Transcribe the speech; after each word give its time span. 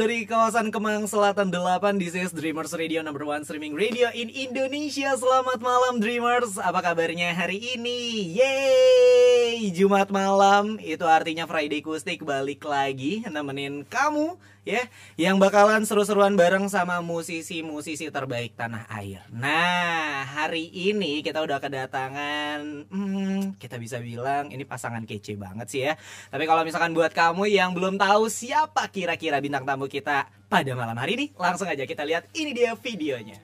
Disiarkan 0.00 0.08
langsung 0.08 0.08
dari 0.08 0.19
kawasan 0.30 0.70
Kemang 0.70 1.10
Selatan 1.10 1.50
8 1.50 1.98
This 1.98 2.14
is 2.14 2.30
Dreamers 2.30 2.70
Radio 2.78 3.02
number 3.02 3.26
one 3.26 3.42
streaming 3.42 3.74
radio 3.74 4.14
in 4.14 4.30
Indonesia. 4.30 5.10
Selamat 5.18 5.58
malam 5.58 5.98
Dreamers. 5.98 6.54
Apa 6.54 6.86
kabarnya 6.86 7.34
hari 7.34 7.58
ini? 7.74 8.30
Yeay! 8.38 9.74
Jumat 9.74 10.08
malam 10.14 10.78
Itu 10.78 11.04
artinya 11.10 11.50
Friday 11.50 11.82
Kustik 11.82 12.22
balik 12.22 12.62
lagi 12.62 13.26
Nemenin 13.26 13.82
kamu 13.84 14.38
ya 14.62 14.86
Yang 15.18 15.36
bakalan 15.40 15.82
seru-seruan 15.84 16.38
bareng 16.38 16.70
sama 16.70 17.00
musisi-musisi 17.02 18.08
terbaik 18.08 18.54
tanah 18.54 18.86
air. 18.92 19.24
Nah 19.32 20.24
hari 20.24 20.68
ini 20.70 21.20
kita 21.24 21.42
udah 21.42 21.58
kedatangan 21.58 22.88
hmm, 22.88 23.58
Kita 23.58 23.76
bisa 23.76 23.98
bilang 23.98 24.52
ini 24.52 24.62
pasangan 24.62 25.02
kece 25.04 25.34
banget 25.36 25.66
sih 25.68 25.82
ya. 25.88 25.98
Tapi 26.30 26.44
kalau 26.44 26.62
misalkan 26.62 26.94
buat 26.94 27.12
kamu 27.12 27.50
yang 27.50 27.74
belum 27.74 27.96
tahu 27.96 28.28
siapa 28.30 28.88
kira-kira 28.92 29.42
bintang 29.42 29.64
tamu 29.64 29.90
kita 29.90 30.19
pada 30.50 30.74
malam 30.74 30.98
hari 30.98 31.14
ini 31.14 31.26
Langsung 31.38 31.70
aja 31.70 31.86
kita 31.86 32.02
lihat 32.02 32.26
ini 32.34 32.50
dia 32.50 32.74
videonya 32.74 33.38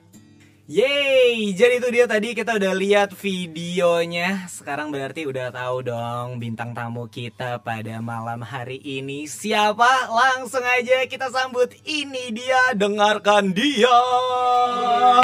Yeay, 0.67 1.55
jadi 1.55 1.79
itu 1.79 1.87
dia 1.95 2.11
tadi 2.11 2.35
kita 2.35 2.59
udah 2.59 2.75
lihat 2.75 3.15
videonya 3.15 4.51
Sekarang 4.51 4.91
berarti 4.91 5.23
udah 5.23 5.47
tahu 5.47 5.79
dong 5.79 6.43
bintang 6.43 6.75
tamu 6.75 7.07
kita 7.07 7.63
pada 7.63 8.03
malam 8.03 8.43
hari 8.43 8.75
ini 8.83 9.31
Siapa? 9.31 10.11
Langsung 10.11 10.67
aja 10.67 11.07
kita 11.07 11.31
sambut 11.31 11.71
ini 11.87 12.35
dia 12.35 12.75
Dengarkan 12.75 13.55
dia 13.55 13.95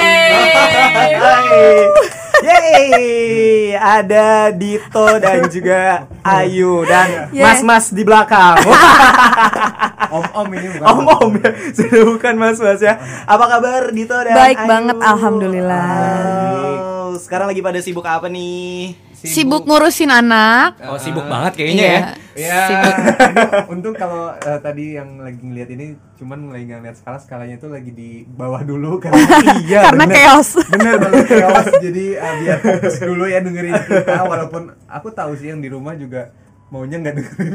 Yeay, 0.00 1.92
Yeay. 2.40 3.76
ada 3.76 4.48
Dito 4.48 5.06
dan 5.20 5.44
juga 5.52 6.08
Ayu 6.24 6.88
Dan 6.88 7.28
Yeah. 7.36 7.52
mas-mas 7.52 7.92
di 7.92 8.00
belakang 8.00 8.64
Om-om 10.14 10.48
ini 10.54 10.68
bukan 10.70 10.86
Om 10.86 11.06
om 11.10 11.32
ya, 11.36 11.50
sudah 11.74 12.02
bukan 12.06 12.34
mas 12.38 12.58
mas 12.62 12.78
ya. 12.78 12.94
Apa 13.26 13.50
kabar 13.50 13.90
Dito 13.90 14.14
dan 14.14 14.30
Baik 14.30 14.62
Ayu? 14.62 14.70
banget, 14.70 14.96
alhamdulillah. 15.02 15.33
Wow, 15.36 17.16
sekarang 17.16 17.46
lagi 17.48 17.60
pada 17.60 17.78
sibuk 17.78 18.04
apa 18.04 18.26
nih? 18.26 18.94
Sibuk 19.14 19.64
ngurusin 19.64 20.10
anak. 20.10 20.76
Oh 20.84 20.94
sibuk 20.96 21.24
banget 21.24 21.52
kayaknya 21.56 21.80
Iya. 21.80 21.90
ya. 21.90 22.02
Ya, 22.36 22.60
Sibuk. 22.66 22.94
untung 23.72 23.94
kalau 23.94 24.30
eh, 24.32 24.60
tadi 24.60 24.84
yang 24.92 25.16
lagi 25.18 25.40
ngeliat 25.40 25.70
ini 25.70 25.86
cuman 26.14 26.50
lagi 26.50 26.66
nggak 26.66 26.80
ngeliat 26.82 26.96
skala 26.96 27.16
skalanya 27.16 27.56
itu 27.56 27.66
lagi 27.66 27.90
di 27.90 28.10
bawah 28.28 28.60
dulu 28.60 28.98
karena 29.02 29.16
Iya. 29.60 29.80
Karena 29.82 30.04
bener. 30.04 30.16
chaos. 30.18 30.48
bener 30.66 30.94
banget 30.98 31.24
chaos 31.40 31.66
jadi 31.78 32.04
eh, 32.14 32.34
biar 32.38 32.58
fokus 32.60 32.94
dulu 33.00 33.24
ya 33.24 33.38
dengerin 33.40 33.74
kita 33.80 34.18
walaupun 34.22 34.62
aku 34.84 35.08
tahu 35.10 35.32
sih 35.34 35.48
yang 35.48 35.58
di 35.58 35.68
rumah 35.68 35.94
juga 35.94 36.34
maunya 36.66 36.96
nggak 36.96 37.14
dengerin 37.14 37.52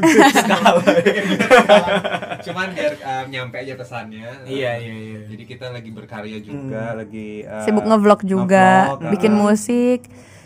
cuman 2.40 2.66
biar 2.70 2.92
eh, 2.94 3.24
nyampe 3.28 3.56
aja 3.58 3.74
pesannya 3.74 4.28
Iya 4.44 4.72
iya 4.76 4.94
iya. 4.96 5.20
jadi 5.26 5.44
kita 5.46 5.66
lagi 5.70 5.90
berkarya 5.90 6.38
juga 6.40 6.94
lagi 6.94 7.42
eh, 7.42 7.62
Sibuk 7.62 7.84
ngevlog 7.84 8.20
juga, 8.22 8.96
ngevlog, 8.96 9.10
bikin 9.10 9.32
eh, 9.32 9.38
musik, 9.38 10.00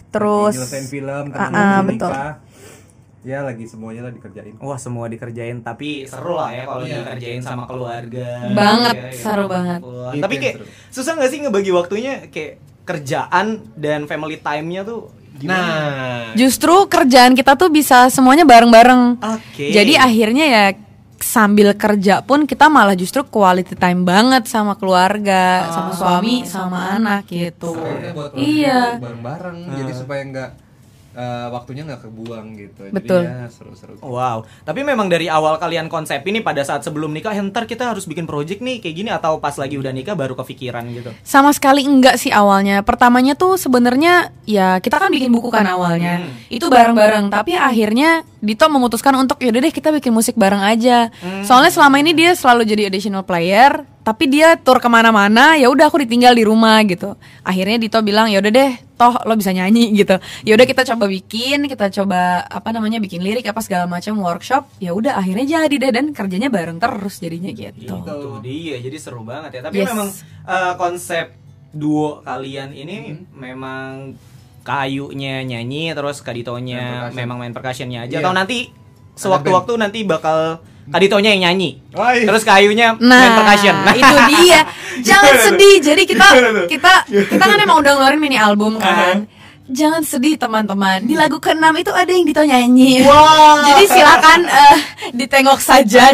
terus 0.09 0.55
nyelesain 0.55 0.87
film 0.87 1.25
Ah, 1.29 1.31
terus 1.31 1.49
ah, 1.51 1.81
nikah. 1.81 1.83
betul. 1.87 2.13
ya 3.25 3.41
lagi 3.41 3.65
semuanya 3.65 4.01
lah 4.03 4.13
dikerjain 4.13 4.53
Wah 4.59 4.77
semua 4.77 5.07
dikerjain 5.07 5.57
tapi 5.61 6.05
seru 6.05 6.35
lah 6.35 6.51
ya 6.51 6.65
kalau 6.65 6.85
Iya. 6.85 7.01
dikerjain 7.01 7.41
sama 7.41 7.65
keluarga. 7.65 8.53
Banget, 8.53 8.95
Iya, 8.95 9.09
iya. 9.09 9.17
seru 9.17 9.45
banget. 9.47 9.81
Tapi 10.19 10.35
kayak 10.37 10.57
seru. 10.59 10.67
susah 10.93 11.13
nggak 11.15 11.31
sih 11.31 11.39
ngebagi 11.41 11.71
waktunya 11.71 12.13
kayak 12.29 12.53
kerjaan 12.85 13.47
dan 13.75 14.05
family 14.05 14.37
time-nya 14.37 14.85
tuh 14.85 15.09
gimana? 15.35 15.59
nah 15.59 16.23
justru 16.35 16.87
kerjaan 16.87 17.35
kita 17.35 17.55
tuh 17.55 17.69
bisa 17.69 18.07
semuanya 18.09 18.43
bareng-bareng. 18.43 19.19
Oke. 19.19 19.71
Jadi 19.71 19.95
akhirnya 19.95 20.47
ya 20.47 20.65
sambil 21.17 21.73
kerja 21.73 22.21
pun 22.21 22.45
kita 22.45 22.69
malah 22.69 22.93
justru 22.93 23.25
quality 23.25 23.73
time 23.75 24.05
banget 24.05 24.45
sama 24.45 24.77
keluarga, 24.77 25.73
sama 25.73 25.91
suami, 25.97 26.45
sama 26.45 26.95
anak 26.95 27.25
gitu. 27.27 27.73
Buat 28.13 28.37
Iya. 28.37 29.01
bareng-bareng 29.01 29.59
jadi 29.75 29.93
supaya 29.97 30.23
nggak 30.23 30.51
eh, 31.15 31.49
waktunya 31.49 31.83
nggak 31.87 32.03
kebuang 32.05 32.47
gitu 32.59 32.83
Betul. 32.91 33.23
Jadinya 33.25 33.49
seru-seru 33.49 33.95
Wow, 34.05 34.45
tapi 34.67 34.85
memang 34.85 35.09
dari 35.09 35.31
awal 35.31 35.57
kalian 35.57 35.89
konsep 35.89 36.21
ini 36.27 36.43
pada 36.45 36.61
saat 36.67 36.85
sebelum 36.85 37.15
nikah, 37.15 37.33
"Eh, 37.33 37.41
ntar 37.41 37.65
kita 37.65 37.95
harus 37.95 38.05
bikin 38.05 38.27
project 38.27 38.61
nih 38.61 38.83
kayak 38.83 38.95
gini 38.95 39.11
atau 39.11 39.39
pas 39.39 39.55
lagi 39.57 39.79
udah 39.79 39.95
nikah 39.95 40.13
baru 40.19 40.35
kepikiran 40.35 40.85
gitu. 40.93 41.11
Sama 41.25 41.55
sekali 41.55 41.87
enggak 41.87 42.21
sih 42.21 42.35
awalnya. 42.35 42.83
Pertamanya 42.83 43.39
tuh 43.39 43.57
sebenarnya 43.57 44.35
ya 44.45 44.83
kita 44.83 45.01
kan 45.01 45.09
bikin 45.09 45.33
buku 45.33 45.49
kan 45.49 45.65
awalnya. 45.65 46.27
Hmm. 46.27 46.53
Itu 46.53 46.69
bareng-bareng, 46.69 47.33
tapi 47.33 47.57
akhirnya 47.57 48.27
Dito 48.45 48.69
memutuskan 48.69 49.17
untuk 49.17 49.41
yaudah 49.41 49.57
deh 49.57 49.73
kita 49.73 49.89
bikin 49.89 50.13
musik 50.13 50.37
bareng 50.37 50.61
aja. 50.61 51.09
Hmm. 51.25 51.49
Soalnya 51.49 51.73
selama 51.73 51.97
ini 52.05 52.13
dia 52.13 52.37
selalu 52.37 52.69
jadi 52.69 52.93
additional 52.93 53.25
player, 53.25 53.89
tapi 54.05 54.29
dia 54.29 54.55
tour 54.55 54.79
ke 54.79 54.87
mana-mana, 54.87 55.57
ya 55.57 55.73
udah 55.73 55.89
aku 55.89 55.97
ditinggal 56.05 56.37
di 56.37 56.45
rumah 56.45 56.77
gitu. 56.85 57.17
Akhirnya 57.41 57.81
Dito 57.81 57.97
bilang 58.01 58.29
yaudah 58.29 58.53
deh, 58.53 58.71
toh 58.95 59.17
lo 59.25 59.33
bisa 59.33 59.49
nyanyi 59.51 59.91
gitu. 60.01 60.21
Ya 60.45 60.53
udah 60.55 60.67
kita 60.69 60.85
coba 60.85 61.09
bikin, 61.09 61.65
kita 61.65 61.89
coba 61.89 62.45
apa 62.45 62.69
namanya 62.71 63.01
bikin 63.01 63.25
lirik 63.25 63.49
apa 63.49 63.65
segala 63.65 63.89
macam 63.89 64.21
workshop. 64.21 64.69
Ya 64.77 64.93
udah 64.93 65.17
akhirnya 65.17 65.65
jadi 65.65 65.75
deh 65.81 65.91
dan 65.91 66.13
kerjanya 66.13 66.53
bareng 66.53 66.77
terus 66.77 67.17
jadinya 67.17 67.49
gitu. 67.49 67.97
Itu 67.97 68.45
dia, 68.45 68.77
jadi 68.77 68.97
seru 69.01 69.25
banget 69.25 69.57
ya. 69.57 69.61
Tapi 69.65 69.81
Yes. 69.81 69.89
memang 69.89 70.09
eh, 70.45 70.75
konsep 70.77 71.27
duo 71.73 72.21
kalian 72.21 72.71
ini 72.71 73.19
memang 73.35 74.15
kayunya 74.63 75.43
nyanyi 75.43 75.93
terus 75.93 76.21
kaditonya 76.21 77.11
memang 77.11 77.37
main 77.37 77.53
percussionnya 77.53 78.07
aja 78.07 78.17
Iya. 78.17 78.25
atau 78.25 78.33
nanti 78.33 78.59
sewaktu-waktu 79.13 79.73
nanti 79.77 80.03
bakal 80.03 80.63
kaditonya 80.89 81.31
yang 81.33 81.43
nyanyi. 81.51 81.81
Oh, 81.95 82.11
iya. 82.11 82.27
Terus 82.29 82.43
kayunya 82.43 82.97
main 82.97 83.09
Nah, 83.09 83.37
percussion. 83.39 83.75
itu 84.01 84.17
dia. 84.33 84.61
Jangan 85.09 85.35
sedih. 85.41 85.77
Jadi 85.81 86.03
kita 86.05 86.27
kita 86.67 86.93
kita 87.09 87.45
kan 87.45 87.59
emang 87.59 87.81
udah 87.81 87.93
ngeluarin 87.97 88.21
mini 88.21 88.37
album 88.37 88.77
kan. 88.77 89.25
Jangan 89.65 90.05
sedih 90.05 90.37
teman-teman. 90.37 91.01
Di 91.03 91.17
lagu 91.17 91.41
ke-6 91.41 91.65
itu 91.75 91.89
ada 91.89 92.07
yang 92.07 92.25
Dito 92.25 92.43
nyanyi. 92.43 93.01
Wow. 93.01 93.65
Jadi 93.65 93.85
silakan 93.89 94.41
eh, 94.45 94.77
ditengok 95.11 95.57
saja. 95.57 96.13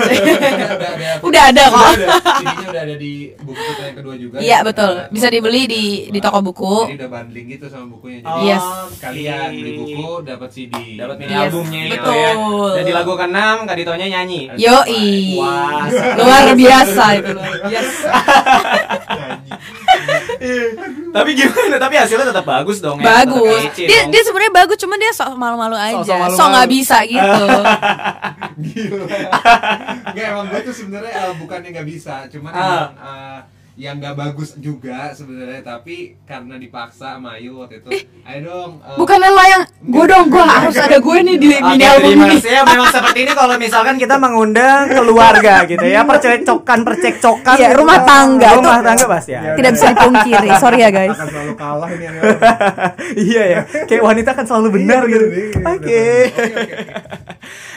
udah 1.21 1.43
ada 1.45 1.65
kok. 1.67 1.91
CD-nya 1.91 2.67
udah 2.69 2.83
ada 2.85 2.95
di 2.95 3.13
buku 3.37 3.59
kita 3.61 3.83
yang 3.85 3.97
kedua 3.97 4.15
juga 4.15 4.37
Iya 4.39 4.59
betul. 4.63 4.93
Bisa 5.11 5.27
dibeli 5.27 5.67
di 5.67 5.83
di 6.09 6.19
toko 6.19 6.39
buku. 6.41 6.75
jadi 6.89 6.97
udah 6.97 7.11
bundling 7.11 7.47
gitu 7.49 7.67
sama 7.67 7.87
bukunya 7.91 8.23
Oh, 8.23 8.39
jadi 8.39 8.47
Yes. 8.49 8.65
kalian 8.97 9.49
beli 9.53 9.73
buku 9.77 10.09
dapat 10.23 10.49
CD 10.49 10.75
dapat 10.95 11.15
mini 11.17 11.31
Yes, 11.31 11.43
albumnya 11.45 11.81
itu 11.81 11.91
betul. 11.93 12.15
ya. 12.15 12.33
Dan 12.71 12.85
di 12.87 12.95
lagu 12.95 13.13
ke-6 13.17 13.39
kaditonya 13.67 14.07
nyanyi. 14.09 14.41
Yoi. 14.57 15.07
Wah, 15.37 15.85
Luar 16.17 16.47
biasa 16.55 17.05
itu 17.17 17.31
luar 17.33 17.55
biasa. 17.65 18.09
Tapi 21.17 21.31
gimana? 21.33 21.77
Tapi 21.77 21.95
hasilnya 21.97 22.27
tetap 22.27 22.45
bagus 22.45 22.79
dong 22.79 22.97
ya. 22.97 23.07
Bagus. 23.23 23.61
Kece 23.71 23.85
Dia 23.85 24.01
dong. 24.03 24.11
dia 24.11 24.23
sebenarnya 24.25 24.53
bagus, 24.55 24.77
cuma 24.77 24.95
dia 24.97 25.13
sok 25.13 25.35
malu-malu 25.35 25.77
aja. 25.77 26.17
Sok 26.29 26.49
nggak 26.49 26.69
bisa 26.71 26.97
gitu. 27.05 27.45
gila 28.61 29.05
nggak 30.11 30.27
emang 30.27 30.47
gue 30.47 30.61
tuh 30.63 30.75
sebenarnya 30.75 31.13
eh, 31.13 31.33
bukannya 31.35 31.69
nggak 31.73 31.89
bisa 31.89 32.29
cuman 32.29 32.51
Ah. 32.51 32.61
emang 32.61 32.93
eh, 32.93 33.39
yang 33.81 33.97
nggak 33.97 34.13
bagus 34.13 34.61
juga 34.61 35.09
sebenarnya 35.11 35.65
tapi 35.65 35.97
karena 36.23 36.55
dipaksa 36.55 37.17
sama 37.17 37.35
Ayu 37.35 37.57
waktu 37.57 37.81
itu 37.81 37.89
ayo 38.21 38.41
dong 38.45 38.71
eh, 38.79 38.93
Bukannya 38.93 39.31
lo 39.31 39.41
yang 39.43 39.63
gue 39.81 40.05
dong, 40.07 40.29
gue 40.29 40.39
harus 40.39 40.77
ada 40.77 41.01
gue 41.01 41.17
nih 41.19 41.37
di 41.37 41.49
Oke, 41.51 41.65
mini 41.65 41.85
album 41.85 42.13
ini. 42.21 42.37
ya. 42.39 42.61
Memang 42.63 42.93
seperti 42.93 43.19
ini 43.25 43.33
kalau 43.33 43.57
misalkan 43.57 43.97
kita 43.97 44.15
mengundang 44.15 44.93
keluarga 44.93 45.65
gitu 45.65 45.81
ya, 45.83 46.05
percekcokan, 46.05 46.85
percekcokan. 46.85 47.57
Iya, 47.57 47.73
gitu. 47.73 47.81
rumah 47.81 47.99
tangga. 48.05 48.49
Rumah 48.55 48.77
Itu- 48.77 48.85
tangga 48.85 49.07
pasti 49.09 49.33
ya. 49.33 49.57
Tidak 49.57 49.71
bisa 49.73 49.87
dipungkiri, 49.91 50.49
sorry 50.55 50.79
ya 50.79 50.91
guys. 50.91 51.17
akan 51.17 51.27
selalu 51.27 51.55
kalah 51.57 51.89
ini 51.89 52.05
yang 52.05 52.15
iya 53.27 53.43
ya, 53.49 53.61
kayak 53.89 54.03
wanita 54.05 54.31
kan 54.33 54.45
selalu 54.45 54.69
benar 54.77 55.03
Iya, 55.03 55.11
gitu. 55.11 55.25
iya, 55.33 55.65
Oke. 55.65 56.05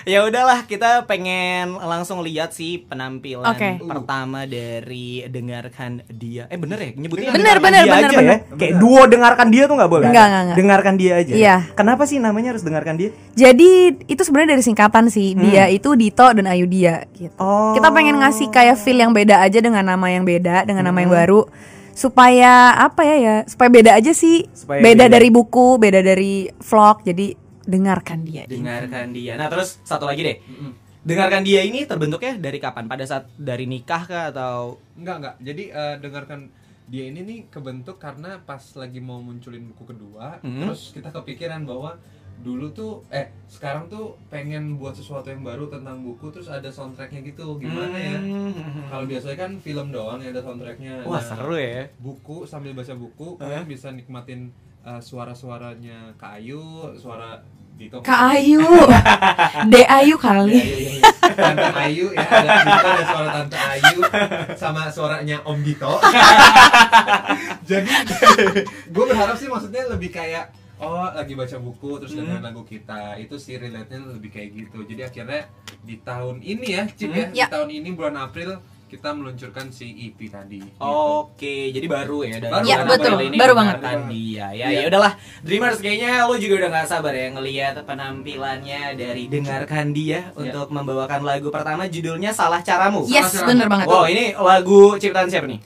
ya 0.05 0.19
udahlah, 0.23 0.59
kita 0.65 1.05
pengen 1.05 1.77
langsung 1.77 2.19
lihat 2.19 2.51
sih 2.51 2.83
penampilan 2.83 3.47
Oke. 3.47 3.79
pertama 3.79 4.43
dari 4.43 5.23
dengarkan 5.25 5.92
dia. 6.09 6.43
Eh 6.49 6.57
bener 6.57 6.77
ya, 6.79 6.89
nyebutnya 6.97 7.29
Bener, 7.33 7.57
dengarkan 7.57 7.63
bener, 7.63 7.83
dia 7.83 7.93
bener, 7.93 8.09
aja 8.09 8.17
bener. 8.17 8.29
ya. 8.31 8.37
Kayak 8.57 8.73
duo 8.81 9.01
dengarkan 9.05 9.47
dia 9.53 9.63
tuh 9.69 9.75
nggak 9.77 9.91
boleh. 9.91 10.07
Enggak, 10.09 10.25
enggak, 10.25 10.41
enggak. 10.41 10.57
Dengarkan 10.57 10.93
dia 10.97 11.13
aja. 11.19 11.33
Iya. 11.33 11.55
Kenapa 11.77 12.03
sih 12.09 12.17
namanya 12.17 12.49
harus 12.55 12.63
dengarkan 12.65 12.95
dia? 12.97 13.09
Jadi 13.33 13.69
itu 14.09 14.21
sebenarnya 14.21 14.57
dari 14.57 14.63
singkatan 14.63 15.05
sih. 15.13 15.37
Dia 15.37 15.69
itu 15.69 15.89
Dito 15.93 16.27
dan 16.31 16.45
Ayu 16.49 16.65
Dia 16.65 17.05
gitu. 17.13 17.35
Oh. 17.37 17.75
Kita 17.77 17.93
pengen 17.93 18.17
ngasih 18.21 18.47
kayak 18.49 18.79
feel 18.81 18.97
yang 18.97 19.13
beda 19.13 19.43
aja 19.43 19.59
dengan 19.61 19.83
nama 19.85 20.07
yang 20.09 20.25
beda, 20.25 20.65
dengan 20.65 20.89
nama 20.89 20.97
yang 21.03 21.11
baru 21.11 21.45
supaya 21.93 22.73
apa 22.81 23.05
ya 23.05 23.15
ya, 23.21 23.35
supaya 23.45 23.69
beda 23.69 23.91
aja 23.93 24.11
sih. 24.11 24.49
Supaya 24.51 24.81
beda 24.81 25.05
beda. 25.07 25.13
dari 25.13 25.29
buku, 25.29 25.77
beda 25.77 25.99
dari 26.01 26.49
vlog. 26.49 27.05
Jadi 27.05 27.27
dengarkan 27.63 28.27
dia. 28.27 28.43
Dengarkan 28.49 29.13
dia. 29.15 29.39
Nah, 29.39 29.47
terus 29.47 29.79
satu 29.87 30.09
lagi 30.09 30.21
deh. 30.25 30.37
Dengarkan 31.03 31.43
dia 31.43 31.61
ini 31.61 31.83
terbentuknya 31.83 32.37
dari 32.37 32.57
kapan? 32.57 32.87
Pada 32.87 33.03
saat 33.03 33.27
dari 33.35 33.65
nikah 33.65 34.03
kah 34.03 34.25
atau 34.29 34.79
Enggak 34.95 35.15
enggak. 35.19 35.35
Jadi 35.41 35.63
eh, 35.67 35.95
dengarkan 35.99 36.47
dia 36.85 37.03
ini 37.05 37.19
nih 37.21 37.39
kebentuk 37.47 37.95
karena 37.97 38.39
pas 38.39 38.59
lagi 38.73 38.99
mau 38.99 39.19
munculin 39.19 39.63
buku 39.65 39.83
kedua, 39.85 40.39
Hmm. 40.39 40.59
terus 40.61 40.91
kita 40.91 41.09
kepikiran 41.09 41.63
bahwa 41.63 41.95
dulu 42.35 42.67
tuh 42.69 42.91
eh 43.09 43.31
sekarang 43.45 43.87
tuh 43.87 44.19
pengen 44.27 44.75
buat 44.75 44.91
sesuatu 44.91 45.27
yang 45.27 45.39
baru 45.41 45.69
tentang 45.69 46.01
buku 46.01 46.27
terus 46.29 46.49
ada 46.49 46.67
soundtracknya 46.67 47.23
gitu 47.23 47.55
gimana 47.57 47.93
ya 47.93 48.17
Hmm. 48.17 48.51
kalau 48.89 49.05
biasanya 49.05 49.37
kan 49.39 49.51
film 49.57 49.87
doang 49.89 50.19
ya 50.19 50.27
ada 50.29 50.41
soundtracknya 50.41 51.03
Wah 51.03 51.13
Nah, 51.13 51.23
seru 51.23 51.55
ya. 51.55 51.87
buku 51.97 52.43
sambil 52.43 52.73
baca 52.73 52.91
buku 52.93 53.37
kalian 53.37 53.63
bisa 53.63 53.87
nikmatin 53.89 54.51
uh, 54.81 54.99
suara-suaranya 54.99 56.11
Kak 56.15 56.41
Ayu 56.41 56.59
suara 56.93 57.39
Dito 57.73 57.97
Kak 57.99 58.19
Ayu, 58.31 58.61
De 59.71 59.81
Ayu 59.83 60.13
Iya, 60.13 60.17
kali. 60.17 60.55
iya, 60.55 60.89
iya. 60.93 61.01
Tante 61.33 61.67
Ayu 61.73 62.05
ya 62.11 62.21
ada, 62.21 62.49
di 62.53 62.69
situ 62.69 62.87
ada 62.87 63.03
suara 63.05 63.29
Tante 63.33 63.57
Ayu 63.57 63.99
sama 64.53 64.81
suaranya 64.87 65.37
Om 65.41 65.59
Dito 65.59 65.93
jadi 67.69 67.89
gue 68.85 69.05
berharap 69.05 69.35
sih 69.35 69.47
maksudnya 69.47 69.87
lebih 69.87 70.09
kayak 70.09 70.51
oh 70.77 71.07
lagi 71.09 71.33
baca 71.33 71.57
buku 71.57 71.91
terus 71.97 72.13
dengerin 72.13 72.43
lagu 72.43 72.61
kita 72.61 73.15
itu 73.15 73.35
sih 73.37 73.55
relate 73.55 73.87
nya 73.89 73.99
lebih 74.05 74.29
kayak 74.29 74.49
gitu 74.53 74.83
jadi 74.83 75.07
akhirnya 75.07 75.41
di 75.79 75.95
tahun 75.97 76.35
ini 76.39 76.67
ya 76.69 76.83
Cip 76.89 77.09
ya, 77.09 77.25
Ya. 77.31 77.45
di 77.47 77.51
tahun 77.51 77.69
ini 77.71 77.89
bulan 77.93 78.15
April 78.19 78.59
kita 78.93 79.09
meluncurkan 79.09 79.73
si 79.73 79.89
EP 79.89 80.29
tadi 80.29 80.61
gitu. 80.61 80.77
Oke, 80.77 81.73
jadi 81.73 81.87
baru 81.89 82.21
ya 82.21 82.37
dari 82.37 82.53
Baru, 82.53 82.65
Ya, 82.69 82.77
betul. 82.85 83.17
Ini 83.17 83.37
Baru 83.41 83.53
banget. 83.57 83.75
dia 84.13 84.53
ya. 84.53 84.69
Iya. 84.69 84.85
Ya 84.85 84.87
udahlah, 84.93 85.13
Dreamers 85.41 85.81
kayaknya 85.81 86.29
lo 86.29 86.37
juga 86.37 86.53
udah 86.61 86.69
nggak 86.69 86.87
sabar 86.87 87.13
ya 87.17 87.27
ngelihat 87.33 87.75
penampilannya 87.81 88.93
dari 88.93 89.25
dengarkan 89.25 89.97
dia 89.97 90.29
untuk 90.37 90.69
membawakan 90.69 91.25
lagu 91.25 91.49
pertama 91.49 91.89
judulnya 91.89 92.29
Salah 92.29 92.61
Caramu. 92.61 93.09
Yes, 93.09 93.33
bener 93.41 93.65
banget. 93.65 93.89
Wow, 93.89 94.05
ini 94.05 94.37
lagu 94.37 95.01
ciptaan 95.01 95.25
siapa 95.25 95.49
nih? 95.49 95.57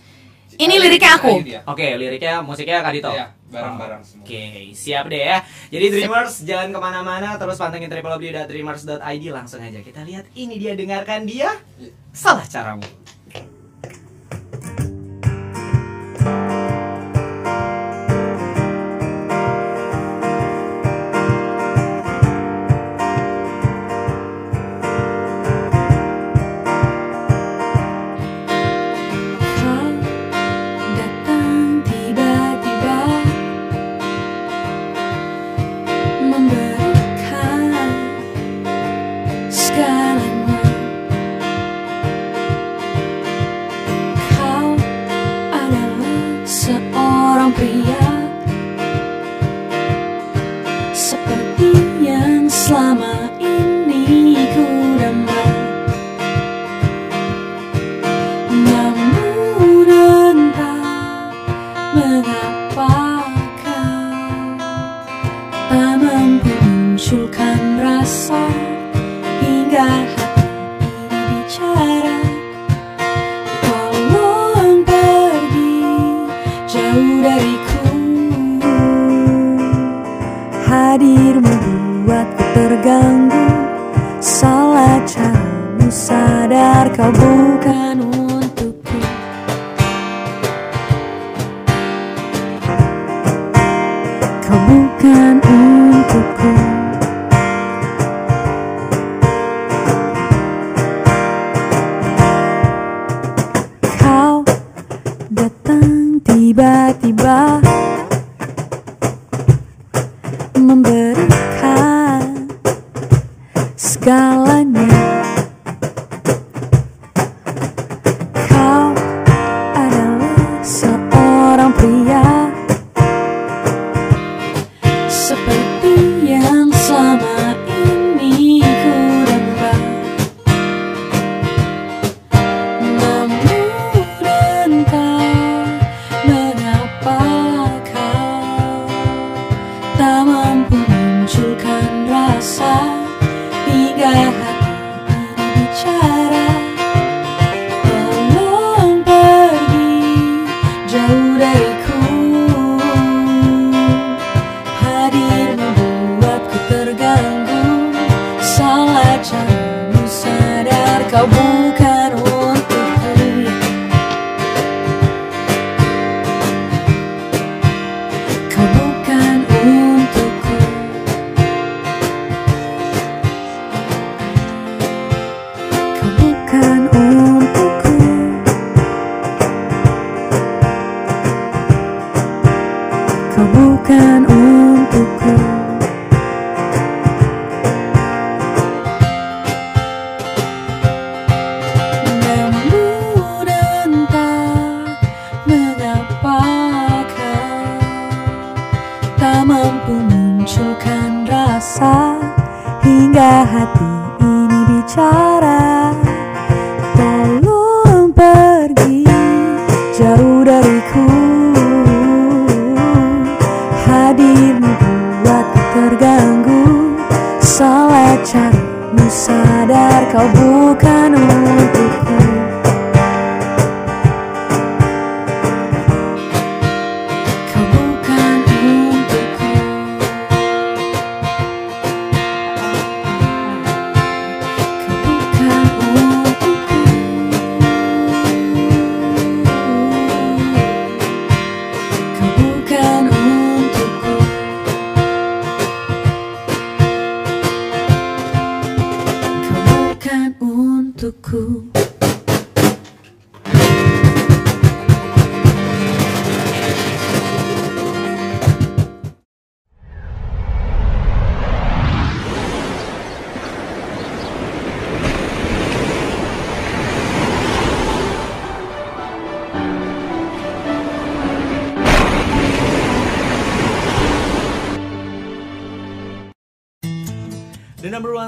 Ini 0.58 0.74
liriknya 0.82 1.22
aku. 1.22 1.34
Oke, 1.70 1.86
liriknya 2.00 2.42
musiknya 2.42 2.82
Kak 2.82 2.94
Dito. 2.96 3.12
Iya, 3.14 3.30
bareng-bareng 3.54 4.02
semua. 4.02 4.26
Oke, 4.26 4.74
siap 4.74 5.06
deh 5.06 5.22
ya. 5.22 5.46
Jadi 5.70 5.86
Dreamers 5.94 6.34
jangan 6.42 6.74
ke 6.74 6.80
mana-mana, 6.82 7.38
terus 7.38 7.62
pantengin 7.62 7.92
www.dreamers.id 7.92 9.24
langsung 9.30 9.62
aja 9.62 9.80
kita 9.86 10.02
lihat 10.02 10.26
ini 10.34 10.58
dia 10.58 10.74
dengarkan 10.74 11.30
dia. 11.30 11.54
Iya. 11.78 11.94
Salah 12.10 12.48
caramu. 12.50 12.82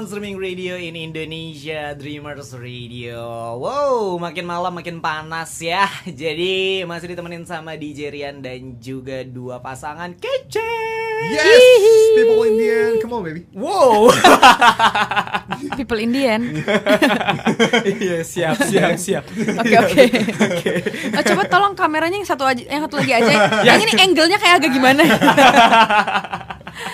One 0.00 0.08
streaming 0.08 0.40
radio 0.40 0.80
in 0.80 0.96
Indonesia, 0.96 1.92
Dreamers 1.92 2.56
Radio. 2.56 3.20
Wow, 3.60 4.16
makin 4.16 4.48
malam 4.48 4.72
makin 4.72 4.96
panas 4.96 5.60
ya. 5.60 5.84
Jadi 6.24 6.88
masih 6.88 7.12
ditemenin 7.12 7.44
sama 7.44 7.76
DJ 7.76 8.08
Rian 8.08 8.40
dan 8.40 8.80
juga 8.80 9.20
dua 9.28 9.60
pasangan 9.60 10.16
kece. 10.16 10.72
Yes, 11.36 11.64
people 12.16 12.48
Indian, 12.48 12.96
come 13.04 13.12
on 13.12 13.20
baby. 13.28 13.44
Wow. 13.52 14.08
People 15.76 16.00
Indian 16.00 16.40
Iya 18.00 18.24
siap 18.24 18.56
siap 18.64 18.96
siap. 18.96 19.28
Oke 19.36 19.76
oke. 19.76 20.04
Oh, 21.12 21.24
coba 21.28 21.42
tolong 21.44 21.76
kameranya 21.76 22.16
yang 22.16 22.24
satu 22.24 22.48
aja, 22.48 22.64
yang 22.64 22.88
satu 22.88 23.04
lagi 23.04 23.12
aja. 23.20 23.32
Yang 23.68 23.78
ini 23.84 23.92
angle-nya 24.00 24.40
kayak 24.40 24.64
agak 24.64 24.72
gimana? 24.72 25.04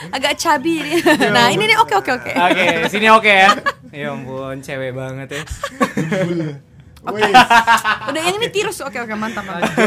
Agak 0.08 0.34
cabi 0.36 0.78
ini. 0.82 0.92
Nah 1.28 1.48
ini 1.48 1.64
nih 1.64 1.76
oke 1.76 1.94
oke 1.96 2.10
oke. 2.12 2.30
Oke, 2.32 2.64
sini 2.86 3.06
oke 3.06 3.28
ya. 3.28 3.50
Ya 3.88 4.10
ampun, 4.10 4.58
cewek 4.58 4.92
banget 4.92 5.28
ya. 5.30 5.42
Udah 7.06 8.18
yang 8.20 8.36
ini 8.36 8.48
tirus 8.48 8.82
oke 8.82 8.98
oke 8.98 9.14
mantap 9.14 9.46
mantap. 9.46 9.78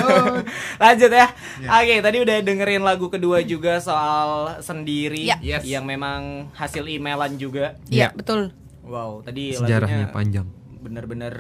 Lanjut 0.78 1.12
ya. 1.12 1.28
Oke, 1.62 2.00
tadi 2.00 2.18
udah 2.18 2.36
dengerin 2.40 2.80
lagu 2.80 3.08
kedua 3.08 3.44
juga 3.44 3.78
soal 3.78 4.60
sendiri 4.60 5.28
Ya. 5.28 5.38
Yes. 5.40 5.64
yang 5.64 5.84
memang 5.84 6.48
hasil 6.54 6.88
emailan 6.88 7.36
juga. 7.36 7.76
Iya 7.88 8.16
betul. 8.16 8.56
Wow, 8.82 9.22
tadi 9.22 9.54
Sejarahnya 9.54 10.08
lagunya 10.08 10.16
panjang. 10.16 10.48
bener-bener 10.80 11.36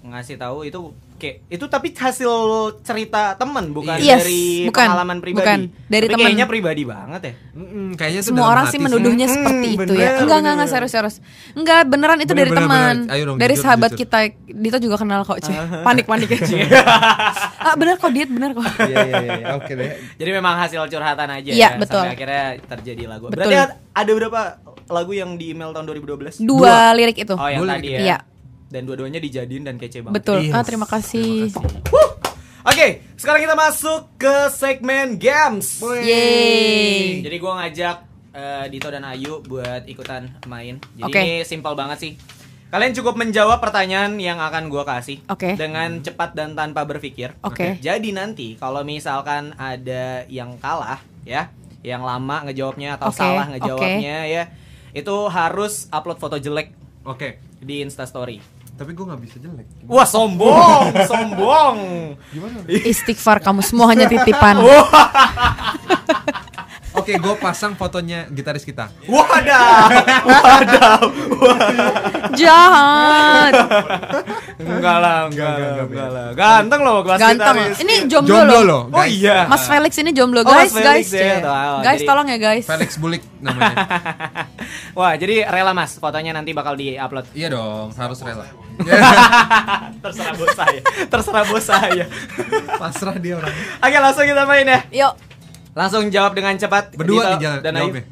ngasih 0.00 0.38
tahu 0.38 0.64
itu 0.64 0.94
kayak 1.14 1.46
itu 1.48 1.64
tapi 1.64 1.88
hasil 1.90 2.32
cerita 2.80 3.32
temen 3.34 3.70
bukan 3.70 3.96
Yes, 3.96 4.20
dari 4.20 4.66
bukan, 4.66 4.82
pengalaman 4.84 5.18
pribadi. 5.18 5.38
bukan, 5.40 5.58
dari 5.86 6.04
tapi 6.04 6.12
temen. 6.12 6.24
kayaknya 6.26 6.46
pribadi 6.46 6.82
banget 6.82 7.20
ya. 7.22 7.32
Mm-mm, 7.54 7.86
kayaknya 7.94 8.20
Semua 8.20 8.46
orang 8.48 8.66
sih 8.66 8.78
menuduhnya 8.78 9.24
Hmm, 9.24 9.36
seperti 9.36 9.66
itu 9.70 9.80
bener, 9.86 9.96
ya. 9.96 10.10
Enggak 10.18 10.38
enggak 10.38 10.54
enggak 10.54 10.68
serius 10.68 10.92
serius. 10.92 11.16
Enggak 11.52 11.80
beneran 11.84 12.18
itu 12.18 12.26
Bener, 12.26 12.36
dari 12.36 12.50
bener, 12.50 12.62
teman. 12.64 12.96
bener. 13.00 13.14
Ayo 13.14 13.22
dong, 13.24 13.36
dari 13.36 13.54
jujur, 13.54 13.64
sahabat 13.64 13.90
jujur. 13.90 14.00
kita. 14.02 14.18
Dito 14.44 14.78
juga 14.80 14.96
kenal 14.96 15.20
kok, 15.22 15.38
cuy. 15.38 15.54
Panik 15.86 16.04
panik 16.04 16.28
ya. 16.28 16.38
ah 17.64 17.74
bener 17.74 17.94
kok 17.96 18.10
diet 18.10 18.28
bener 18.28 18.50
kok. 18.52 18.64
Iya 18.84 18.98
iya 19.02 19.18
iya, 19.22 19.46
oke 19.54 19.72
deh. 19.72 19.90
Jadi 20.14 20.30
memang 20.30 20.54
hasil 20.56 20.82
curhatan 20.84 21.28
aja 21.30 21.48
Iya, 21.48 21.68
ya 21.70 21.78
betul. 21.78 22.00
sampai 22.00 22.12
akhirnya 22.12 22.44
terjadi 22.66 23.02
lagu. 23.06 23.24
Betul. 23.26 23.48
Berarti 23.48 23.56
ada- 23.94 24.14
berapa 24.14 24.40
lagu 24.84 25.12
yang 25.12 25.34
di 25.34 25.50
email 25.50 25.70
tahun 25.70 25.86
2012? 25.88 26.42
Dua 26.42 26.92
lirik 26.92 27.16
itu. 27.16 27.32
Oh, 27.32 27.46
yang 27.46 27.62
Dua 27.62 27.70
tadi 27.72 27.88
ya. 27.88 28.00
Iya. 28.02 28.18
Dan 28.74 28.90
dua-duanya 28.90 29.22
dijadiin 29.22 29.62
dan 29.62 29.78
kece 29.78 30.02
banget. 30.02 30.18
Betul. 30.18 30.50
Yes. 30.50 30.54
Ah 30.58 30.66
terima 30.66 30.90
kasih. 30.90 31.54
Oke, 32.66 33.06
sekarang 33.14 33.46
kita 33.46 33.54
masuk 33.54 34.18
ke 34.18 34.50
segmen 34.50 35.14
games. 35.14 35.78
Yeay. 35.78 37.22
Jadi 37.22 37.36
gua 37.38 37.62
ngajak 37.62 37.96
eh, 38.34 38.64
Dito 38.74 38.90
dan 38.90 39.06
Ayu 39.06 39.46
buat 39.46 39.86
ikutan 39.86 40.26
main. 40.50 40.82
Jadi 40.98 41.06
Oke. 41.06 41.20
ini 41.22 41.46
simpel 41.46 41.78
banget 41.78 42.02
sih. 42.02 42.12
Kalian 42.74 42.90
cukup 42.98 43.14
menjawab 43.14 43.62
pertanyaan 43.62 44.18
yang 44.18 44.42
akan 44.42 44.66
gua 44.66 44.82
kasih 44.82 45.22
Oke. 45.30 45.54
dengan 45.54 46.02
cepat 46.02 46.34
dan 46.34 46.58
tanpa 46.58 46.82
berpikir. 46.82 47.30
Oke. 47.46 47.78
Jadi 47.78 48.10
nanti 48.10 48.58
kalau 48.58 48.82
misalkan 48.82 49.54
ada 49.54 50.26
yang 50.26 50.58
kalah 50.58 50.98
ya, 51.22 51.54
yang 51.86 52.02
lama 52.02 52.42
ngejawabnya 52.50 52.98
atau 52.98 53.14
Oke, 53.14 53.22
salah 53.22 53.46
ngejawabnya 53.54 54.26
ya, 54.26 54.50
itu 54.90 55.14
harus 55.30 55.86
upload 55.94 56.18
foto 56.18 56.42
jelek 56.42 56.74
Oke, 57.04 57.36
di 57.60 57.84
Insta 57.84 58.08
Story. 58.08 58.53
Tapi 58.74 58.90
gue 58.90 59.04
nggak 59.06 59.22
bisa 59.22 59.36
jelek. 59.38 59.66
Wah, 59.86 60.02
sombong, 60.02 60.90
sombong. 61.06 61.76
Gimana? 62.34 62.56
Istighfar 62.66 63.38
kamu 63.38 63.62
semua 63.62 63.86
hanya 63.94 64.10
titipan. 64.10 64.58
Oke, 67.04 67.20
gue 67.20 67.34
pasang 67.36 67.76
fotonya 67.76 68.24
gitaris 68.26 68.64
kita. 68.64 68.88
Wadah, 69.12 69.92
wadah, 70.24 70.96
Jahat. 72.32 73.52
enggak 74.56 74.96
lah, 74.96 75.18
enggak, 75.28 75.44
Enggak, 75.44 75.60
lah, 75.60 75.68
enggak, 75.68 75.84
enggak 75.84 76.08
lah. 76.08 76.26
Ganteng 76.32 76.80
loh, 76.80 76.98
kelas 77.00 77.18
Ganteng. 77.20 77.54
gitaris. 77.60 77.76
Ini 77.78 77.94
jomblo, 78.08 78.32
Jomblo 78.34 78.60
loh. 78.64 78.82
Oh 78.86 78.96
guys. 78.96 79.12
iya. 79.12 79.44
Mas 79.44 79.64
Felix 79.64 79.92
ini 79.94 80.10
jomblo, 80.10 80.40
Oh, 80.40 80.48
guys, 80.48 80.72
guys. 80.72 81.04
Felix 81.04 81.12
ya. 81.12 81.38
ya. 81.38 81.52
Oh, 81.70 81.80
guys, 81.82 82.00
jadi- 82.00 82.08
tolong 82.08 82.26
ya, 82.26 82.38
guys. 82.38 82.64
Felix 82.64 82.90
Bulik 82.96 83.22
namanya. 83.38 83.76
Wah, 84.98 85.12
jadi 85.14 85.44
rela 85.44 85.72
Mas, 85.72 85.94
fotonya 85.94 86.32
nanti 86.32 86.50
bakal 86.50 86.72
di-upload. 86.74 87.28
iya 87.32 87.52
dong, 87.52 87.92
harus 87.92 88.16
rela. 88.18 88.48
Terserah 90.02 90.34
bos 90.34 90.50
saya. 90.52 90.80
Terserah 91.06 91.44
bos 91.44 91.62
saya. 91.62 92.04
Pasrah 92.74 93.16
dia 93.16 93.36
orang. 93.36 93.52
Oke, 93.78 93.96
langsung 93.96 94.24
kita 94.24 94.42
main 94.44 94.66
ya. 94.66 94.80
Yuk, 94.90 95.12
Langsung 95.74 96.06
jawab 96.08 96.38
dengan 96.38 96.54
cepat. 96.54 96.94
Berdua 96.94 97.20
Dito 97.20 97.30
nih 97.34 97.40
jalan 97.42 97.58
dan 97.60 97.72
Ayu. 97.74 97.80
jawabnya. 97.82 98.04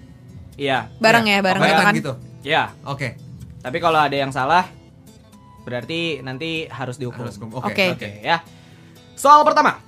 Iya. 0.52 0.78
bareng 1.00 1.24
ya, 1.24 1.38
bareng 1.40 1.62
Barengan 1.62 1.86
kan. 1.86 1.94
gitu. 1.96 2.12
Iya. 2.42 2.62
Oke. 2.84 3.08
Tapi 3.62 3.78
kalau 3.78 3.98
ada 4.02 4.16
yang 4.18 4.34
salah 4.34 4.66
berarti 5.62 6.18
nanti 6.20 6.66
harus 6.66 6.98
dihukum. 6.98 7.22
Harus 7.24 7.38
hukum. 7.38 7.62
Oke. 7.62 7.70
Oke. 7.70 7.84
Oke, 7.96 8.10
ya. 8.20 8.42
Soal 9.14 9.46
pertama. 9.46 9.78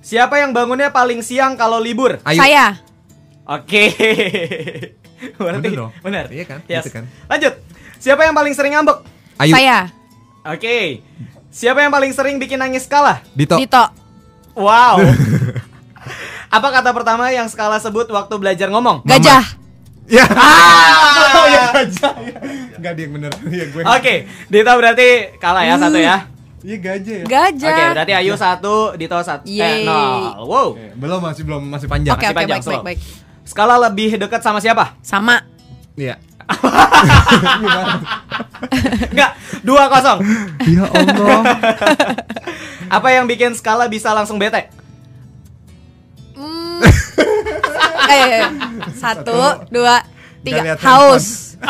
Siapa 0.00 0.40
yang 0.40 0.56
bangunnya 0.56 0.88
paling 0.88 1.20
siang 1.20 1.54
kalau 1.54 1.76
libur? 1.76 2.16
Ayo. 2.24 2.40
Saya. 2.40 2.80
Oke. 3.44 3.92
Berarti 5.40 5.68
Bener 5.68 5.76
dong. 5.76 5.92
benar. 6.00 6.24
Iya 6.30 6.44
kan? 6.46 6.58
Yes. 6.64 6.86
Gitu 6.86 6.94
kan. 6.94 7.04
Lanjut. 7.28 7.54
Siapa 7.98 8.22
yang 8.24 8.32
paling 8.32 8.54
sering 8.54 8.72
ngambek? 8.72 8.98
Ayo. 9.42 9.52
Saya. 9.52 9.78
Oke. 10.46 11.02
Siapa 11.50 11.82
yang 11.82 11.92
paling 11.92 12.12
sering 12.14 12.36
bikin 12.38 12.56
nangis 12.56 12.86
kalah? 12.86 13.20
Dito. 13.34 13.58
Dito. 13.58 13.84
Wow. 14.54 15.02
Apa 16.48 16.68
kata 16.72 16.90
pertama 16.96 17.28
yang 17.28 17.44
skala 17.46 17.76
sebut 17.76 18.08
waktu 18.08 18.34
belajar 18.40 18.72
ngomong? 18.72 19.04
Gajah. 19.04 19.44
Ya. 20.08 20.24
Ah! 20.32 21.44
ya 21.52 21.62
gajah. 21.76 22.12
Enggak 22.80 22.92
dia 22.96 23.04
yang 23.04 23.12
bener. 23.20 23.32
Iya 23.44 23.64
gue. 23.76 23.82
Oke, 23.84 24.14
Dito 24.48 24.72
berarti 24.72 25.08
kalah 25.36 25.68
ya 25.68 25.76
satu 25.76 26.00
ya. 26.00 26.24
Iya 26.64 26.76
gajah 26.80 27.16
ya. 27.20 27.26
Gajah. 27.28 27.68
Oke, 27.68 27.84
berarti 27.92 28.12
Ayu 28.16 28.34
satu, 28.34 28.96
Dito 28.96 29.20
satu. 29.20 29.44
Eh, 29.44 29.60
Yeay. 29.60 29.84
nol. 29.84 30.48
Wow. 30.48 30.68
Oke, 30.72 30.96
Belum 30.96 31.20
masih 31.20 31.42
belum 31.44 31.62
masih 31.68 31.86
panjang. 31.86 32.16
Oke, 32.16 32.24
Masih 32.24 32.32
oke, 32.32 32.38
panjang, 32.40 32.60
baik, 32.64 32.72
baik, 32.72 32.84
baik. 32.96 32.98
Skala 33.44 33.76
lebih 33.76 34.16
dekat 34.16 34.40
sama 34.40 34.58
siapa? 34.64 34.96
Sama. 35.04 35.44
Iya. 36.00 36.16
Enggak, 39.12 39.30
dua 39.60 39.84
kosong. 39.92 40.18
Ya 40.64 40.88
Allah. 40.88 41.40
Apa 42.88 43.08
yang 43.12 43.28
bikin 43.28 43.52
skala 43.52 43.84
bisa 43.84 44.16
langsung 44.16 44.40
bete? 44.40 44.72
Eh, 46.82 48.14
eh, 48.14 48.28
eh. 48.40 48.46
Satu, 48.96 49.68
dua, 49.68 50.00
tiga. 50.42 50.76
Haus. 50.80 51.58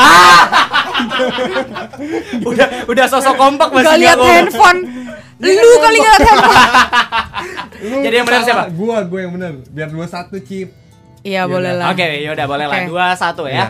Udah 2.45 2.69
udah 2.85 3.07
sosok 3.09 3.41
kompak 3.41 3.73
masih 3.73 3.89
Gak 3.89 3.97
nggak 3.97 4.03
lihat 4.05 4.19
handphone. 4.21 4.81
Lu 5.41 5.49
kali 5.49 5.77
gak 5.81 5.93
lihat 5.97 6.21
handphone. 6.29 6.67
Jadi 8.05 8.15
yang 8.15 8.27
benar 8.27 8.43
siapa? 8.45 8.65
Gua, 8.75 9.01
gua 9.07 9.21
yang 9.25 9.33
benar. 9.35 9.53
Biar 9.71 9.89
dua 9.89 10.07
satu 10.07 10.37
chip. 10.43 10.75
Iya, 11.25 11.49
boleh 11.51 11.73
lah. 11.75 11.91
Oke, 11.91 12.23
yaudah 12.23 12.47
boleh 12.47 12.67
lah. 12.69 12.85
Dua 12.87 13.07
satu 13.17 13.49
ya. 13.49 13.55
Iya. 13.55 13.67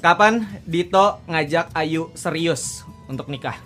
Kapan 0.00 0.44
Dito 0.64 1.20
ngajak 1.28 1.76
Ayu 1.76 2.08
serius 2.16 2.84
untuk 3.04 3.28
nikah? 3.28 3.56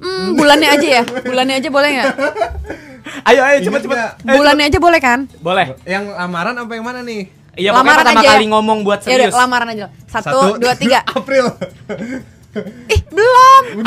Hmm, 0.00 0.34
bulannya 0.34 0.68
aja 0.72 0.88
ya. 1.00 1.02
Bulannya 1.04 1.60
aja 1.60 1.68
boleh 1.68 1.90
nggak? 1.94 2.14
Ayo 3.22 3.40
ayo 3.42 3.58
cepet 3.60 3.80
cepet. 3.82 3.98
Eh, 3.98 4.08
Bulannya 4.32 4.64
aja 4.66 4.78
boleh 4.78 5.00
kan? 5.00 5.20
Boleh. 5.38 5.66
Yang 5.84 6.04
lamaran 6.12 6.54
apa 6.56 6.72
yang 6.72 6.84
mana 6.84 7.00
nih? 7.00 7.22
Iya 7.52 7.70
pokoknya 7.70 7.82
Lamaran 7.82 8.04
pertama 8.06 8.20
aja 8.20 8.30
kali 8.30 8.44
ya. 8.44 8.50
ngomong 8.50 8.78
buat 8.80 9.00
Ya 9.00 9.02
udah, 9.02 9.14
serius. 9.26 9.34
lamaran 9.34 9.68
aja. 9.68 9.86
Satu, 10.06 10.38
dua, 10.56 10.72
tiga. 10.74 11.00
April. 11.18 11.46
Ih, 12.86 13.00
belum. 13.06 13.62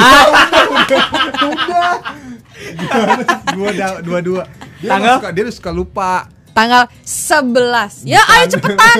dua 3.53 3.69
da- 3.73 4.01
dua 4.01 4.19
dua. 4.19 4.43
Dia 4.79 4.89
Tanggal? 4.91 5.15
suka 5.19 5.29
dia 5.31 5.43
suka 5.49 5.71
lupa. 5.71 6.13
Tanggal 6.53 6.85
11. 7.01 8.05
Ya, 8.05 8.21
ayo 8.21 8.45
cepetan. 8.47 8.97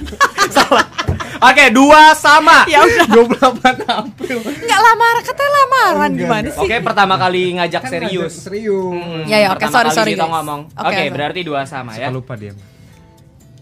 Salah. 0.56 0.86
Oke, 1.38 1.64
dua 1.68 2.12
sama. 2.12 2.64
ya 2.64 2.80
udah. 2.80 3.06
28 3.16 3.84
April. 3.86 4.38
Enggak 4.40 4.80
lamaran, 4.82 5.22
katanya 5.22 5.50
lamaran 5.52 5.94
Enggak, 6.08 6.20
gimana 6.20 6.40
enggak. 6.42 6.54
sih? 6.54 6.64
Oke, 6.64 6.76
pertama 6.80 7.14
kali 7.16 7.42
ngajak 7.54 7.82
Kan 7.82 7.90
serius. 7.90 8.32
ngajak 8.32 8.44
Serius. 8.46 8.92
Hmm, 8.94 9.22
Ya, 9.24 9.36
ya, 9.38 9.48
oke, 9.48 9.58
pertama 9.58 9.72
sorry, 9.72 9.88
kali 9.88 9.96
sorry, 9.96 10.12
guys. 10.14 10.30
ngomong. 10.30 10.60
Oke, 10.72 11.02
berarti 11.10 11.40
dua 11.42 11.60
sama 11.64 11.90
Suka 11.92 12.02
ya. 12.02 12.08
lupa 12.10 12.34
dia. 12.34 12.52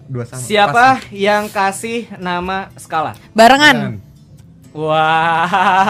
Dua 0.04 0.24
sama. 0.24 0.40
Siapa 0.40 0.86
Pas. 0.96 1.08
yang 1.10 1.44
kasih 1.48 1.98
nama 2.16 2.68
skala? 2.74 3.16
Barengan. 3.32 3.98
Wow. 4.70 4.90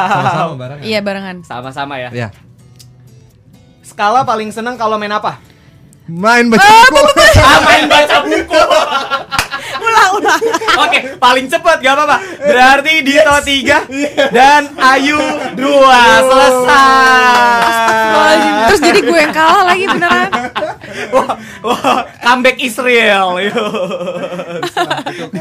Sama-sama 0.07 0.55
bareng. 0.57 0.79
Iya 0.83 0.99
barengan. 1.01 1.37
Sama-sama 1.43 1.95
ya. 1.97 2.11
Ya. 2.11 2.29
Skala 3.81 4.23
paling 4.23 4.49
seneng 4.49 4.77
kalau 4.77 4.95
main 4.95 5.09
apa? 5.11 5.41
Main 6.05 6.47
baca 6.47 6.61
buku. 6.87 7.01
Ah, 7.41 7.59
main 7.65 7.85
baca 7.87 8.17
buku. 8.23 8.61
Ulang 10.15 10.41
ulang. 10.45 10.77
Oke, 10.81 10.99
paling 11.17 11.47
cepat 11.47 11.77
gak 11.79 11.93
apa-apa. 11.93 12.17
Berarti 12.39 12.93
Dito 13.01 13.35
3 13.35 14.31
dan 14.31 14.63
Ayu 14.77 15.21
2 15.53 16.25
selesai. 16.25 18.39
Terus 18.65 18.81
jadi 18.83 19.01
gue 19.01 19.19
yang 19.21 19.33
kalah 19.33 19.63
lagi 19.65 19.85
beneran. 19.85 20.31
Wah, 21.11 21.37
wah, 21.61 22.07
comeback 22.21 22.57
Israel. 22.61 23.37
Yo. 23.43 23.65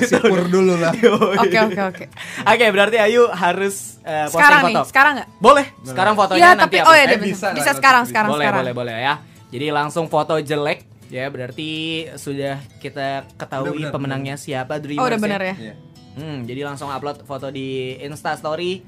Syukur 0.03 0.43
dulu 0.47 0.73
lah. 0.75 0.91
Oke 1.39 1.57
oke 1.59 1.81
oke. 1.83 2.05
Oke, 2.43 2.65
berarti 2.69 2.97
Ayu 2.99 3.27
harus 3.29 3.97
eh, 4.01 4.25
posting 4.25 4.33
Sekarang 4.33 4.59
foto. 4.59 4.71
nih, 4.71 4.83
sekarang 4.83 5.11
nggak? 5.15 5.27
Boleh. 5.37 5.65
Sekarang 5.83 6.13
fotonya 6.15 6.39
Iya 6.39 6.47
nanti 6.51 6.63
tapi 6.63 6.75
apa? 6.79 6.83
oh 6.83 6.93
ya 6.93 6.99
Eh, 6.99 7.07
dia 7.07 7.17
bisa 7.17 7.27
bisa, 7.27 7.45
lah, 7.45 7.53
bisa 7.53 7.71
sekarang 7.73 8.03
sekarang 8.05 8.29
boleh, 8.29 8.43
sekarang. 8.43 8.59
boleh, 8.59 8.73
boleh 8.73 8.95
ya. 8.99 9.13
Jadi 9.47 9.65
langsung 9.69 10.05
foto 10.07 10.33
jelek 10.35 10.77
ya 11.13 11.29
berarti 11.29 11.69
sudah 12.17 12.57
kita 12.81 13.29
ketahui 13.37 13.69
Udah 13.69 13.77
benar, 13.85 13.93
pemenangnya 13.93 14.35
siapa 14.35 14.81
Dreamers 14.81 14.97
Oh 14.97 15.07
udah 15.07 15.19
bener 15.21 15.41
ya. 15.43 15.55
Iya. 15.61 15.73
Hmm, 16.13 16.37
jadi 16.43 16.61
langsung 16.63 16.89
upload 16.89 17.21
foto 17.23 17.49
di 17.49 17.93
Insta 17.97 18.33
Story 18.33 18.81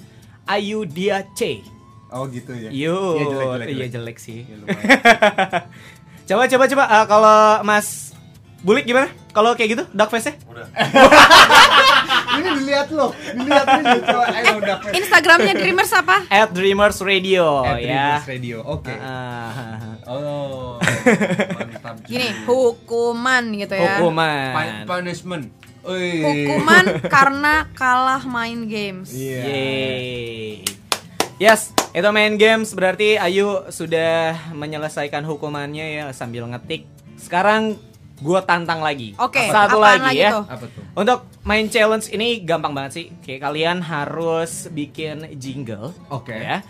Ayu 0.46 0.86
Dia 0.86 1.22
C. 1.32 1.62
Oh 2.10 2.25
gitu 2.25 2.50
ya. 2.51 2.70
Yo, 2.70 2.98
Iya, 3.13 3.25
jelek, 3.27 3.46
jelek, 3.46 3.65
iya 3.65 3.75
jelek. 3.75 3.89
jelek 3.94 4.17
sih. 4.17 4.39
Ya, 4.41 4.55
lumayan. 4.60 4.89
coba 6.25 6.44
coba 6.48 6.63
coba 6.65 6.84
eh, 6.88 7.05
kalau 7.05 7.38
Mas 7.62 8.13
Bulik 8.60 8.82
gimana? 8.84 9.13
Kalau 9.29 9.53
kayak 9.53 9.70
gitu 9.72 9.84
dark 9.94 10.10
face-nya? 10.10 10.41
Ini 12.36 12.50
dilihat 12.58 12.89
loh, 12.89 13.13
dilihat 13.15 13.67
ini 13.72 13.96
coba 14.01 14.25
ayo 14.27 14.53
udah. 14.58 14.77
Instagramnya 14.91 15.53
Dreamers 15.55 15.91
apa? 15.94 16.25
At 16.27 16.51
Dreamers 16.51 17.00
Radio 17.00 17.62
At 17.62 17.79
ya. 17.79 18.20
Dreamers 18.20 18.27
Radio. 18.27 18.58
Oke. 18.65 18.91
Ah, 18.91 19.95
Oh. 20.06 20.78
Mantap. 21.58 21.96
Gini, 22.06 22.30
hukuman 22.46 23.44
gitu 23.54 23.74
ya. 23.74 23.98
Hukuman. 23.98 24.54
Pu- 24.54 24.86
punishment. 24.86 25.46
Oi. 25.86 26.22
Hukuman 26.22 26.86
karena 27.16 27.70
kalah 27.74 28.22
main 28.26 28.66
games. 28.66 29.14
Iya. 29.14 29.42
Yeay. 29.46 30.66
Yes, 31.36 31.76
itu 31.92 32.10
main 32.16 32.40
games 32.40 32.72
berarti 32.72 33.20
Ayu 33.20 33.68
sudah 33.68 34.40
menyelesaikan 34.56 35.28
hukumannya 35.28 36.00
ya 36.00 36.04
sambil 36.16 36.48
ngetik. 36.48 36.88
Sekarang 37.20 37.76
gua 38.24 38.40
tantang 38.40 38.80
lagi. 38.80 39.12
Oke, 39.20 39.52
satu 39.52 39.84
apaan 39.84 40.00
lagi, 40.00 40.16
lagi 40.16 40.24
ya. 40.24 40.32
tuh? 40.32 40.46
Apa 40.48 40.66
tuh? 40.72 40.84
Untuk 40.96 41.20
main 41.44 41.68
challenge 41.68 42.08
ini 42.16 42.40
gampang 42.42 42.72
banget 42.72 42.92
sih. 42.96 43.06
Kayak 43.20 43.52
kalian 43.52 43.84
harus 43.84 44.72
bikin 44.72 45.28
jingle, 45.36 45.92
Oke. 46.08 46.32
ya. 46.32 46.64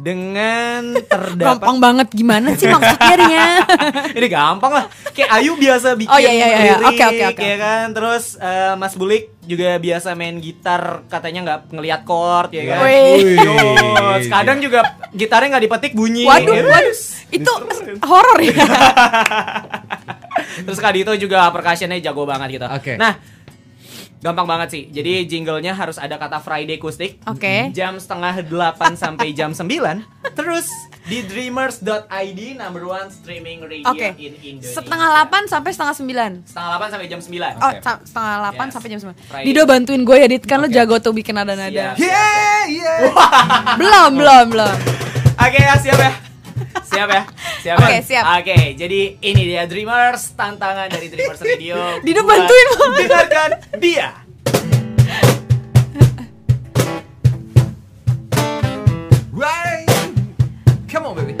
Dengan 0.00 0.96
terdapat 1.12 1.60
Gampang 1.60 1.76
banget 1.76 2.08
gimana 2.16 2.56
sih 2.56 2.72
maksudnya 2.72 3.14
Ria? 3.20 3.48
ini 4.18 4.26
gampang 4.32 4.72
lah. 4.72 4.84
Kayak 5.12 5.28
Ayu 5.36 5.52
biasa 5.60 5.92
bikin 5.92 6.08
Oh, 6.08 6.16
iya, 6.16 6.32
iya, 6.32 6.46
iya. 6.48 6.74
lirik, 6.80 6.88
Oke, 6.88 7.04
oke, 7.04 7.24
oke. 7.36 7.44
ya 7.44 7.56
kan. 7.60 7.86
Terus 7.92 8.24
eh, 8.40 8.72
Mas 8.80 8.96
Bulik 8.96 9.36
juga 9.44 9.76
biasa 9.76 10.16
main 10.16 10.40
gitar, 10.40 11.04
katanya 11.12 11.40
nggak 11.44 11.60
ngelihat 11.76 12.00
chord, 12.08 12.48
ya 12.54 12.62
kan. 12.64 12.80
Terus 12.86 14.26
kadang 14.32 14.58
juga 14.64 14.80
gitarnya 15.12 15.48
nggak 15.56 15.64
dipetik 15.68 15.92
bunyi. 15.92 16.24
Waduh, 16.24 16.54
ya. 16.56 16.64
waduh. 16.64 16.96
Itu 17.30 17.52
horor 18.08 18.38
ya. 18.40 18.56
Terus 20.64 20.78
Kak 20.80 20.92
Dito 20.94 21.12
juga 21.16 21.48
percussionnya 21.52 22.00
jago 22.00 22.24
banget 22.24 22.60
gitu. 22.60 22.66
Oke. 22.66 22.94
Nah, 22.96 23.16
gampang 24.20 24.44
banget 24.44 24.68
sih. 24.70 24.82
Jadi 24.86 25.24
jinglenya 25.24 25.72
harus 25.72 25.96
ada 25.96 26.14
kata 26.14 26.38
Friday 26.38 26.76
Acoustic. 26.76 27.16
Oke. 27.24 27.72
Jam 27.72 27.96
setengah 27.96 28.40
delapan 28.42 28.92
sampai 28.92 29.32
jam 29.32 29.50
9 29.50 29.64
Terus 30.30 30.68
di 31.02 31.24
dreamers.id 31.24 32.40
number 32.54 32.84
one 32.84 33.08
streaming 33.08 33.60
radio 33.62 33.88
Oke. 33.88 34.12
in 34.14 34.36
Indonesia. 34.36 34.76
Setengah 34.76 35.08
delapan 35.10 35.42
sampai 35.44 35.70
setengah 35.70 35.96
sembilan. 35.96 36.30
Setengah 36.44 36.68
delapan 36.70 36.88
sampai 36.90 37.06
jam 37.08 37.20
9 37.20 37.52
Oh, 37.58 37.72
sa- 37.80 38.00
setengah 38.00 38.32
delapan 38.38 38.66
Yes. 38.66 38.72
sampai 38.72 38.88
jam 38.88 38.98
sembilan. 39.00 39.18
Friday. 39.26 39.44
Dido 39.46 39.62
bantuin 39.64 40.02
gue 40.02 40.16
ya, 40.16 40.26
Dit. 40.28 40.44
Kan 40.44 40.58
lo 40.58 40.68
Oke. 40.68 40.76
jago 40.76 40.94
tuh 40.98 41.12
bikin 41.12 41.34
nada-nada. 41.34 41.96
Yeah, 41.96 42.62
yeah. 42.68 42.98
Belum, 43.80 44.10
belum, 44.14 44.44
belum. 44.52 44.74
Oke 45.40 45.56
ya 45.58 45.74
siap 45.74 45.96
ya 45.96 46.12
Siap 46.80 47.08
ya 47.08 47.22
Siap 47.60 47.76
Oke, 47.78 47.92
ya? 47.92 48.00
siap. 48.02 48.24
Oke 48.36 48.56
jadi 48.74 49.00
ini 49.20 49.42
dia 49.46 49.62
Dreamers 49.64 50.32
Tantangan 50.32 50.86
dari 50.86 51.06
Dreamers 51.06 51.40
Radio 51.40 51.76
Dido 52.06 52.22
Buat 52.22 52.46
bantuin, 52.46 52.66
Bang. 52.68 52.92
Dengarkan 52.96 53.50
dia 53.76 54.08
Right. 59.32 59.86
Come 60.88 61.06
on, 61.06 61.14
baby. 61.16 61.34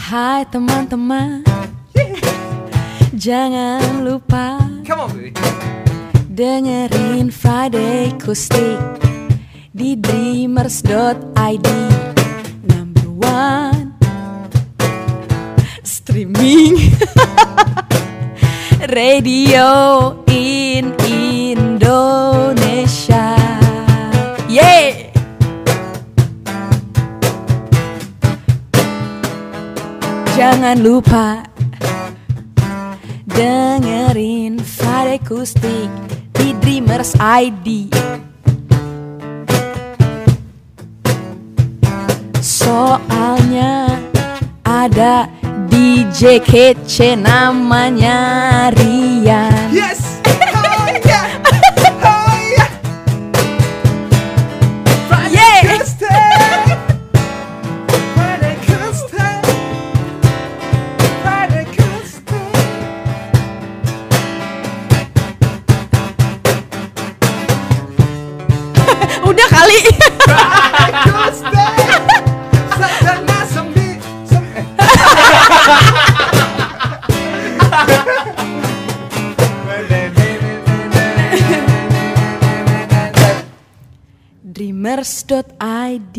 Hai 0.00 0.42
teman-teman. 0.50 1.42
Jangan 3.12 4.00
lupa 4.00 4.56
Come 4.82 5.00
on, 5.04 5.08
baby. 5.12 5.30
Dengerin 6.40 7.28
Friday 7.28 8.16
Acoustic 8.16 8.80
di 9.76 9.92
dreamers.id 9.92 11.68
number 12.64 13.08
one 13.20 13.92
streaming 15.84 16.80
radio 18.96 20.16
in 20.32 20.96
Indonesia. 21.52 23.36
Yeay! 24.48 25.12
Jangan 30.40 30.80
lupa 30.80 31.44
dengerin 33.28 34.56
Friday 34.64 35.20
Acoustic 35.20 36.19
di 36.40 36.56
Dreamers 36.56 37.12
ID. 37.20 37.92
Soalnya 42.40 44.00
ada 44.64 45.28
DJ 45.68 46.40
kece 46.40 47.12
namanya 47.20 48.72
Rian. 48.72 49.09
Dreamers.id 84.90 86.18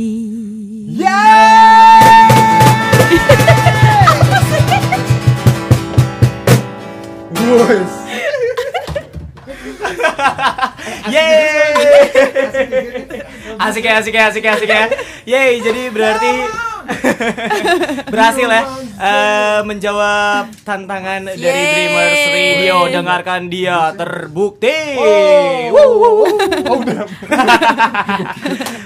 Wes. 7.51 7.91
Yeay 11.11 11.75
Asik 13.59 13.83
ya 13.83 13.99
asik 13.99 14.15
ya 14.15 14.31
asik 14.31 14.43
ya 14.45 14.55
asik 14.55 14.69
ya 14.71 14.87
Yeay 15.27 15.59
jadi 15.59 15.91
berarti 15.91 16.31
Berhasil 18.13 18.47
ya 18.47 18.63
eh, 18.97 19.59
Menjawab 19.63 20.51
tantangan 20.61 21.31
dari 21.31 21.41
Yeay. 21.41 21.71
Dreamers 21.71 22.21
Radio 22.29 22.77
Dengarkan 22.91 23.41
dia 23.47 23.91
terbukti 23.93 24.77
Oh, 25.71 25.75
oh. 25.75 26.27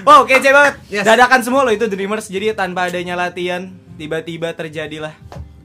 Wow 0.02 0.22
kece 0.24 0.50
banget 0.50 0.74
Yes. 0.86 1.04
Dadakan 1.04 1.40
semua 1.42 1.66
loh 1.66 1.74
itu 1.74 1.86
Dreamers 1.86 2.26
Jadi 2.26 2.52
tanpa 2.52 2.86
adanya 2.86 3.14
latihan 3.14 3.66
Tiba-tiba 3.96 4.52
terjadilah 4.52 5.12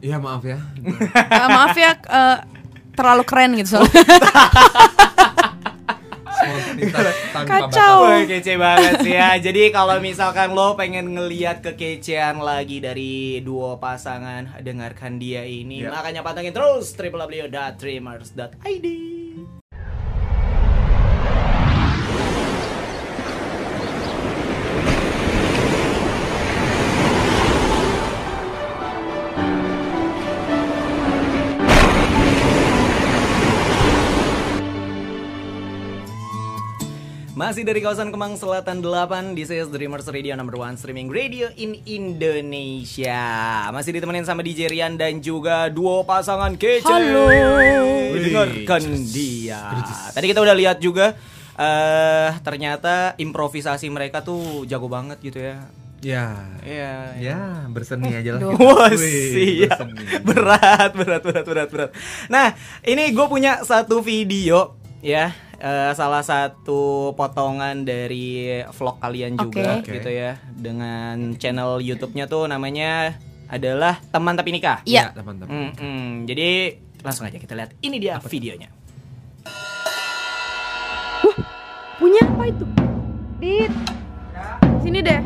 Iya 0.01 0.17
maaf 0.17 0.41
ya. 0.41 0.57
Eh, 0.81 1.47
maaf 1.47 1.77
ya 1.77 1.93
eh, 1.93 2.37
terlalu 2.91 3.21
keren 3.21 3.53
gitu 3.53 3.77
soalnya. 3.77 4.01
tanpa 7.35 7.69
Kacau. 7.69 8.09
batas. 8.09 8.27
Kece 8.27 8.57
banget 8.57 8.93
sih 9.05 9.13
ya. 9.15 9.37
Jadi 9.37 9.69
kalau 9.69 10.01
misalkan 10.01 10.57
lo 10.57 10.73
pengen 10.73 11.13
ngeliat 11.13 11.61
kekecehan 11.61 12.41
lagi 12.41 12.81
dari 12.81 13.37
duo 13.45 13.77
pasangan, 13.77 14.57
dengarkan 14.63 15.21
dia 15.21 15.45
ini. 15.45 15.85
Ya. 15.85 15.93
Makanya 15.93 16.25
pantengin 16.25 16.53
terus 16.55 16.95
www.dreamers.id. 16.97 19.20
Masih 37.51 37.67
dari 37.67 37.83
kawasan 37.83 38.15
Kemang 38.15 38.39
Selatan 38.39 38.79
8 38.79 39.35
This 39.35 39.51
is 39.51 39.67
Dreamers 39.67 40.07
Radio 40.07 40.39
number 40.39 40.55
one 40.55 40.79
streaming 40.79 41.11
radio 41.11 41.51
in 41.59 41.83
Indonesia. 41.83 43.27
Masih 43.75 43.91
ditemenin 43.91 44.23
sama 44.23 44.39
DJ 44.39 44.71
Rian 44.71 44.95
dan 44.95 45.19
juga 45.19 45.67
duo 45.67 46.07
pasangan 46.07 46.55
kece. 46.55 46.87
Halo. 46.87 47.27
Dengarkan 48.15 49.03
dia. 49.03 49.83
Tadi 50.15 50.31
kita 50.31 50.39
udah 50.39 50.55
lihat 50.55 50.79
juga 50.79 51.19
eh 51.59 52.31
Ternyata 52.39 53.19
improvisasi 53.19 53.91
mereka 53.91 54.23
tuh 54.23 54.63
jago 54.63 54.87
banget 54.87 55.19
gitu 55.19 55.43
ya. 55.43 55.67
Ya, 55.99 56.47
Iya 56.63 57.19
ya 57.19 57.39
berseni 57.67 58.15
aja 58.15 58.39
lah. 58.39 58.47
Wah 58.55 58.95
siap 58.95 59.91
berseni. 59.91 60.23
Berat, 60.23 60.95
berat, 60.95 61.19
berat, 61.19 61.43
berat, 61.43 61.67
berat. 61.67 61.91
Nah 62.31 62.55
ini 62.87 63.11
gue 63.11 63.27
punya 63.27 63.59
satu 63.67 63.99
video 63.99 64.79
ya 65.03 65.50
eh, 65.61 65.91
Salah 65.93 66.25
satu 66.25 67.13
potongan 67.13 67.85
dari 67.85 68.59
vlog 68.67 68.97
kalian 68.97 69.37
juga 69.37 69.77
Oke. 69.79 69.93
gitu 69.95 70.09
ya 70.09 70.41
Dengan 70.49 71.37
channel 71.37 71.77
YouTube-nya 71.79 72.25
tuh 72.25 72.49
namanya 72.49 73.13
adalah 73.45 74.01
Teman 74.09 74.33
Tapi 74.33 74.49
Nikah 74.51 74.81
Iya. 74.83 75.13
Ya, 75.13 75.15
teman-teman. 75.15 75.71
Mm-mm. 75.71 76.25
Jadi 76.25 76.49
langsung 76.99 77.25
aja 77.25 77.37
kita 77.37 77.53
lihat 77.53 77.77
Ini 77.79 77.97
dia 77.97 78.17
videonya 78.19 78.69
Punya 81.95 82.25
apa 82.25 82.49
itu? 82.49 82.65
Dit. 83.37 83.69
Sini 84.81 85.05
deh. 85.05 85.21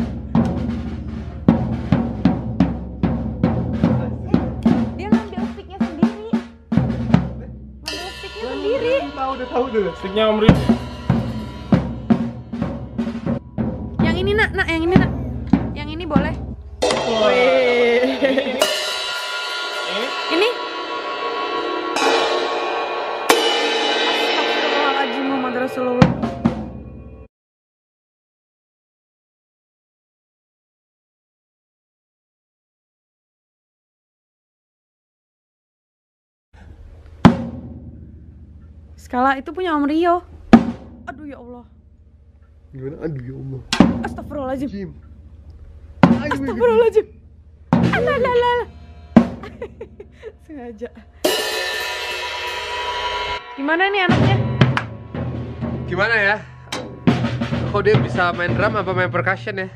Sendiri. 9.36 9.92
Sticknya 10.00 10.32
Om 10.32 10.40
Rin. 10.40 10.56
Yang 14.00 14.16
ini 14.24 14.32
nak, 14.32 14.50
nak, 14.56 14.68
yang 14.72 14.82
ini 14.88 14.96
nak. 14.96 15.12
Yang 15.76 15.90
ini 15.92 16.04
boleh. 16.08 16.34
Ini. 20.32 20.50
Astagfirullahaladzim 24.08 25.24
Muhammad 25.28 25.54
Rasulullah. 25.68 26.15
Skala 39.06 39.38
itu 39.38 39.54
punya 39.54 39.78
Om 39.78 39.86
Rio. 39.86 40.26
Aduh 41.06 41.30
ya 41.30 41.38
Allah. 41.38 41.62
Gimana? 42.74 43.06
Aduh 43.06 43.22
ya 43.22 43.36
Allah. 43.38 43.62
Astagfirullahaladzim. 44.02 44.70
Jim. 44.74 44.90
Astagfirullahaladzim. 46.02 47.06
Alah, 47.70 48.16
alah, 48.18 48.34
alah. 48.34 48.68
Sengaja. 50.50 50.90
Gimana 53.54 53.94
nih 53.94 54.10
anaknya? 54.10 54.38
Gimana 55.86 56.16
ya? 56.18 56.38
Kok 57.70 57.82
dia 57.86 58.02
bisa 58.02 58.34
main 58.34 58.58
drum 58.58 58.74
apa 58.74 58.90
main 58.90 59.14
percussion 59.14 59.62
ya? 59.62 59.70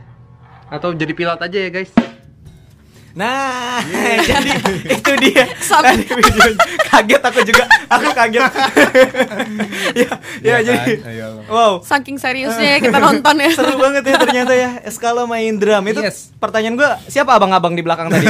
Atau 0.73 0.97
jadi 0.97 1.13
pilot 1.13 1.37
aja 1.37 1.57
ya 1.61 1.69
guys? 1.69 1.93
Nah, 3.19 3.83
jadi 4.31 4.51
itu 4.87 5.11
dia. 5.19 5.43
Tadi 5.83 6.07
videonya. 6.07 6.55
kaget 6.89 7.19
aku 7.19 7.39
juga. 7.43 7.63
Aku 7.91 8.07
kaget. 8.15 8.41
ya, 9.91 10.07
ya 10.39 10.55
Iya 10.55 10.55
jadi. 10.63 10.93
kan? 11.03 11.11
Ayo. 11.11 11.27
Wow. 11.51 11.73
Saking 11.83 12.15
seriusnya 12.15 12.77
ya 12.77 12.79
kita 12.79 12.95
nonton 12.95 13.35
ya. 13.43 13.51
Seru 13.51 13.75
banget 13.75 14.07
ya 14.07 14.15
ternyata 14.15 14.53
ya 14.55 14.79
Eskala 14.87 15.27
main 15.27 15.59
drum 15.59 15.83
Itu 15.83 15.99
Yes. 15.99 16.31
pertanyaan 16.39 16.79
gue 16.79 16.89
Siapa 17.11 17.35
abang-abang 17.35 17.75
di 17.75 17.83
belakang 17.83 18.07
tadi? 18.07 18.23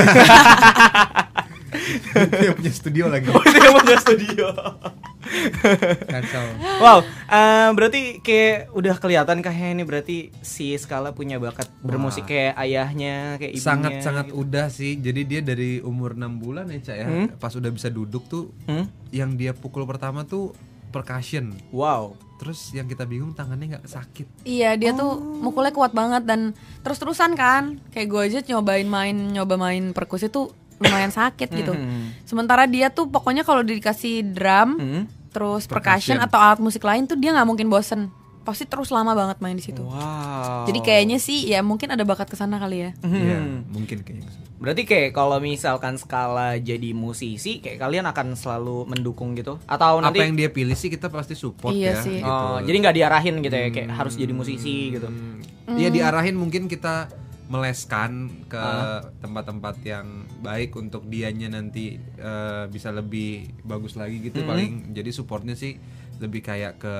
Dia 2.41 2.51
punya 2.57 2.71
studio 2.73 3.05
lagi. 3.13 3.29
Oh 3.29 3.43
yang 3.45 3.77
punya 3.77 3.97
studio 4.01 4.49
Kacau. 6.05 6.45
Wow 6.79 6.99
eh, 7.25 7.69
Berarti 7.71 7.99
kayak 8.19 8.71
Udah 8.71 8.95
kelihatan 8.95 9.39
kayaknya 9.39 9.69
ini 9.71 9.83
Berarti 9.83 10.17
si 10.39 10.73
Skala 10.73 11.11
punya 11.11 11.37
bakat 11.37 11.69
Bermusik 11.79 12.25
kayak 12.25 12.57
ayahnya 12.57 13.37
Kayak 13.37 13.53
ibunya 13.53 13.65
sangat 13.65 13.91
sangat 14.01 14.25
gitu. 14.27 14.39
udah 14.39 14.67
sih. 14.67 14.91
Jadi 14.95 15.21
dia 15.23 15.41
dari 15.41 15.79
umur 15.79 16.13
6 16.13 16.25
bulan 16.35 16.65
ya, 16.67 16.79
Cak 16.81 16.95
ya. 16.95 17.05
Hmm? 17.05 17.27
Pas 17.35 17.51
udah 17.51 17.69
bisa 17.69 17.87
duduk 17.87 18.25
tuh 18.25 18.51
Hmm? 18.65 18.85
yang 19.09 19.33
dia 19.33 19.51
pukul 19.51 19.83
pertama 19.83 20.21
tuh 20.21 20.53
percussion. 20.87 21.53
Wow 21.69 22.17
Terus 22.35 22.71
yang 22.71 22.85
kita 22.85 23.03
bingung 23.03 23.31
tangannya 23.31 23.75
nggak 23.75 23.85
sakit. 23.85 24.27
Iya 24.41 24.73
dia 24.73 24.91
tuh 24.91 25.11
mukulnya 25.15 25.69
kuat 25.69 25.91
banget 25.91 26.23
dan 26.23 26.53
terus-terusan 26.79 27.33
kan 27.33 27.77
Kayak 27.89 28.07
gue 28.07 28.21
aja 28.23 28.39
nyobain 28.47 28.85
main 28.85 29.13
nyoba 29.29 29.55
main 29.55 29.91
perkusi 29.91 30.27
tuh 30.27 30.49
lumayan 30.77 31.11
sakit 31.11 31.49
gitu 31.51 31.73
Mhm. 31.73 32.23
Sementara 32.23 32.63
dia 32.63 32.87
tuh 32.87 33.05
pokoknya 33.05 33.43
kalau 33.43 33.61
dikasih 33.61 34.23
drum 34.25 34.69
Hmm? 34.77 35.03
Terus 35.29 35.63
Percussion. 35.63 36.15
percussion 36.15 36.17
atau 36.19 36.37
alat 36.37 36.57
musik 36.57 36.81
lain 36.81 37.05
tuh 37.05 37.13
dia 37.13 37.29
nggak 37.31 37.45
mungkin 37.45 37.67
bosen 37.67 38.09
Pasti 38.39 38.65
terus 38.65 38.89
lama 38.89 39.13
banget 39.13 39.37
main 39.39 39.53
di 39.53 39.61
situ 39.61 39.81
Wow 39.81 40.65
Jadi 40.65 40.79
kayaknya 40.79 41.17
sih 41.17 41.45
ya 41.45 41.61
mungkin 41.61 41.89
ada 41.89 42.01
bakat 42.01 42.25
ke 42.25 42.35
sana 42.35 42.57
kali 42.57 42.81
ya 42.81 42.91
Mhm. 42.99 43.15
Iya, 43.15 43.39
mungkin 43.67 43.97
kayaknya. 44.01 44.29
Berarti 44.59 44.83
kayak 44.83 45.09
kalau 45.13 45.39
misalkan 45.39 45.95
skala 45.95 46.59
jadi 46.59 46.91
musisi, 46.91 47.63
kayak 47.63 47.79
kalian 47.79 48.03
akan 48.05 48.35
selalu 48.35 48.83
mendukung 48.87 49.31
gitu? 49.31 49.55
Atau 49.63 50.03
nanti 50.03 50.19
Apa 50.19 50.27
yang 50.27 50.35
dia 50.35 50.51
pilih 50.51 50.75
sih 50.75 50.91
kita 50.91 51.07
pasti 51.07 51.31
support 51.31 51.71
Iya 51.71 51.95
ya. 51.95 52.03
sih. 52.03 52.19
gitu. 52.19 52.27
Oh, 52.27 52.59
jadi 52.59 52.75
nggak 52.77 52.91
diarahin 52.93 53.35
gitu 53.39 53.55
ya, 53.55 53.69
kayak 53.71 53.87
harus 53.89 54.19
jadi 54.19 54.33
musisi 54.35 54.91
gitu. 54.91 55.07
Hmm, 55.07 55.39
Iya 55.71 55.87
diarahin 55.87 56.35
mungkin 56.35 56.67
kita 56.67 57.07
meleskan 57.49 58.11
ke 58.45 58.61
tempat-tempat 59.19 59.75
yang 59.81 60.05
baik 60.39 60.71
untuk 60.71 61.03
dianya 61.03 61.49
nanti 61.49 61.97
eh, 61.97 62.63
bisa 62.65 62.89
lebih 62.89 63.29
bagus 63.63 63.93
lagi 63.93 64.21
gitu 64.21 64.45
paling 64.45 64.93
jadi 64.93 65.09
supportnya 65.09 65.53
sih 65.53 65.75
lebih 66.19 66.43
kayak 66.43 66.77
ke 66.77 66.95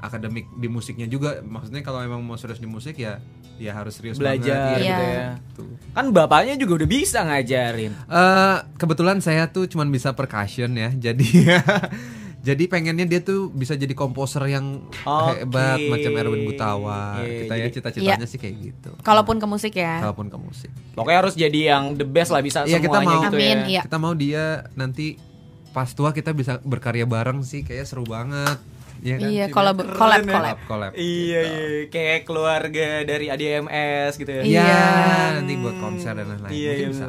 akademik 0.00 0.48
di 0.56 0.66
musiknya 0.66 1.04
juga 1.04 1.38
maksudnya 1.40 1.80
kalau 1.80 2.00
emang 2.00 2.18
mau 2.18 2.34
serius 2.34 2.56
di 2.56 2.66
musik 2.66 2.96
ya 2.96 3.20
ya 3.60 3.76
harus 3.76 3.94
serius 3.94 4.16
Belajar 4.16 4.42
banget 4.74 4.80
Iya. 4.80 4.80
gitu 4.82 5.04
ya. 5.04 5.26
Tuh. 5.54 5.68
Kan 5.92 6.06
bapaknya 6.10 6.56
juga 6.56 6.82
udah 6.82 6.88
bisa 6.88 7.18
ngajarin. 7.20 7.92
Eh, 7.94 8.56
kebetulan 8.74 9.20
saya 9.20 9.46
tuh 9.46 9.68
cuman 9.68 9.86
bisa 9.86 10.16
percussion 10.16 10.72
ya 10.72 10.88
jadi 10.90 11.28
jadi 12.42 12.64
pengennya 12.66 13.06
dia 13.06 13.20
tuh 13.20 13.48
bisa 13.48 13.72
jadi 13.72 13.90
komposer 13.92 14.42
yang 14.46 14.82
Oke. 15.00 15.40
hebat 15.40 15.78
macam 15.80 16.10
Erwin 16.12 16.42
Gutawa 16.44 17.18
Iya, 17.18 17.38
kita 17.40 17.52
ya 17.52 17.60
jadi- 17.60 17.72
cita-citanya 17.72 18.26
sih 18.26 18.36
kayak 18.36 18.54
gitu 18.60 18.90
Kalaupun 18.98 19.36
ke 19.36 19.46
musik 19.46 19.72
ya 19.72 20.02
kalaupun 20.02 20.26
ke 20.26 20.36
musik 20.36 20.70
Pokoknya 20.92 21.18
harus 21.20 21.34
jadi 21.34 21.60
yang 21.72 21.94
the 21.94 22.04
best 22.04 22.28
lah 22.28 22.40
bisa 22.40 22.62
Iya, 22.62 22.76
kita 22.76 22.98
semuanya 22.98 23.16
mau. 23.16 23.24
gitu 23.24 23.36
Amin, 23.36 23.58
ya. 23.60 23.66
iya. 23.70 23.82
kita 23.82 23.96
mau 23.96 24.12
dia 24.12 24.44
nanti 24.72 25.16
pas 25.70 25.88
tua 25.88 26.10
kita 26.10 26.30
bisa 26.30 26.58
berkarya 26.60 27.06
bareng 27.06 27.40
sih 27.40 27.62
kayak 27.62 27.84
seru 27.84 28.02
banget 28.02 28.58
Iya 29.00 29.14
kan? 29.16 29.28
Iya 29.28 29.44
collab 29.48 29.76
Keren 29.78 29.94
collab 29.96 30.20
ya. 30.20 30.30
collab 30.32 30.58
collab 30.64 30.92
Iya, 30.94 31.40
iya, 31.42 31.62
kayak 31.88 32.22
keluarga 32.22 32.88
dari 33.02 33.26
ADMS 33.28 34.14
gitu 34.14 34.30
ya. 34.30 34.42
Iya, 34.42 34.62
Iya. 34.62 34.82
nanti 35.36 35.52
buat 35.56 35.74
konser 35.76 36.12
dan 36.12 36.26
lain-lain 36.28 36.50
Iya, 36.50 36.70
mungkin 36.70 36.78
iya, 36.80 36.86
bisa. 36.88 37.04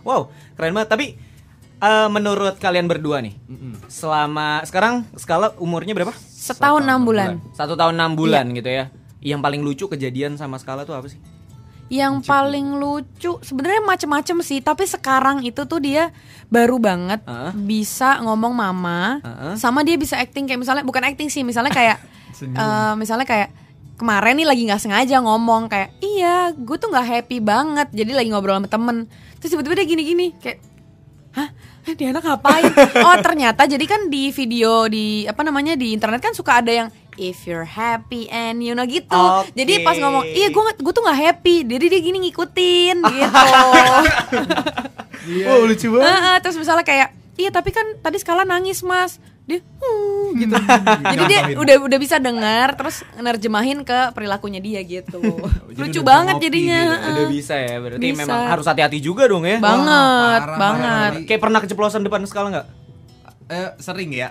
Wow, 0.00 0.20
keren 0.54 0.72
banget. 0.72 0.88
Tapi 0.88 1.06
eh, 1.78 2.08
menurut 2.10 2.58
kalian 2.58 2.86
berdua 2.90 3.22
nih, 3.22 3.34
Mm-mm. 3.46 3.86
selama 3.86 4.62
sekarang 4.66 5.06
skala 5.14 5.54
umurnya 5.58 5.94
berapa? 5.94 6.14
Setahun 6.14 6.82
enam 6.86 7.02
bulan 7.02 7.42
Satu 7.54 7.74
tahun 7.74 7.98
enam 7.98 8.14
bulan 8.14 8.50
gitu 8.54 8.70
ya. 8.70 8.90
Yang 9.18 9.40
paling 9.42 9.60
lucu 9.66 9.84
kejadian 9.90 10.38
sama 10.38 10.58
skala 10.62 10.86
tuh 10.86 10.94
apa 10.94 11.10
sih? 11.10 11.18
Yang 11.88 12.28
paling 12.28 12.76
lucu 12.76 13.40
sebenarnya 13.40 13.80
macem-macem 13.80 14.44
sih, 14.44 14.60
tapi 14.60 14.84
sekarang 14.84 15.40
itu 15.40 15.64
tuh 15.64 15.80
dia 15.80 16.12
baru 16.52 16.76
banget 16.76 17.24
Heeh. 17.24 17.52
bisa 17.56 18.20
ngomong 18.20 18.52
mama, 18.52 19.24
Heeh. 19.24 19.54
sama 19.56 19.80
dia 19.80 19.96
bisa 19.96 20.20
acting 20.20 20.44
kayak 20.44 20.60
misalnya 20.60 20.84
bukan 20.84 21.00
acting 21.00 21.32
sih, 21.32 21.40
misalnya 21.40 21.72
kayak 21.72 21.96
eh, 22.44 22.92
misalnya 22.94 23.24
kayak 23.24 23.48
kemarin 23.98 24.36
nih 24.38 24.46
lagi 24.46 24.62
nggak 24.68 24.82
sengaja 24.84 25.16
ngomong 25.18 25.66
kayak 25.66 25.90
iya 25.98 26.52
gue 26.54 26.76
tuh 26.78 26.92
nggak 26.92 27.08
happy 27.08 27.40
banget, 27.40 27.88
jadi 27.90 28.20
lagi 28.20 28.28
ngobrol 28.30 28.60
sama 28.60 28.68
temen, 28.68 28.96
terus 29.40 29.50
tiba-tiba 29.56 29.74
dia 29.80 29.86
gini-gini 29.88 30.36
kayak 30.38 30.60
hah? 31.34 31.48
Dia 31.88 32.12
anak 32.12 32.24
ngapain? 32.24 32.68
Oh 33.08 33.16
ternyata 33.24 33.64
jadi 33.64 33.80
kan 33.88 34.12
di 34.12 34.28
video 34.28 34.84
di 34.92 35.24
apa 35.24 35.40
namanya 35.40 35.72
di 35.72 35.96
internet 35.96 36.20
kan 36.20 36.36
suka 36.36 36.60
ada 36.60 36.68
yang 36.68 36.88
if 37.16 37.48
you're 37.48 37.64
happy 37.66 38.28
and 38.28 38.60
you 38.60 38.76
know 38.76 38.84
gitu. 38.84 39.08
Oke. 39.16 39.56
jadi 39.56 39.82
pas 39.82 39.96
ngomong 39.96 40.28
iya 40.28 40.52
gue 40.52 40.62
gue 40.78 40.92
tuh 40.92 41.02
nggak 41.02 41.18
happy 41.18 41.64
jadi 41.64 41.84
dia 41.88 42.00
gini 42.04 42.18
ngikutin 42.28 42.96
gitu. 43.00 43.44
Wow, 45.48 45.64
lucu 45.68 45.86
banget. 45.96 46.06
Heeh, 46.06 46.36
terus 46.44 46.56
misalnya 46.60 46.84
kayak 46.84 47.08
iya 47.40 47.48
tapi 47.48 47.72
kan 47.72 47.86
tadi 48.04 48.20
skala 48.20 48.44
nangis 48.44 48.84
mas 48.84 49.16
dia 49.48 49.64
"Hmm," 49.80 50.36
gitu 50.36 50.52
jadi 51.16 51.24
dia 51.24 51.40
udah 51.56 51.76
udah 51.88 51.98
bisa 51.98 52.20
dengar 52.20 52.76
terus 52.76 53.00
nerjemahin 53.16 53.80
ke 53.82 54.12
perilakunya 54.12 54.60
dia 54.60 54.80
gitu 54.84 55.24
lucu 55.78 56.00
banget 56.02 56.36
ngopi 56.36 56.44
jadinya 56.50 56.80
gitu. 56.82 56.90
heeh. 56.92 57.14
Udah 57.14 57.26
bisa 57.30 57.54
ya, 57.54 57.76
berarti 57.78 58.02
Bisa. 58.02 58.18
memang 58.18 58.40
harus 58.50 58.66
hati-hati 58.66 58.98
juga 58.98 59.30
dong 59.30 59.46
ya. 59.46 59.62
banget 59.62 60.42
parah, 60.42 60.58
banget 60.58 61.10
parah. 61.14 61.26
Kayak 61.30 61.40
pernah 61.46 61.60
keceplosan 61.62 62.02
depan 62.02 62.20
skala 62.26 62.48
nggak? 62.50 62.66
Eh, 63.48 63.70
sering 63.80 64.10
ya. 64.12 64.28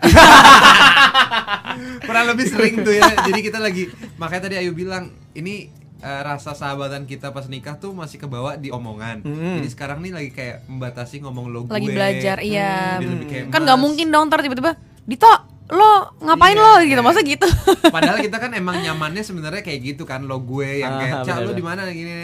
Kurang 2.05 2.25
lebih 2.35 2.45
sering 2.51 2.85
tuh 2.85 2.93
ya. 2.93 3.07
Jadi 3.25 3.39
kita 3.41 3.57
lagi 3.57 3.89
makanya 4.19 4.51
tadi 4.51 4.55
Ayu 4.61 4.75
bilang 4.77 5.09
ini 5.33 5.71
eh, 6.03 6.21
rasa 6.21 6.53
sahabatan 6.53 7.09
kita 7.09 7.33
pas 7.33 7.49
nikah 7.49 7.79
tuh 7.81 7.95
masih 7.95 8.21
kebawa 8.21 8.59
di 8.59 8.69
omongan. 8.69 9.25
Hmm. 9.25 9.57
Jadi 9.63 9.67
sekarang 9.73 10.05
nih 10.05 10.13
lagi 10.13 10.29
kayak 10.35 10.69
membatasi 10.69 11.23
ngomong 11.25 11.49
lo 11.49 11.65
gue. 11.65 11.73
lagi 11.73 11.89
belajar 11.89 12.37
iya 12.43 13.01
lebih 13.01 13.25
kayak 13.25 13.45
kan 13.49 13.65
nggak 13.65 13.79
mungkin 13.79 14.11
dong 14.13 14.29
ntar 14.29 14.45
tiba-tiba 14.45 14.77
Dito 15.07 15.31
lo 15.67 15.91
ngapain 16.21 16.53
Iya. 16.53 16.63
lo 16.63 16.73
gitu 16.81 17.01
masa 17.01 17.19
gitu 17.21 17.47
Padahal 17.95 18.19
kita 18.19 18.37
kan 18.37 18.51
emang 18.51 18.77
nyamannya 18.77 19.19
sebenarnya 19.19 19.59
kayak 19.61 19.79
gitu 19.85 20.03
kan 20.03 20.23
lo 20.23 20.39
gue 20.39 20.79
yang 20.79 20.95
kayak 20.95 21.13
Ah, 21.13 21.23
cak 21.23 21.37
lu 21.41 21.51
bener. 21.51 21.55
di 21.55 21.63
mana 21.63 21.81
gini 21.89 22.15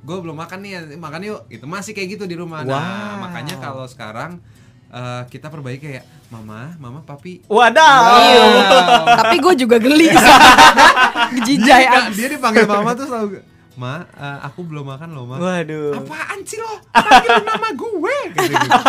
gue 0.00 0.16
belum 0.18 0.32
makan 0.34 0.58
nih 0.60 0.72
makan 0.94 1.20
yuk 1.22 1.40
itu 1.48 1.64
masih 1.64 1.92
kayak 1.92 2.08
gitu 2.10 2.24
di 2.24 2.34
rumah 2.34 2.60
Wow. 2.60 2.68
nah 2.70 3.12
makanya 3.22 3.56
kalau 3.56 3.84
sekarang 3.84 4.36
eh, 4.86 5.22
kita 5.26 5.48
perbaiki 5.48 5.80
kayak 5.82 6.04
mama 6.28 6.76
mama 6.76 7.00
papi 7.00 7.40
Wadaw. 7.46 8.02
Iya. 8.20 8.44
tapi 9.16 9.36
gue 9.38 9.54
juga 9.58 9.76
geli 9.78 10.12
jijai 11.46 11.84
dia 12.10 12.28
dipanggil 12.28 12.64
mama 12.64 12.92
tuh 12.92 13.06
selalu 13.06 13.40
ma 13.74 14.06
eh, 14.06 14.38
aku 14.46 14.62
belum 14.62 14.86
makan 14.86 15.08
loh 15.12 15.26
ma 15.26 15.36
Waduh. 15.36 15.98
apaan 15.98 16.40
sih 16.46 16.58
lo 16.58 16.78
panggil 16.90 17.42
nama 17.42 17.68
gue 17.74 18.16
gitu, 18.34 18.54
gitu. 18.54 18.70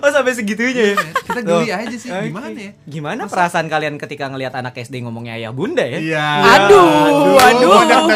Oh 0.00 0.08
sampai 0.08 0.32
segitunya 0.32 0.96
ya. 0.96 0.98
kita 1.28 1.40
geli 1.44 1.68
Tuh. 1.68 1.76
aja 1.76 1.96
sih 2.00 2.08
Oke. 2.08 2.32
gimana 2.32 2.48
ya 2.56 2.72
Gimana 2.88 3.22
perasaan 3.28 3.68
kalian 3.68 4.00
ketika 4.00 4.32
ngelihat 4.32 4.56
anak 4.56 4.72
SD 4.74 5.04
ngomongnya 5.04 5.36
ayah 5.36 5.52
bunda 5.52 5.84
ya? 5.84 6.00
iya 6.00 6.26
aduh 6.40 7.36
aduh 7.36 7.72
aduh 7.76 8.08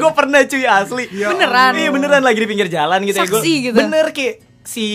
gue 0.00 0.12
pernah 0.12 0.40
cuy 0.44 0.64
asli. 0.64 1.04
Ya 1.14 1.28
Beneran. 1.32 1.72
Iya 1.76 1.90
beneran 1.90 2.22
lagi 2.22 2.38
di 2.42 2.48
pinggir 2.48 2.68
jalan 2.70 3.00
gitu 3.04 3.18
ya. 3.18 3.26
Saksi 3.26 3.52
gitu. 3.70 3.76
Bener 3.76 4.06
ki 4.12 4.28
si 4.66 4.86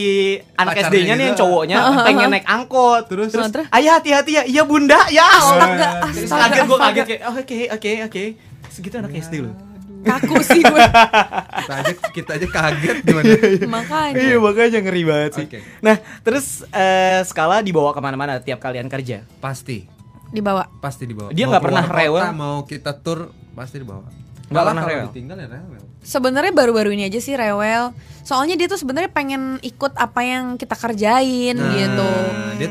anak 0.60 0.92
SD-nya 0.92 1.16
nih 1.16 1.26
yang 1.32 1.38
cowoknya 1.40 1.78
pengen 2.08 2.30
naik 2.32 2.48
angkot. 2.48 3.08
Terus? 3.08 3.32
terus 3.32 3.48
Terus? 3.52 3.68
ayah 3.72 4.00
hati-hati 4.00 4.32
ya. 4.36 4.44
Iya 4.48 4.64
bunda. 4.68 5.00
Ya. 5.10 5.28
Astaga, 5.28 5.90
astaga, 6.08 6.44
kaget 6.48 6.64
gue 6.68 6.78
kaget 6.78 7.06
kayak 7.08 7.22
oh, 7.28 7.36
oke 7.40 7.60
oke 7.76 7.92
oke. 8.08 8.24
Segitu 8.72 8.96
anak 8.96 9.12
SD 9.14 9.44
loh. 9.44 9.54
kaku 10.02 10.42
sih 10.42 10.60
gue 10.60 10.82
kita 11.62 11.74
aja 11.78 11.94
kita 12.10 12.32
aja 12.34 12.48
kaget 12.50 12.98
gimana 13.04 13.32
makanya 13.70 14.18
Iya 14.18 14.36
makanya 14.40 14.80
ngeri 14.82 15.04
banget 15.04 15.32
sih. 15.32 15.46
Oke. 15.46 15.60
Nah 15.80 15.94
terus 16.22 16.66
eh, 16.68 17.22
skala 17.22 17.62
dibawa 17.62 17.92
ke 17.92 18.00
mana-mana 18.00 18.40
tiap 18.40 18.58
kalian 18.58 18.88
kerja. 18.88 19.22
pasti 19.38 19.86
dibawa 20.28 20.66
pasti 20.80 21.06
dibawa 21.06 21.30
Dia 21.30 21.46
Mau 21.46 21.54
nggak 21.54 21.64
pernah 21.64 21.86
rewel? 21.86 22.24
mau 22.34 22.64
kita 22.64 22.96
tur 22.96 23.30
pasti 23.52 23.78
dibawa 23.78 24.10
Nggak 24.48 24.64
pernah 24.66 24.84
rewel? 24.84 25.06
ditinggal 25.12 25.38
ya 25.38 25.48
rewel 25.52 25.84
sebenarnya 26.02 26.50
baru-baru 26.50 26.90
ini 26.92 27.06
aja 27.06 27.20
sih 27.20 27.38
rewel 27.38 27.94
soalnya 28.22 28.58
dia 28.58 28.66
tuh 28.66 28.76
sebenarnya 28.76 29.12
pengen 29.12 29.62
ikut 29.62 29.94
apa 29.94 30.22
yang 30.22 30.58
kita 30.58 30.74
kerjain 30.74 31.54
Nah, 31.54 31.78
gitu. 31.78 32.10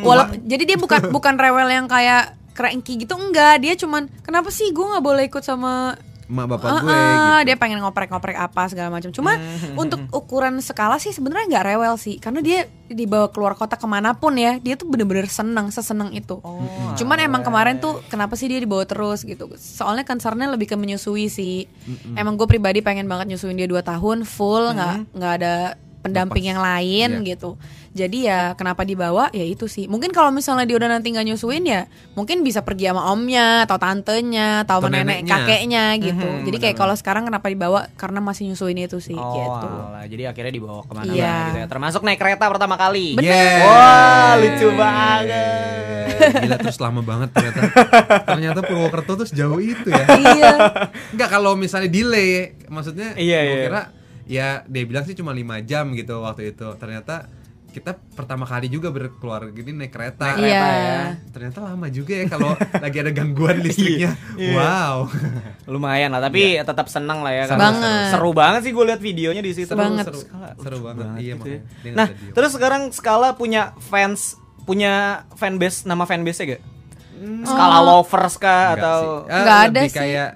Walaupun 0.03 0.43
jadi 0.43 0.63
dia 0.67 0.77
bukan 0.77 1.01
bukan 1.15 1.35
rewel 1.37 1.69
yang 1.69 1.87
kayak 1.87 2.35
cranky 2.61 3.01
gitu 3.01 3.17
enggak. 3.17 3.65
Dia 3.65 3.73
cuman 3.81 4.13
kenapa 4.21 4.53
sih 4.53 4.69
gue 4.69 4.85
nggak 4.85 5.01
boleh 5.01 5.25
ikut 5.25 5.41
sama 5.41 5.97
emak 6.31 6.47
bapak 6.47 6.69
Ah, 6.71 6.79
gue 6.79 6.87
ah, 6.87 6.95
gitu? 6.95 7.47
dia 7.51 7.57
pengen 7.59 7.83
ngoprek-ngoprek 7.83 8.39
apa 8.39 8.71
segala 8.71 8.87
macam. 8.95 9.11
Cuma 9.11 9.35
untuk 9.83 9.99
ukuran 10.15 10.63
skala 10.63 11.03
sih 11.03 11.11
sebenarnya 11.11 11.51
nggak 11.51 11.67
rewel 11.75 11.99
sih 11.99 12.23
karena 12.23 12.39
dia 12.39 12.71
dibawa 12.87 13.27
keluar 13.35 13.59
kota 13.59 13.75
ke 13.75 13.87
mana 13.91 14.15
pun 14.15 14.39
ya 14.39 14.63
dia 14.63 14.79
tuh 14.79 14.87
bener-bener 14.87 15.27
seneng 15.27 15.75
seseneng 15.75 16.15
itu. 16.15 16.39
Cuman 16.95 17.19
emang 17.19 17.43
kemarin 17.43 17.83
tuh 17.83 17.99
kenapa 18.07 18.39
sih 18.39 18.47
dia 18.47 18.63
dibawa 18.63 18.87
terus 18.87 19.27
gitu? 19.27 19.51
Soalnya 19.59 20.07
concernnya 20.07 20.47
lebih 20.47 20.71
ke 20.71 20.77
menyusui 20.79 21.27
sih. 21.27 21.67
Emang 22.15 22.39
gue 22.39 22.47
pribadi 22.47 22.79
pengen 22.79 23.11
banget 23.11 23.35
nyusuin 23.35 23.59
dia 23.59 23.67
2 23.67 23.83
tahun 23.83 24.23
full 24.23 24.71
nggak 24.79 25.17
nggak 25.17 25.33
ada 25.43 25.55
pendamping 26.01 26.43
Lepas. 26.43 26.51
yang 26.51 26.61
lain 26.61 27.11
Iya. 27.21 27.27
gitu 27.29 27.51
jadi 27.91 28.19
ya 28.23 28.41
kenapa 28.55 28.83
dibawa 28.83 29.29
ya 29.31 29.43
itu 29.43 29.67
sih 29.67 29.85
mungkin 29.85 30.11
kalau 30.11 30.31
misalnya 30.31 30.63
dia 30.63 30.77
udah 30.77 30.89
nanti 30.89 31.11
nggak 31.11 31.27
nyusuin 31.27 31.61
ya 31.63 31.85
mungkin 32.13 32.41
bisa 32.41 32.63
pergi 32.63 32.87
sama 32.87 33.11
omnya 33.11 33.63
atau 33.63 33.77
tantenya 33.77 34.63
atau, 34.63 34.79
Atau 34.79 34.89
nenek 34.89 35.21
neneknya. 35.21 35.35
kakeknya 35.37 35.85
gitu 35.99 36.23
Mhm, 36.23 36.47
jadi 36.47 36.57
kayak 36.61 36.77
kalau 36.77 36.95
sekarang 36.95 37.25
kenapa 37.25 37.47
dibawa 37.47 37.91
karena 37.95 38.19
masih 38.19 38.47
nyusuin 38.47 38.79
itu 38.79 38.97
sih 38.99 39.13
Oh, 39.13 39.35
gitu 39.35 39.67
alah, 39.67 40.07
jadi 40.07 40.31
akhirnya 40.31 40.53
dibawa 40.53 40.81
ke 40.81 40.93
mana-mana 40.93 41.13
Iya. 41.13 41.35
gitu 41.45 41.59
ya. 41.59 41.67
Termasuk 41.67 42.01
naik 42.01 42.17
kereta 42.17 42.45
pertama 42.47 42.75
kali. 42.75 43.15
Bener. 43.15 43.27
Yeah. 43.27 43.59
Wah, 43.63 44.33
lucu 44.37 44.69
banget. 44.71 46.35
Gila 46.37 46.57
terus 46.59 46.79
lama 46.79 47.01
banget 47.01 47.29
ternyata 47.31 47.61
Ternyata 48.27 48.61
Purwokerto 48.61 49.13
tuh 49.15 49.27
sejauh 49.27 49.57
itu 49.59 49.89
ya 49.89 50.05
iya 50.13 50.53
Enggak 51.11 51.29
kalau 51.31 51.57
misalnya 51.57 51.89
delay 51.89 52.61
Maksudnya 52.67 53.17
Iya, 53.17 53.39
iya. 53.41 53.57
kira 53.65 53.83
Ya 54.31 54.63
dia 54.65 54.85
bilang 54.85 55.03
sih 55.03 55.13
cuma 55.13 55.35
5 55.35 55.43
jam 55.63 55.91
gitu 55.91 56.23
waktu 56.23 56.55
itu 56.55 56.69
Ternyata 56.77 57.27
kita 57.71 57.95
pertama 58.15 58.43
kali 58.43 58.67
juga 58.67 58.91
berkeluar 58.91 59.47
gini 59.49 59.71
naik 59.73 59.91
kereta 59.91 60.35
Naik 60.35 60.39
kereta 60.39 60.67
Iya. 60.67 60.75
ya. 60.75 61.03
Ternyata 61.29 61.59
lama 61.65 61.87
juga 61.87 62.13
ya 62.13 62.27
kalau 62.27 62.51
lagi 62.83 62.97
ada 62.97 63.11
gangguan 63.11 63.57
listriknya 63.59 64.15
Iya. 64.35 64.55
Wow 64.55 64.97
Lumayan 65.73 66.11
lah, 66.11 66.19
tapi 66.21 66.59
tetap 66.59 66.87
senang 66.87 67.23
lah 67.23 67.31
ya 67.31 67.45
Seru, 67.45 67.51
karena 67.53 67.67
Banget. 67.69 68.11
Seru 68.11 68.31
banget 68.33 68.61
sih 68.61 68.73
gue 68.73 68.85
lihat 68.85 68.99
videonya 69.01 69.39
di 69.39 69.53
situ. 69.53 69.71
Banget. 69.71 70.03
Seru, 70.05 70.19
Skala, 70.19 70.49
seru 70.57 70.77
lucu 70.77 70.87
banget, 70.89 71.07
iya 71.17 71.35
gitu 71.37 71.49
ya. 71.49 71.61
Nah, 71.93 72.07
terus 72.33 72.51
sekarang 72.51 72.83
Skala 72.91 73.35
punya 73.35 73.71
fans 73.81 74.35
punya 74.61 74.93
fanbase 75.35 75.83
nama 75.85 76.03
fanbase-nya 76.05 76.47
gak? 76.53 76.63
Skala 77.45 77.79
lovers 77.81 78.35
kah 78.35 78.75
Enggak 78.75 78.79
atau 78.79 78.99
sih. 78.99 79.31
Ah, 79.31 79.39
Nggak 79.41 79.59
ada 79.63 79.81
sih. 79.81 79.95
kayak 79.95 80.29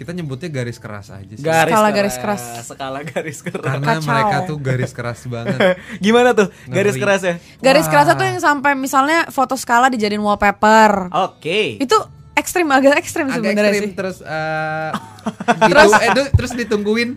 kita 0.00 0.16
nyebutnya 0.16 0.48
garis 0.48 0.80
keras 0.80 1.12
aja 1.12 1.28
sih 1.28 1.44
garis 1.44 1.68
Skala 1.68 1.88
garis 1.92 2.16
keras. 2.16 2.42
Skala 2.64 3.00
garis 3.04 3.38
keras. 3.38 3.60
karena 3.60 3.84
Kacau. 3.92 4.08
mereka 4.08 4.36
tuh 4.48 4.56
garis 4.56 4.92
keras 4.92 5.20
banget 5.28 5.58
Gimana 6.04 6.32
tuh 6.32 6.48
garis 6.64 6.96
Ngeri. 6.96 7.02
keras 7.04 7.20
ya? 7.20 7.34
garis 7.60 7.84
Wah. 7.84 7.92
kerasnya 7.92 8.14
tuh 8.16 8.26
yang 8.26 8.40
sampai 8.40 8.72
misalnya 8.72 9.28
foto 9.28 9.54
skala 9.54 9.92
dijadiin 9.92 10.18
wallpaper 10.18 11.12
Oke. 11.12 11.76
itu 11.76 11.96
ekstrim 12.32 12.64
agak 12.66 12.96
ekstrim 12.96 13.28
agak 13.28 13.44
sebenarnya 13.44 13.68
ekstrim 13.70 13.84
sih 13.84 13.94
terus 13.94 14.16
eh, 14.24 14.90
terus 15.68 15.92
eh, 15.92 16.10
terus 16.32 16.52
ditungguin 16.56 17.10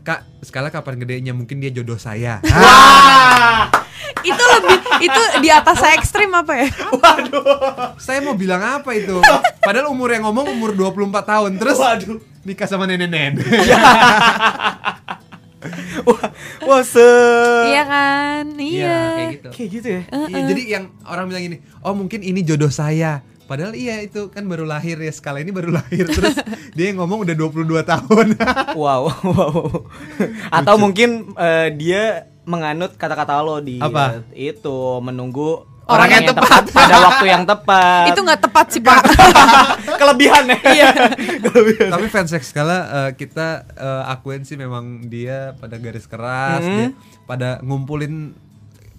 kak 0.00 0.24
skala 0.40 0.72
kapan 0.72 0.96
gedenya 0.96 1.36
mungkin 1.36 1.60
dia 1.60 1.68
jodoh 1.68 1.98
saya 1.98 2.40
itu 2.40 2.56
lebih 4.56 4.78
itu 5.04 5.22
di 5.44 5.48
atas 5.52 5.76
saya 5.78 5.94
ekstrim 6.00 6.30
apa 6.32 6.52
ya? 6.56 6.68
Saya 8.00 8.18
mau 8.24 8.34
bilang 8.34 8.60
apa 8.60 8.96
itu? 8.96 9.20
Padahal 9.60 9.92
umur 9.92 10.12
yang 10.12 10.24
ngomong 10.24 10.52
umur 10.56 10.72
24 10.72 11.12
tahun 11.26 11.50
terus 11.60 11.76
Waduh. 11.78 12.18
nikah 12.46 12.68
sama 12.68 12.88
nenek-nenek. 12.88 13.44
Wah, 16.06 16.30
wah 16.62 16.82
se 16.86 17.10
iya 17.66 17.82
kan? 17.82 18.44
Iya 18.54 18.98
kayak 19.16 19.30
gitu. 19.32 19.48
Kayak 19.50 19.68
gitu 19.74 19.88
ya. 19.88 20.02
Iya, 20.06 20.40
jadi 20.54 20.62
yang 20.78 20.84
orang 21.02 21.26
bilang 21.26 21.44
ini 21.44 21.56
oh 21.82 21.94
mungkin 21.96 22.22
ini 22.22 22.46
jodoh 22.46 22.70
saya. 22.70 23.24
Padahal 23.46 23.78
iya 23.78 24.02
itu 24.02 24.26
kan 24.34 24.42
baru 24.50 24.66
lahir 24.66 24.98
ya 24.98 25.12
skala 25.14 25.38
ini 25.38 25.54
baru 25.54 25.70
lahir. 25.74 26.10
Terus 26.10 26.34
dia 26.76 26.90
yang 26.90 27.02
ngomong 27.02 27.22
udah 27.26 27.34
22 27.34 27.82
tahun. 27.86 28.26
Wow, 28.74 29.02
wow. 29.22 29.54
Atau 30.50 30.74
mungkin 30.82 31.30
eh, 31.38 31.70
dia 31.78 32.26
menganut 32.46 32.94
kata-kata 32.94 33.42
lo 33.42 33.58
di 33.58 33.76
Apa? 33.76 34.22
itu 34.32 34.72
menunggu 34.98 35.66
Orang 35.84 36.10
yang 36.10 36.26
tepat 36.26 36.66
pada 36.68 36.98
waktu 36.98 37.26
yang 37.28 37.44
tepat. 37.44 38.10
itu 38.10 38.18
nggak 38.18 38.42
tepat 38.42 38.66
sih 38.70 38.82
pak 38.82 39.06
kelebihan 40.02 40.42
ya. 40.48 40.58
Iya. 40.66 40.88
kelebihan. 41.46 41.94
Tapi 41.94 42.06
fans 42.06 42.26
sex 42.28 42.50
skala 42.50 42.78
eh, 42.82 43.10
kita 43.14 43.46
eh, 43.70 44.02
akuin 44.10 44.42
sih 44.42 44.54
memang 44.54 45.06
dia 45.06 45.54
pada 45.54 45.78
garis 45.78 46.02
keras, 46.04 46.58
Hmm. 46.58 46.74
dia 46.74 46.88
pada 47.22 47.62
ngumpulin 47.62 48.34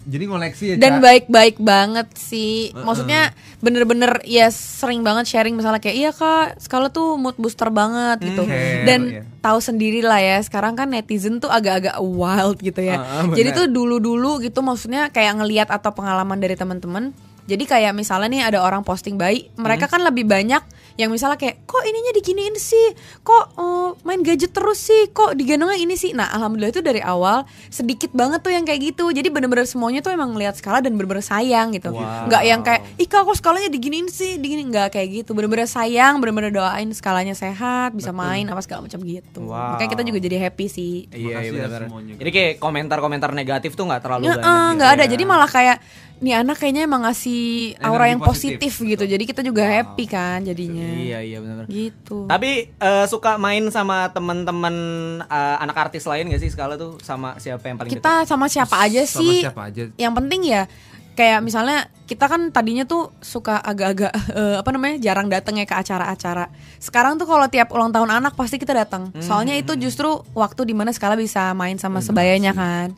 jadi 0.07 0.23
ngoleksi 0.23 0.65
ya. 0.71 0.75
dan 0.79 1.03
baik-baik 1.03 1.59
banget 1.59 2.07
sih. 2.15 2.71
Maksudnya 2.71 3.35
bener-bener 3.59 4.23
ya 4.23 4.47
sering 4.47 5.03
banget 5.03 5.27
sharing. 5.27 5.59
Misalnya 5.59 5.83
kayak 5.83 5.97
iya 5.99 6.11
kak 6.15 6.63
skala 6.63 6.87
tuh 6.87 7.19
mood 7.19 7.35
booster 7.35 7.67
banget 7.67 8.23
gitu. 8.23 8.47
Care, 8.47 8.87
dan 8.87 9.01
ya. 9.11 9.21
tahu 9.43 9.59
sendiri 9.59 9.99
lah 9.99 10.23
ya 10.23 10.39
sekarang 10.39 10.79
kan 10.79 10.87
netizen 10.87 11.43
tuh 11.43 11.51
agak-agak 11.51 11.99
wild 11.99 12.57
gitu 12.63 12.79
ya. 12.79 13.03
Benar. 13.03 13.35
jadi 13.35 13.49
tuh 13.51 13.65
dulu-dulu 13.67 14.39
gitu 14.39 14.63
maksudnya 14.63 15.11
kayak 15.11 15.43
ngelihat 15.43 15.67
atau 15.67 15.91
pengalaman 15.91 16.39
dari 16.39 16.55
teman-teman. 16.55 17.11
Jadi 17.47 17.63
kayak 17.63 17.95
misalnya 17.95 18.27
nih 18.27 18.43
ada 18.43 18.59
orang 18.59 18.83
posting 18.83 19.15
bayi 19.15 19.47
mereka 19.55 19.87
kan 19.87 20.03
lebih 20.03 20.27
banyak 20.27 20.59
yang 20.97 21.07
misalnya 21.07 21.35
kayak 21.35 21.63
kok 21.63 21.81
ininya 21.81 22.11
diginiin 22.11 22.55
sih 22.55 22.87
kok 23.21 23.53
eh, 23.53 23.89
main 24.01 24.19
gadget 24.19 24.49
terus 24.49 24.81
sih 24.83 25.07
kok 25.07 25.31
digendongnya 25.31 25.77
ini 25.77 25.93
sih 25.93 26.11
nah 26.11 26.25
alhamdulillah 26.27 26.69
itu 26.71 26.81
dari 26.81 26.99
awal 26.99 27.41
sedikit 27.67 28.09
banget 28.11 28.39
tuh 28.39 28.49
yang 28.49 28.63
kayak 28.63 28.81
gitu 28.87 29.09
jadi 29.09 29.27
bener-bener 29.27 29.63
semuanya 29.63 29.99
tuh 29.99 30.09
emang 30.09 30.31
ngeliat 30.31 30.53
skala 30.53 30.79
dan 30.79 30.93
bener-bener 30.93 31.21
sayang 31.21 31.69
gitu 31.71 31.89
Wow. 31.89 32.25
nggak 32.25 32.43
yang 32.43 32.61
kayak 32.61 32.81
ika 32.97 33.21
kok 33.21 33.35
skalanya 33.35 33.69
diginiin 33.69 34.07
sih 34.07 34.35
digini 34.35 34.65
nggak 34.65 34.91
kayak 34.91 35.07
gitu 35.15 35.31
bener-bener 35.31 35.65
sayang 35.65 36.17
bener-bener 36.17 36.49
doain 36.51 36.89
skalanya 36.91 37.33
sehat 37.33 37.91
bisa 37.91 38.09
main 38.11 38.43
apa 38.43 38.59
segala 38.59 38.83
macam 38.83 38.99
gitu 38.99 39.39
Wow. 39.43 39.73
makanya 39.73 39.89
kita 39.91 40.03
juga 40.03 40.19
jadi 40.19 40.37
happy 40.41 40.65
sih 40.67 40.95
Iya, 41.07 41.13
iya 41.13 41.27
Makasih 41.29 41.47
ya 41.47 41.63
benar. 41.63 41.81
semuanya. 41.83 42.13
Jadi 42.15 42.29
kayak 42.31 42.53
komentar-komentar 42.57 43.29
negatif 43.31 43.71
tuh 43.71 43.85
nggak 43.85 44.01
terlalu 44.01 44.23
Ya, 44.23 44.33
banyak. 44.33 44.43
eh, 44.43 44.49
gitu 44.49 44.75
nggak 44.75 44.89
ada 44.91 45.03
ya. 45.03 45.09
jadi 45.09 45.23
malah 45.23 45.47
kayak 45.47 45.77
nih 46.17 46.33
anak 46.41 46.57
kayaknya 46.57 46.89
emang 46.89 47.05
ngasih 47.05 47.77
aura 47.77 48.09
Energi 48.09 48.11
yang 48.11 48.21
positif, 48.25 48.71
positif, 48.73 48.89
gitu. 48.89 49.03
jadi 49.05 49.23
kita 49.23 49.41
juga 49.45 49.63
happy 49.65 50.05
kan 50.09 50.41
jadinya. 50.41 50.87
Iya, 50.97 51.19
iya 51.21 51.37
benar. 51.37 51.63
gitu. 51.69 52.25
Tapi 52.25 52.73
eh, 52.73 53.05
suka 53.05 53.37
main 53.37 53.61
sama 53.69 54.09
teman-teman 54.09 54.75
eh, 55.21 55.55
anak 55.61 55.77
artis 55.89 56.09
lain 56.09 56.33
gak 56.33 56.41
sih 56.41 56.49
skala 56.49 56.73
tuh? 56.73 56.97
Sama 57.05 57.37
siapa 57.37 57.69
yang 57.69 57.77
paling 57.77 57.93
dekat? 57.93 58.01
kita 58.01 58.13
sama 58.25 58.45
siapa 58.49 58.75
aja 58.81 59.01
Sama 59.05 59.19
sih. 59.21 59.35
siapa 59.45 59.61
aja. 59.69 59.83
yang 59.95 60.13
penting 60.17 60.41
ya 60.49 60.65
kayak 61.13 61.41
misalnya 61.41 61.89
kita 62.05 62.29
kan 62.29 62.53
tadinya 62.53 62.85
tuh 62.85 63.09
suka 63.25 63.57
agak-agak 63.57 64.13
eh, 64.37 64.55
apa 64.61 64.69
namanya 64.69 65.01
jarang 65.01 65.29
datang 65.29 65.57
ya 65.57 65.65
ke 65.65 65.73
acara-acara. 65.73 66.49
Sekarang 66.77 67.17
tuh 67.17 67.25
kalau 67.25 67.45
tiap 67.49 67.69
ulang 67.73 67.89
tahun 67.89 68.09
anak 68.21 68.37
pasti 68.37 68.57
kita 68.57 68.73
datang 68.73 69.09
soalnya 69.21 69.57
itu 69.57 69.73
justru 69.77 70.09
waktu 70.33 70.65
di 70.65 70.73
mana 70.77 70.93
skala 70.93 71.17
bisa 71.17 71.53
main 71.53 71.77
sama 71.77 72.01
sebayanya 72.01 72.53
kan 72.53 72.93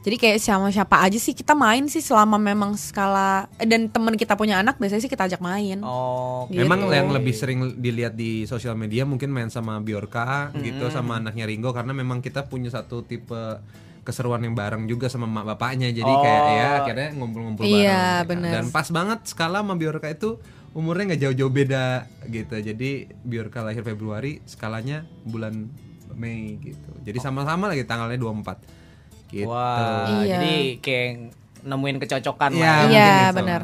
jadi 0.00 0.16
kayak 0.16 0.38
sama 0.40 0.72
siapa 0.72 0.96
aja 1.04 1.20
sih 1.20 1.36
kita 1.36 1.52
main 1.52 1.84
sih 1.84 2.00
selama 2.00 2.40
memang 2.40 2.72
skala 2.72 3.52
eh, 3.60 3.68
dan 3.68 3.92
teman 3.92 4.16
kita 4.16 4.32
punya 4.32 4.56
anak 4.58 4.80
biasanya 4.80 5.04
sih 5.04 5.12
kita 5.12 5.28
ajak 5.28 5.44
main. 5.44 5.84
Oh, 5.84 6.48
Gitu. 6.48 6.56
Memang 6.56 6.88
yang 6.88 7.12
lebih 7.12 7.36
sering 7.36 7.76
dilihat 7.76 8.16
di 8.16 8.48
sosial 8.48 8.74
media 8.74 9.04
mungkin 9.04 9.28
main 9.28 9.52
sama 9.52 9.76
Biorka 9.78 10.50
gitu 10.56 10.88
sama 10.88 11.20
anaknya 11.20 11.44
Ringo 11.44 11.70
karena 11.70 11.92
memang 11.92 12.24
kita 12.24 12.48
punya 12.48 12.72
satu 12.72 13.04
tipe 13.04 13.60
keseruan 14.00 14.40
yang 14.40 14.56
bareng 14.56 14.88
juga 14.88 15.12
sama 15.12 15.28
mak 15.28 15.44
bapaknya. 15.54 15.92
Jadi 15.92 16.08
kayak 16.08 16.42
ya 16.48 16.68
akhirnya 16.80 17.08
ngumpul-ngumpul 17.20 17.62
bareng 17.68 17.84
Iya, 17.84 17.92
ya 17.92 18.00
kan. 18.24 18.28
benar. 18.32 18.50
dan 18.56 18.64
pas 18.72 18.88
banget 18.88 19.20
skala 19.28 19.60
sama 19.60 19.76
Biorka 19.76 20.08
itu 20.08 20.40
umurnya 20.72 21.12
nggak 21.12 21.22
jauh-jauh 21.28 21.52
beda 21.52 22.08
gitu. 22.26 22.56
Jadi 22.56 22.90
Biorka 23.20 23.60
lahir 23.60 23.84
Februari 23.84 24.40
skalanya 24.48 25.04
bulan 25.28 25.68
Mei 26.16 26.56
gitu. 26.58 26.90
Jadi 27.04 27.20
sama-sama 27.20 27.68
lagi 27.68 27.84
tanggalnya 27.84 28.16
24 28.16 28.79
gitu 29.32 29.46
Wah, 29.46 30.10
Iya. 30.20 30.36
jadi 30.36 30.54
kayak 30.78 31.10
nemuin 31.60 31.96
kecocokan 31.98 32.50
Iya, 32.52 32.60
lah. 32.60 32.76
ya. 32.76 32.86
Iya, 32.86 33.04
mungkin 33.04 33.24
itu. 33.24 33.38
benar. 33.38 33.62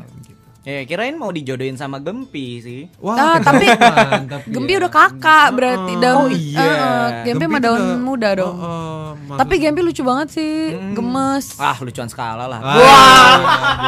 Gitu. 0.66 0.74
Ya, 0.74 0.82
kirain 0.82 1.14
mau 1.14 1.30
dijodohin 1.30 1.78
sama 1.78 2.02
Gempi 2.02 2.58
sih. 2.58 2.80
Ah, 3.00 3.38
tapi 3.38 3.70
kecocokan, 3.70 4.22
tapi 4.26 4.46
Gempi 4.50 4.72
ya. 4.72 4.78
udah 4.82 4.90
kakak 4.92 5.46
berarti 5.52 5.92
Oh, 5.92 6.00
daun 6.00 6.22
oh 6.24 6.28
iya. 6.28 6.58
eh, 6.58 6.74
eh, 6.74 7.08
Gempi 7.24 7.44
mah 7.46 7.60
daun 7.60 7.78
udah- 7.78 8.02
muda 8.02 8.28
dong 8.34 8.56
Oh, 8.56 8.66
oh, 9.14 9.38
tapi 9.38 9.54
Gempi 9.56 9.78
lucu 9.78 10.02
banget 10.02 10.28
sih 10.32 10.74
gemes 10.90 11.54
Ah, 11.56 11.78
lucuan 11.78 12.10
skala 12.10 12.44
lah. 12.44 12.58
Ah, 12.58 13.34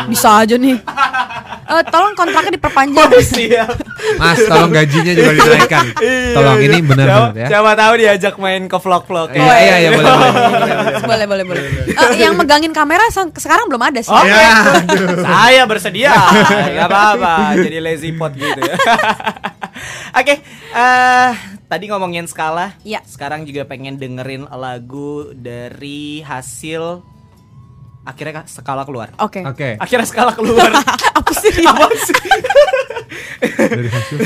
bisa 0.07 0.39
aja 0.39 0.55
nih 0.55 0.79
Eh, 1.69 1.85
tolong 1.85 2.15
kontraknya 2.15 2.57
diperpanjang 2.57 3.13
Siap. 3.21 3.69
Mas, 4.17 4.41
tolong 4.41 4.73
gajinya 4.73 5.13
juga 5.13 5.37
dinaikkan. 5.37 5.85
Tolong 6.39 6.59
ini 6.59 6.81
benar-benar 6.81 7.37
ya. 7.37 7.47
Siapa 7.47 7.71
tahu 7.75 7.93
diajak 7.99 8.35
main 8.37 8.65
ke 8.65 8.79
vlog-vlog. 8.79 9.29
Iya, 9.31 9.55
iya, 9.59 9.77
iya, 9.79 9.91
boleh, 9.93 10.09
boleh. 10.09 10.73
boleh 11.05 11.27
boleh 11.29 11.45
boleh 11.45 11.63
Eh, 11.93 12.13
yang 12.17 12.33
megangin 12.35 12.73
kamera 12.73 13.05
se- 13.11 13.37
sekarang 13.37 13.69
belum 13.69 13.85
ada 13.85 14.01
sih 14.01 14.09
Oke, 14.09 14.33
Ya, 14.33 14.57
saya 15.21 15.63
bersedia. 15.65 16.17
Gak 16.75 16.89
apa-apa, 16.91 17.35
jadi 17.57 17.79
lazy 17.81 18.11
pot 18.13 18.33
gitu 18.37 18.61
ya. 18.61 18.75
Oke, 20.19 20.35
eh 20.75 21.33
tadi 21.69 21.85
ngomongin 21.87 22.27
skala. 22.27 22.75
Iya. 22.83 23.05
Sekarang 23.05 23.45
juga 23.45 23.69
pengen 23.69 24.01
dengerin 24.01 24.49
lagu 24.49 25.31
dari 25.37 26.25
hasil 26.25 27.05
akhirnya 28.09 28.41
Kak, 28.41 28.47
skala 28.49 28.89
keluar. 28.89 29.13
oke 29.21 29.45
Oke. 29.45 29.77
Akhirnya 29.77 30.09
skala 30.09 30.33
keluar. 30.33 30.73
apa 31.19 31.33
sih 31.37 31.53
Apa 31.61 31.93
sih? 31.93 32.17
Dari 33.59 33.89
hasil. 33.89 34.17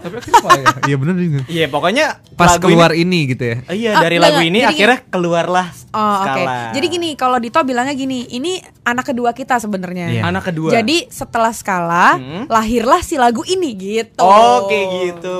Tapi 0.00 0.16
kenapa 0.20 0.48
ya? 0.54 0.66
Iya 0.86 0.96
benar 0.96 1.14
juga. 1.16 1.40
Iya, 1.46 1.66
pokoknya 1.66 2.06
Pas 2.34 2.56
keluar 2.56 2.92
ini 2.92 3.28
gitu 3.28 3.44
ya. 3.44 3.56
Ini, 3.62 3.74
iya, 3.74 3.90
Ah, 3.92 4.02
dari 4.02 4.16
enggak, 4.16 4.30
lagu 4.30 4.40
ini 4.42 4.58
Jadi 4.58 4.70
akhirnya 4.70 4.98
keluarlah 5.06 5.66
Oh 5.90 5.98
oke. 5.98 6.24
skala. 6.24 6.58
Jadi 6.70 6.86
gini, 6.88 7.08
kalau 7.14 7.36
Dito 7.36 7.58
bilangnya 7.60 7.92
gini, 7.92 8.24
ini 8.28 8.52
anak 8.82 9.10
kedua 9.10 9.30
kita 9.32 9.58
sebenarnya. 9.58 10.06
Iya. 10.10 10.22
anak 10.24 10.46
kedua. 10.46 10.70
Jadi 10.70 11.08
setelah 11.08 11.50
skala, 11.50 12.06
Hmm. 12.12 12.44
lahirlah 12.46 13.00
si 13.00 13.14
lagu 13.14 13.42
ini 13.44 13.70
gitu. 13.74 14.22
Oke 14.22 14.78
gitu. 15.04 15.38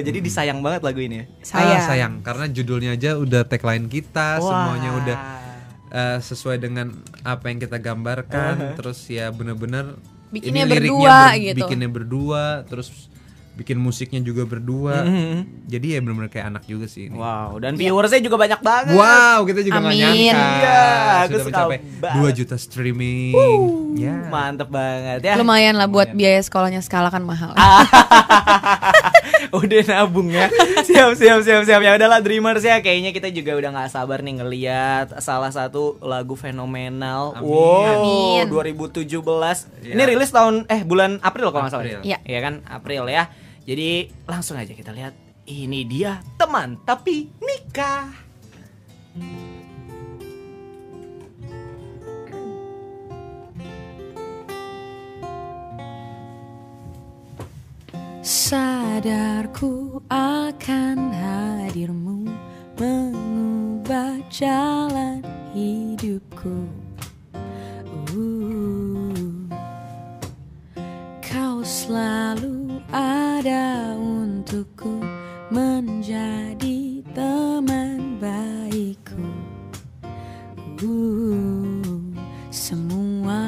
Jadi 0.00 0.18
disayang 0.20 0.58
banget 0.58 0.82
lagu 0.82 0.98
ini. 0.98 1.16
ya? 1.18 1.24
Saya. 1.42 1.76
Ah, 1.76 1.84
sayang 1.84 2.20
karena 2.20 2.44
judulnya 2.46 2.92
aja 2.92 3.14
udah 3.14 3.42
tagline 3.44 3.86
kita, 3.86 4.38
Wah. 4.38 4.42
semuanya 4.42 4.90
udah 4.94 5.18
eh, 5.88 6.18
sesuai 6.20 6.58
dengan 6.58 6.92
apa 7.22 7.48
yang 7.48 7.58
kita 7.58 7.78
gambarkan. 7.78 8.74
Terus 8.74 8.98
ya 9.06 9.30
bener-bener 9.30 9.96
Bikinnya 10.28 10.64
ini 10.64 10.72
liriknya 10.72 10.92
berdua 10.92 11.18
gitu. 11.36 11.58
Bikinnya 11.64 11.88
berdua, 11.88 12.44
terus 12.68 12.88
bikin 13.58 13.74
musiknya 13.74 14.22
juga 14.22 14.46
berdua. 14.46 15.02
Mhm. 15.02 15.66
Jadi 15.66 15.86
ya 15.90 15.98
bener-bener 15.98 16.30
kayak 16.30 16.46
anak 16.54 16.62
juga 16.70 16.86
sih 16.86 17.10
ini. 17.10 17.18
Wow, 17.18 17.58
dan 17.58 17.74
viewersnya 17.74 18.22
juga 18.22 18.38
banyak 18.38 18.60
banget. 18.62 18.94
Wow, 18.94 19.42
kita 19.50 19.66
juga 19.66 19.82
nggak 19.82 19.94
Amin. 19.98 20.02
nyangka. 20.06 20.38
Iya, 20.38 20.78
aku 21.26 21.26
Sudah 21.26 21.42
suka 21.42 21.58
mencapai 21.66 21.78
banget. 21.98 22.22
2 22.22 22.38
juta 22.38 22.54
streaming. 22.54 23.34
Ya. 23.98 24.14
Mantep 24.30 24.70
banget 24.70 25.26
ya. 25.26 25.34
Lumayan 25.34 25.74
lah 25.74 25.90
buat 25.90 26.14
biaya 26.14 26.38
sekolahnya 26.38 26.86
skala 26.86 27.10
kan 27.10 27.26
mahal. 27.26 27.50
Ah. 29.48 29.58
udah 29.60 29.82
nabung 29.88 30.28
ya. 30.28 30.48
Siap, 30.88 31.16
siap, 31.20 31.40
siap, 31.44 31.62
siap. 31.68 31.80
Ya 31.84 31.96
udahlah 31.96 32.20
Dreamers 32.24 32.64
ya. 32.64 32.80
Kayaknya 32.80 33.10
kita 33.12 33.28
juga 33.32 33.56
udah 33.56 33.70
nggak 33.74 33.90
sabar 33.92 34.24
nih 34.24 34.40
ngeliat 34.40 35.20
salah 35.20 35.52
satu 35.52 36.00
lagu 36.00 36.32
fenomenal. 36.36 37.36
Amin. 37.36 37.48
Wow, 37.48 38.04
Amin. 38.04 38.44
2017. 38.48 39.08
Iya. 39.84 39.92
Ini 39.94 40.02
rilis 40.04 40.30
tahun 40.32 40.64
eh 40.68 40.84
bulan 40.84 41.20
April 41.20 41.52
kalau 41.52 41.68
nggak 41.68 41.74
salah. 41.74 42.04
Iya. 42.04 42.18
Iya 42.24 42.40
kan 42.40 42.54
April 42.68 43.08
ya. 43.08 43.28
Jadi 43.68 44.08
langsung 44.24 44.56
aja 44.56 44.72
kita 44.72 44.92
lihat. 44.92 45.12
Ini 45.48 45.80
dia 45.88 46.20
teman 46.36 46.76
tapi 46.84 47.32
nikah. 47.40 48.12
Sadarku 58.18 60.02
akan 60.10 60.98
hadirmu 61.14 62.26
mengubah 62.74 64.18
jalan 64.26 65.22
hidupku. 65.54 66.66
Uh, 68.10 69.46
kau 71.22 71.62
selalu 71.62 72.82
ada 72.90 73.94
untukku 73.94 74.98
menjadi 75.54 76.98
teman 77.14 78.18
baikku. 78.18 79.30
Uh, 80.82 82.02
semua 82.50 83.46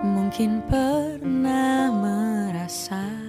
mungkin 0.00 0.64
pernah 0.72 1.92
merasa 1.92 3.21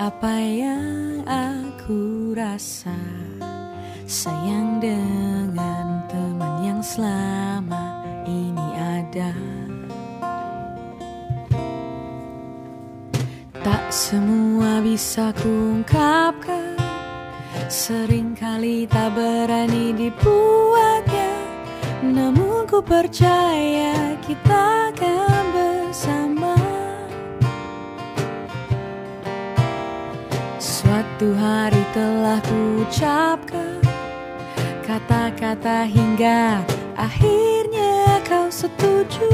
apa 0.00 0.32
yang 0.40 1.20
aku 1.28 2.32
rasa? 2.32 2.96
Sayang 4.08 4.80
dengan 4.80 6.08
teman 6.08 6.64
yang 6.64 6.80
selama 6.80 8.00
ini 8.24 8.68
ada. 8.80 9.36
Tak 13.60 13.92
semua 13.92 14.80
bisa 14.80 15.36
kuungkapkan. 15.36 16.80
Seringkali 17.68 18.88
tak 18.88 19.12
berani 19.12 19.92
dibuatnya. 19.92 21.32
Namun 22.08 22.64
ku 22.64 22.80
percaya 22.80 24.16
kita 24.24 24.96
akan 24.96 25.29
Suatu 31.20 31.36
hari 31.36 31.84
telah 31.92 32.40
ku 32.48 32.80
ucapkan 32.80 33.76
Kata-kata 34.80 35.84
hingga 35.84 36.64
akhirnya 36.96 38.24
kau 38.24 38.48
setuju 38.48 39.28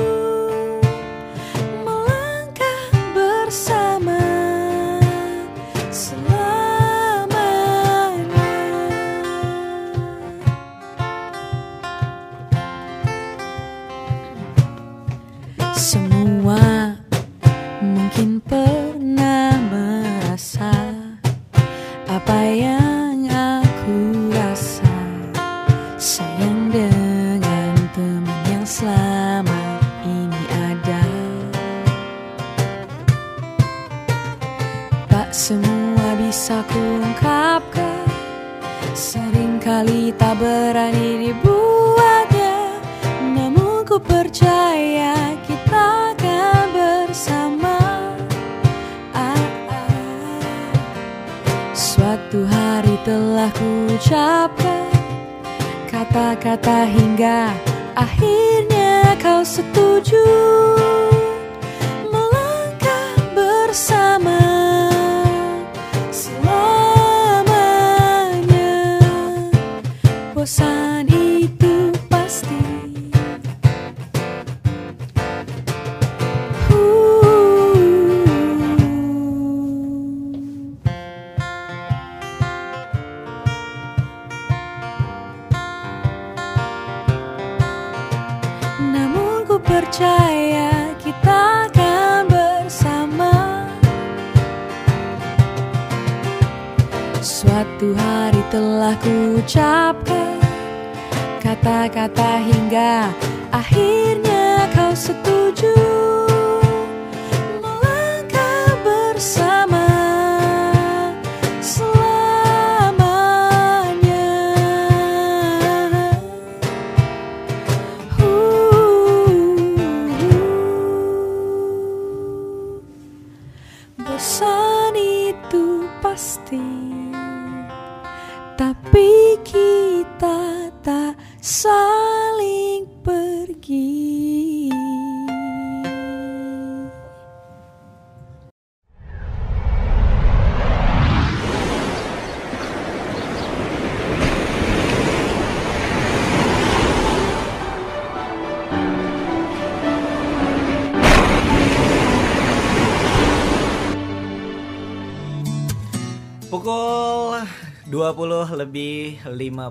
ku 99.46 99.52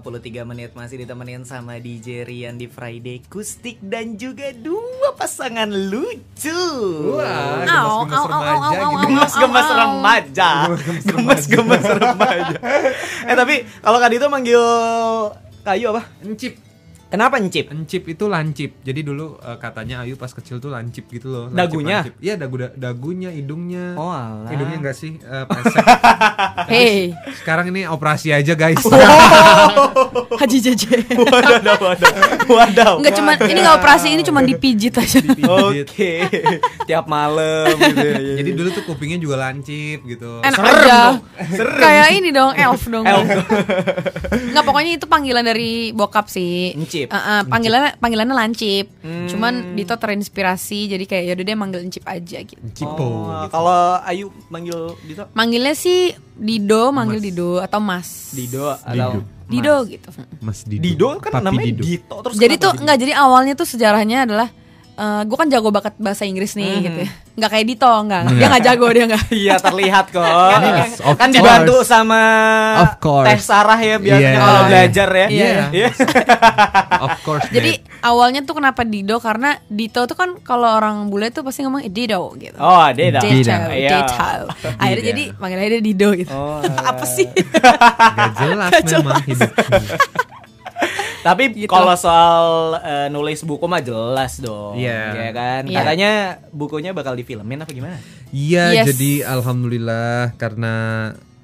53 0.05 0.45
menit 0.45 0.69
masih 0.77 1.01
ditemenin 1.01 1.41
sama 1.49 1.81
DJ 1.81 2.29
Rian 2.29 2.61
di 2.61 2.69
Friday 2.69 3.25
Kustik 3.25 3.81
dan 3.81 4.21
juga 4.21 4.53
dua 4.53 5.17
pasangan 5.17 5.65
lucu. 5.65 6.61
Wah, 7.17 7.65
au, 7.65 8.05
remaja 8.05 8.77
au. 8.85 8.93
remaja. 11.97 12.57
Eh 13.25 13.33
tapi 13.33 13.65
kalau 13.81 13.97
Kak 13.97 14.09
Dito 14.13 14.29
manggil 14.29 14.61
kayu 15.65 15.89
apa? 15.97 16.05
Encip. 16.21 16.53
Kenapa 17.15 17.39
encip? 17.39 17.71
Encip 17.71 18.03
itu 18.11 18.27
lancip. 18.27 18.83
Jadi 18.83 18.99
dulu 18.99 19.39
eh, 19.39 19.55
katanya 19.55 20.03
Ayu 20.03 20.19
pas 20.19 20.27
kecil 20.27 20.59
tuh 20.59 20.67
lancip 20.67 21.07
gitu 21.07 21.31
loh. 21.31 21.45
Lancip, 21.47 21.79
Dagunya? 21.79 21.99
Iya, 22.19 22.35
dagu 22.35 22.59
dagunya, 22.75 23.31
hidungnya. 23.31 23.95
Oh 23.95 24.11
alah. 24.11 24.51
Hidungnya 24.51 24.83
enggak 24.83 24.99
sih? 24.99 25.15
Pesek. 25.49 25.85
Hey, 26.67 27.15
Sekarang 27.39 27.71
ini 27.71 27.87
operasi 27.87 28.35
aja, 28.35 28.51
guys. 28.51 28.83
Haji 30.41 30.57
Jeje 30.59 30.99
Wadaw, 31.15 31.79
wadaw, 31.79 32.13
wadaw. 32.51 32.93
Enggak 32.99 33.13
cuma 33.15 33.31
ini 33.39 33.59
nggak 33.63 33.77
operasi 33.79 34.07
ini 34.11 34.21
cuma 34.27 34.39
dipijit 34.43 34.93
aja. 34.99 35.19
Oke, 35.71 36.27
tiap 36.83 37.07
malam 37.07 37.71
gitu. 37.79 38.03
ya. 38.03 38.43
Jadi 38.43 38.49
dulu 38.51 38.69
tuh 38.75 38.83
kupingnya 38.83 39.19
juga 39.21 39.39
lancip 39.39 40.03
gitu. 40.03 40.43
Enak 40.43 40.57
Serem 40.59 40.75
aja. 40.75 40.83
dong, 40.83 41.15
serem. 41.55 41.79
Kayak 41.79 42.07
ini 42.11 42.29
dong, 42.35 42.51
elf 42.51 42.83
dong. 42.91 43.05
Elf. 43.07 43.27
Nggak 44.51 44.63
pokoknya 44.65 44.91
itu 44.99 45.05
panggilan 45.07 45.45
dari 45.45 45.95
bokap 45.95 46.27
sih. 46.27 46.75
Encip. 46.75 47.04
Eh, 47.09 47.17
eh, 47.17 47.41
panggilannya 47.45 47.91
panggilannya 47.97 48.35
lancip. 48.35 48.85
Hmm. 49.01 49.27
Cuman 49.29 49.53
Dito 49.73 49.93
terinspirasi 49.95 50.91
jadi 50.91 51.03
kayak 51.05 51.23
yaudah 51.33 51.45
deh 51.45 51.57
manggil 51.57 51.81
encip 51.85 52.03
aja 52.05 52.37
gitu. 52.41 52.61
Cipo. 52.73 53.29
Oh, 53.29 53.47
Kalau 53.49 54.01
Ayu 54.03 54.31
manggil 54.47 54.95
Dito? 55.03 55.29
Manggilnya 55.33 55.73
sih 55.73 56.13
Dido, 56.35 56.91
manggil 56.91 57.19
Dido 57.21 57.61
atau 57.61 57.79
Mas. 57.79 58.33
Dido 58.33 58.73
atau 58.73 59.23
Dido 59.45 59.75
gitu. 59.85 60.09
Mas 60.41 60.65
Dido. 60.65 60.81
Dido 60.81 61.07
kan 61.21 61.31
Papi 61.37 61.45
namanya 61.45 61.69
Dido. 61.69 61.83
Dito 61.85 62.15
terus 62.25 62.35
Jadi 62.35 62.55
tuh 62.57 62.71
Dido? 62.73 62.81
enggak 62.81 62.97
jadi 63.01 63.13
awalnya 63.15 63.53
tuh 63.53 63.67
sejarahnya 63.69 64.25
adalah 64.25 64.49
gue 64.97 65.35
kan 65.35 65.47
jago 65.47 65.69
banget 65.69 65.93
bahasa 65.95 66.23
Inggris 66.23 66.53
nih 66.53 66.73
gitu 66.81 66.99
ya. 67.01 67.09
Nggak 67.35 67.49
kayak 67.51 67.65
Dito, 67.67 67.91
enggak. 67.91 68.21
Dia 68.31 68.47
nggak 68.47 68.63
jago, 68.63 68.87
dia 68.89 69.05
nggak. 69.05 69.23
Iya 69.29 69.55
terlihat 69.57 70.05
kok. 70.07 70.23
Yes, 70.65 70.99
of 70.99 71.15
kan 71.15 71.29
dibantu 71.29 71.75
course. 71.77 71.87
sama 71.87 72.21
Of 72.79 72.93
course. 72.97 73.27
Teh 73.27 73.39
Sarah 73.39 73.75
ya 73.77 73.95
biasanya 73.97 74.23
Iya. 74.25 74.39
kalau 74.39 74.51
Oh, 74.51 74.55
iya. 74.57 74.69
belajar 74.69 75.09
ya. 75.09 75.27
Iya. 75.27 75.51
Iya. 75.69 75.89
Of 77.05 77.11
course. 77.21 77.45
Jadi 77.49 77.71
awalnya 78.01 78.41
tuh 78.41 78.55
kenapa 78.55 78.81
Dido 78.81 79.19
karena 79.19 79.59
Dito 79.65 80.03
tuh 80.03 80.15
kan 80.15 80.39
kalau 80.41 80.69
orang 80.73 81.07
bule 81.07 81.27
tuh 81.29 81.43
pasti 81.43 81.61
ngomong 81.61 81.81
"Eh, 81.81 81.91
Dido 81.91 82.31
gitu. 82.35 82.55
Oh, 82.55 82.87
Deda. 82.89 83.19
Dito, 83.19 83.51
Iya. 83.51 83.99
Dito. 83.99 84.23
Akhirnya 84.73 84.95
Dida. 85.01 85.11
jadi 85.11 85.23
panggil 85.33 85.57
aja 85.57 85.69
dia 85.69 85.83
Dido 85.83 86.09
gitu. 86.13 86.31
Oh, 86.31 86.63
Apa 86.89 87.03
sih? 87.05 87.27
Gak 87.27 88.31
jelas 88.37 88.71
Gak 88.71 88.83
memang 88.85 89.19
jelas. 89.19 89.23
hidup. 89.27 89.51
Tapi 91.21 91.43
Gitu. 91.55 91.65
kalau 91.67 91.95
soal 91.95 92.45
eh, 92.79 93.07
nulis 93.07 93.41
buku 93.41 93.65
mah 93.65 93.79
jelas 93.79 94.37
dong. 94.37 94.75
Iya. 94.75 95.01
Ya 95.15 95.31
kan? 95.31 95.61
Iya. 95.65 95.77
Katanya 95.79 96.11
bukunya 96.49 96.91
bakal 96.91 97.13
difilmin 97.13 97.57
apa 97.57 97.71
gimana? 97.71 97.97
Iya, 98.29 98.75
Yes. 98.75 98.85
jadi 98.91 99.25
alhamdulillah 99.25 100.35
karena 100.35 100.73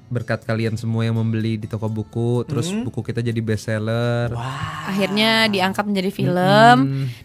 berkat 0.06 0.44
kalian 0.44 0.76
semua 0.76 1.02
yang 1.02 1.16
membeli 1.16 1.56
di 1.56 1.64
toko 1.64 1.88
buku, 1.88 2.44
terus 2.44 2.68
Hmm. 2.68 2.84
buku 2.84 3.00
kita 3.02 3.18
jadi 3.18 3.40
bestseller. 3.40 4.28
Akhirnya 4.84 5.48
diangkat 5.48 5.82
menjadi 5.82 6.10
film 6.12 6.76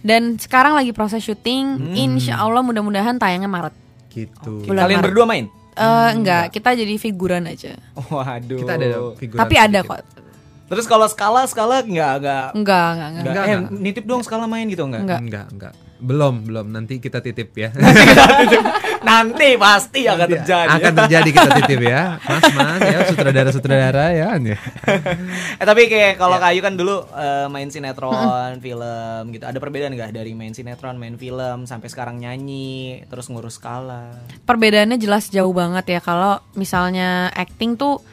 dan 0.02 0.22
sekarang 0.36 0.72
lagi 0.72 0.90
proses 0.92 1.20
syuting. 1.20 1.94
Insya 1.94 2.40
Allah 2.40 2.64
mudah-mudahan 2.64 3.20
tayangnya 3.20 3.46
Maret. 3.46 3.76
Gitu. 4.08 4.64
Bulan 4.64 4.88
Kalian 4.88 4.98
Maret. 4.98 5.08
berdua 5.12 5.26
main? 5.28 5.46
Eh 5.76 6.10
enggak, 6.10 6.50
kita 6.50 6.74
jadi 6.74 6.96
figuran 6.96 7.46
aja. 7.46 7.76
Waduh. 7.94 8.58
Kita 8.58 8.74
ada 8.74 8.88
figuran 9.14 9.42
Tapi 9.44 9.56
ada 9.60 9.80
sedikit. 9.80 9.92
kok. 9.94 10.02
Terus 10.68 10.86
kalau 10.86 11.08
skala 11.08 11.44
skala 11.44 11.80
nggak 11.80 11.88
nggak 12.20 12.46
Enggak, 12.54 12.88
enggak, 12.90 13.08
enggak. 13.08 13.10
nggak. 13.10 13.24
Enggak, 13.26 13.44
Eh, 13.44 13.56
enggak. 13.58 13.72
nitip 13.80 14.04
dong 14.04 14.22
skala 14.22 14.46
main 14.46 14.68
gitu 14.68 14.84
enggak? 14.84 15.02
Enggak. 15.02 15.20
Enggak, 15.22 15.46
enggak. 15.50 15.74
Belum, 15.98 16.46
belum. 16.46 16.70
Nanti 16.70 17.00
kita 17.00 17.20
titip 17.20 17.58
ya. 17.58 17.74
Nanti 19.08 19.56
pasti 19.56 20.06
akan 20.06 20.28
terjadi. 20.28 20.70
Akan 20.70 20.94
terjadi 20.96 21.30
kita 21.32 21.50
titip 21.58 21.82
ya. 21.82 22.20
Mas, 22.20 22.44
Mas, 22.52 22.80
ya 22.84 23.00
sutradara-sutradara 23.08 24.06
ya. 24.12 24.30
ya. 24.38 24.58
eh 25.58 25.66
tapi 25.66 25.88
kayak 25.88 26.18
kalau 26.18 26.38
Ya. 26.38 26.44
Kayu 26.44 26.62
kan 26.62 26.78
dulu 26.78 27.02
eh, 27.10 27.48
main 27.50 27.66
sinetron, 27.68 28.62
film 28.62 29.24
gitu. 29.32 29.44
Ada 29.44 29.58
perbedaan 29.58 29.90
nggak 29.92 30.14
dari 30.14 30.32
main 30.32 30.54
sinetron, 30.54 30.96
main 30.96 31.16
film 31.16 31.66
sampai 31.66 31.90
sekarang 31.90 32.22
nyanyi, 32.22 33.02
terus 33.08 33.26
ngurus 33.28 33.58
skala? 33.58 34.22
Perbedaannya 34.44 34.98
jelas 34.98 35.28
jauh 35.28 35.50
banget 35.50 35.88
ya 35.90 36.00
kalau 36.00 36.38
misalnya 36.54 37.34
acting 37.34 37.74
tuh 37.74 38.06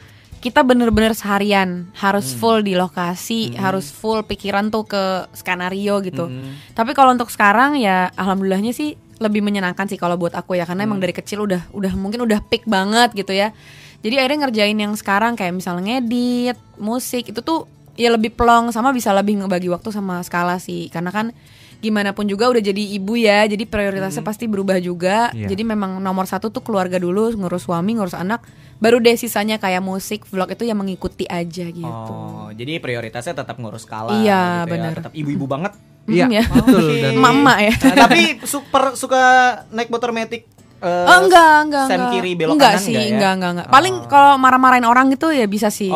kita 0.45 0.61
bener-bener 0.61 1.17
seharian 1.17 1.89
harus 1.97 2.37
full 2.37 2.61
di 2.61 2.77
lokasi, 2.77 3.57
harus 3.57 3.89
full 3.89 4.21
pikiran 4.21 4.69
tuh 4.69 4.85
ke 4.85 5.25
skenario 5.33 5.97
gitu. 6.05 6.29
Tapi 6.77 6.93
kalau 6.93 7.17
untuk 7.17 7.33
sekarang 7.33 7.81
ya 7.81 8.13
alhamdulillahnya 8.13 8.69
sih 8.69 8.93
lebih 9.17 9.41
menyenangkan 9.41 9.89
sih 9.89 9.97
kalau 9.97 10.21
buat 10.21 10.37
aku 10.37 10.53
ya 10.53 10.69
karena 10.69 10.85
emang 10.85 11.01
dari 11.01 11.17
kecil 11.17 11.49
udah 11.49 11.73
udah 11.73 11.97
mungkin 11.97 12.21
udah 12.29 12.45
pick 12.45 12.61
banget 12.69 13.17
gitu 13.17 13.33
ya. 13.33 13.57
Jadi 14.05 14.21
akhirnya 14.21 14.45
ngerjain 14.45 14.77
yang 14.77 14.93
sekarang 14.93 15.33
kayak 15.33 15.57
misalnya 15.57 15.97
ngedit, 15.97 16.61
musik 16.77 17.33
itu 17.33 17.41
tuh 17.41 17.65
ya 17.97 18.13
lebih 18.13 18.37
plong 18.37 18.69
sama 18.69 18.93
bisa 18.93 19.09
lebih 19.17 19.41
ngebagi 19.41 19.65
waktu 19.73 19.89
sama 19.89 20.21
skala 20.21 20.61
sih. 20.61 20.93
Karena 20.93 21.09
kan 21.09 21.33
gimana 21.77 22.11
pun 22.11 22.23
juga 22.23 22.47
udah 22.47 22.59
jadi 22.59 22.83
ibu 22.93 23.13
ya, 23.13 23.43
jadi 23.43 23.63
prioritasnya 23.63 24.21
pasti 24.21 24.45
berubah 24.45 24.77
juga. 24.77 25.29
Iya. 25.31 25.47
Jadi 25.47 25.63
memang 25.63 25.97
nomor 25.97 26.23
satu 26.23 26.47
tuh 26.47 26.59
keluarga 26.59 26.95
dulu, 26.95 27.31
ngurus 27.31 27.63
suami, 27.63 27.93
ngurus 27.93 28.13
anak, 28.13 28.43
baru 28.75 28.97
deh 28.97 29.13
sisanya 29.13 29.55
kayak 29.55 29.79
musik, 29.79 30.23
vlog 30.23 30.49
itu 30.49 30.63
yang 30.63 30.75
mengikuti 30.75 31.23
aja 31.23 31.65
gitu. 31.65 31.85
Oh, 32.11 32.49
jadi 32.49 32.77
prioritasnya 32.77 33.35
tetap 33.35 33.55
ngurus 33.55 33.83
skala. 33.83 34.15
Iya, 34.15 34.23
gitu 34.61 34.67
ya. 34.67 34.71
benar. 34.71 34.91
Tetap 34.95 35.13
ibu-ibu 35.13 35.45
banget. 35.45 35.73
Iya, 36.05 36.29
Mm, 36.29 36.31
ya. 36.31 36.43
betul 36.45 36.85
dan 36.95 37.11
Emak-emak 37.13 37.57
ya. 37.59 37.73
Nah, 37.81 37.95
tapi 37.99 38.21
super 38.43 38.93
suka 38.93 39.21
naik 39.67 39.89
motor 39.89 40.13
metik. 40.13 40.45
eh, 40.77 40.85
Oh 40.85 41.17
enggak, 41.19 41.65
enggak, 41.65 41.85
Sen 41.87 41.97
enggak. 41.97 42.11
kiri 42.13 42.31
belok 42.35 42.53
enggak 42.53 42.73
kanan 42.75 42.85
sih, 42.85 42.93
enggak 42.93 43.01
ya? 43.01 43.09
enggak, 43.09 43.31
enggak, 43.33 43.51
enggak. 43.55 43.67
Paling 43.73 43.95
kalau 44.05 44.31
marah-marahin 44.37 44.85
orang 44.85 45.09
gitu 45.09 45.33
ya 45.33 45.45
bisa 45.45 45.73
sih. 45.73 45.89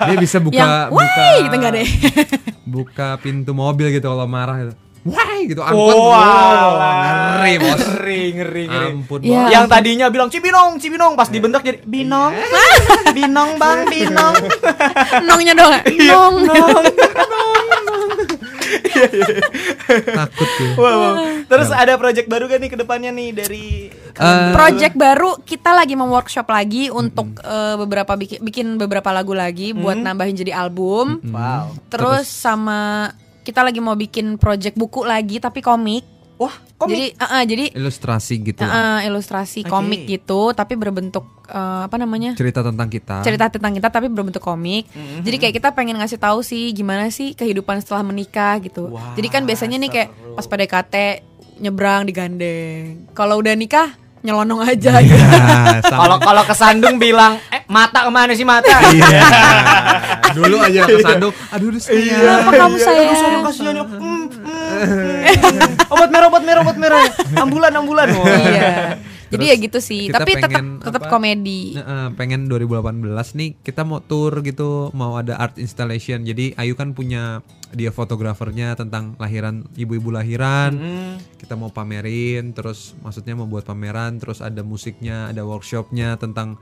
dia 0.00 0.14
bisa 0.16 0.38
buka 0.38 0.54
yang 0.54 0.70
buka 0.86 1.26
gitu 1.40 1.54
enggak 1.56 1.72
deh. 1.74 1.88
buka 2.64 3.18
pintu 3.18 3.50
mobil 3.50 3.90
gitu 3.90 4.06
kalau 4.06 4.22
marah 4.24 4.56
gitu. 4.62 4.74
Wah 5.04 5.36
gitu 5.44 5.60
angkot. 5.60 5.76
Oh, 5.76 6.08
wow, 6.08 6.80
alah. 6.80 7.44
ngeri 7.44 7.54
bos. 7.60 7.76
Ngeri, 7.76 8.22
ngeri, 8.40 8.62
ngeri. 8.64 8.88
Ampun. 8.96 9.20
Iya. 9.20 9.36
Bos. 9.36 9.52
Yang 9.52 9.64
tadinya 9.68 10.06
bilang 10.08 10.28
Cibinong, 10.32 10.80
Cibinong 10.80 11.12
pas 11.12 11.28
dibentak 11.28 11.60
jadi 11.60 11.78
Binong. 11.84 12.32
binong 13.12 13.60
Bang, 13.60 13.84
Binong. 13.92 14.34
Nongnya 15.28 15.52
dong. 15.52 15.72
Nong. 16.08 16.36
Takut 20.16 20.48
tuh. 20.56 20.70
Wow, 20.80 20.96
wow. 20.96 21.14
Terus 21.44 21.68
ada 21.68 22.00
project 22.00 22.26
baru 22.26 22.48
kan 22.48 22.58
nih 22.64 22.70
ke 22.72 22.78
depannya 22.80 23.10
nih 23.12 23.30
dari 23.36 23.66
Eh, 24.14 24.54
Project 24.54 24.94
baru 24.94 25.42
kita 25.42 25.74
lagi 25.74 25.98
mau 25.98 26.06
workshop 26.06 26.46
lagi 26.46 26.86
untuk 26.86 27.34
eh, 27.42 27.74
beberapa 27.74 28.14
bikin 28.14 28.38
bikin 28.46 28.66
beberapa 28.78 29.10
lagu 29.10 29.34
lagi 29.34 29.74
buat 29.74 29.98
nambahin 29.98 30.38
jadi 30.38 30.54
album. 30.54 31.18
Wow. 31.26 31.74
Terus 31.90 32.30
sama 32.30 33.10
kita 33.44 33.60
lagi 33.60 33.78
mau 33.78 33.94
bikin 33.94 34.40
project 34.40 34.74
buku 34.74 35.04
lagi 35.04 35.38
tapi 35.38 35.60
komik. 35.60 36.02
Wah, 36.34 36.50
komik. 36.74 36.90
Jadi 36.90 37.04
eh, 37.14 37.30
eh, 37.30 37.44
jadi 37.46 37.64
ilustrasi 37.78 38.34
gitu. 38.42 38.64
eh, 38.64 39.06
ilustrasi 39.06 39.62
Oke. 39.62 39.70
komik 39.70 40.02
gitu 40.04 40.50
tapi 40.50 40.74
berbentuk 40.74 41.22
eh, 41.46 41.80
apa 41.86 41.94
namanya? 41.94 42.34
Cerita 42.34 42.64
tentang 42.64 42.90
kita. 42.90 43.22
cerita 43.22 43.46
tentang 43.46 43.70
kita 43.70 43.86
tapi 43.86 44.10
berbentuk 44.10 44.42
komik. 44.42 44.90
Jadi 45.22 45.36
kayak 45.38 45.54
kita 45.54 45.68
pengen 45.70 46.00
ngasih 46.00 46.18
tahu 46.18 46.42
sih 46.42 46.74
gimana 46.74 47.06
sih 47.08 47.32
kehidupan 47.32 47.78
setelah 47.78 48.02
menikah 48.02 48.58
gitu. 48.58 48.90
Wah, 48.90 49.14
Jadi 49.14 49.28
kan 49.30 49.46
biasanya 49.46 49.78
nih 49.78 49.90
kayak 49.92 50.08
seru. 50.10 50.34
pas 50.34 50.46
PDKT 50.48 50.94
nyebrang 51.62 52.02
digandeng. 52.02 53.06
Kalau 53.14 53.38
udah 53.38 53.54
nikah 53.54 53.94
nyelonong 54.24 54.60
aja 54.64 55.04
gitu. 55.04 55.20
Ya, 55.20 55.84
sama- 55.84 56.00
Kalau 56.00 56.16
kalau 56.16 56.42
kesandung 56.48 56.96
bilang, 56.96 57.36
"Eh, 57.52 57.60
mata 57.68 58.08
ke 58.08 58.10
mana 58.10 58.32
sih 58.32 58.48
mata?" 58.48 58.72
Iya. 58.88 59.04
Dulu 60.36 60.56
aja 60.64 60.80
kesandung. 60.88 61.32
Aduh, 61.52 61.68
aduh 61.68 61.78
sayang. 61.78 62.20
Kenapa 62.24 62.50
kamu 62.56 62.76
sayang? 62.80 63.04
Aduh, 63.06 63.20
sayang 63.20 63.42
kasihan 63.44 63.74
ya. 63.76 63.84
Hmm, 63.84 64.24
hmm. 64.32 65.92
obat 65.92 66.08
merah, 66.08 66.26
obat 66.32 66.42
merah, 66.42 66.60
obat 66.64 66.78
merah. 66.80 67.04
Ambulan, 67.36 67.72
ambulan. 67.76 68.08
Iya. 68.16 68.96
Jadi 69.32 69.44
ya 69.48 69.54
gitu 69.56 69.78
sih, 69.80 70.12
tapi 70.12 70.36
tetap 70.36 70.50
pengen 70.52 70.66
tetap 70.80 71.02
apa? 71.06 71.10
komedi. 71.10 71.76
Eh, 71.76 72.08
pengen 72.18 72.48
2018 72.50 73.04
nih 73.38 73.50
kita 73.60 73.82
mau 73.86 74.00
tour 74.04 74.44
gitu, 74.44 74.90
mau 74.92 75.16
ada 75.16 75.38
art 75.40 75.56
installation. 75.56 76.24
Jadi 76.24 76.52
Ayu 76.60 76.76
kan 76.76 76.92
punya 76.92 77.40
dia 77.74 77.90
fotografernya 77.90 78.78
tentang 78.78 79.18
lahiran 79.18 79.66
ibu-ibu 79.74 80.12
lahiran. 80.14 80.72
Hmm. 80.76 81.14
Kita 81.40 81.58
mau 81.58 81.72
pamerin, 81.72 82.54
terus 82.54 82.94
maksudnya 83.02 83.34
mau 83.34 83.48
buat 83.48 83.66
pameran, 83.66 84.20
terus 84.22 84.44
ada 84.44 84.62
musiknya, 84.62 85.32
ada 85.32 85.42
workshopnya 85.42 86.16
tentang 86.20 86.56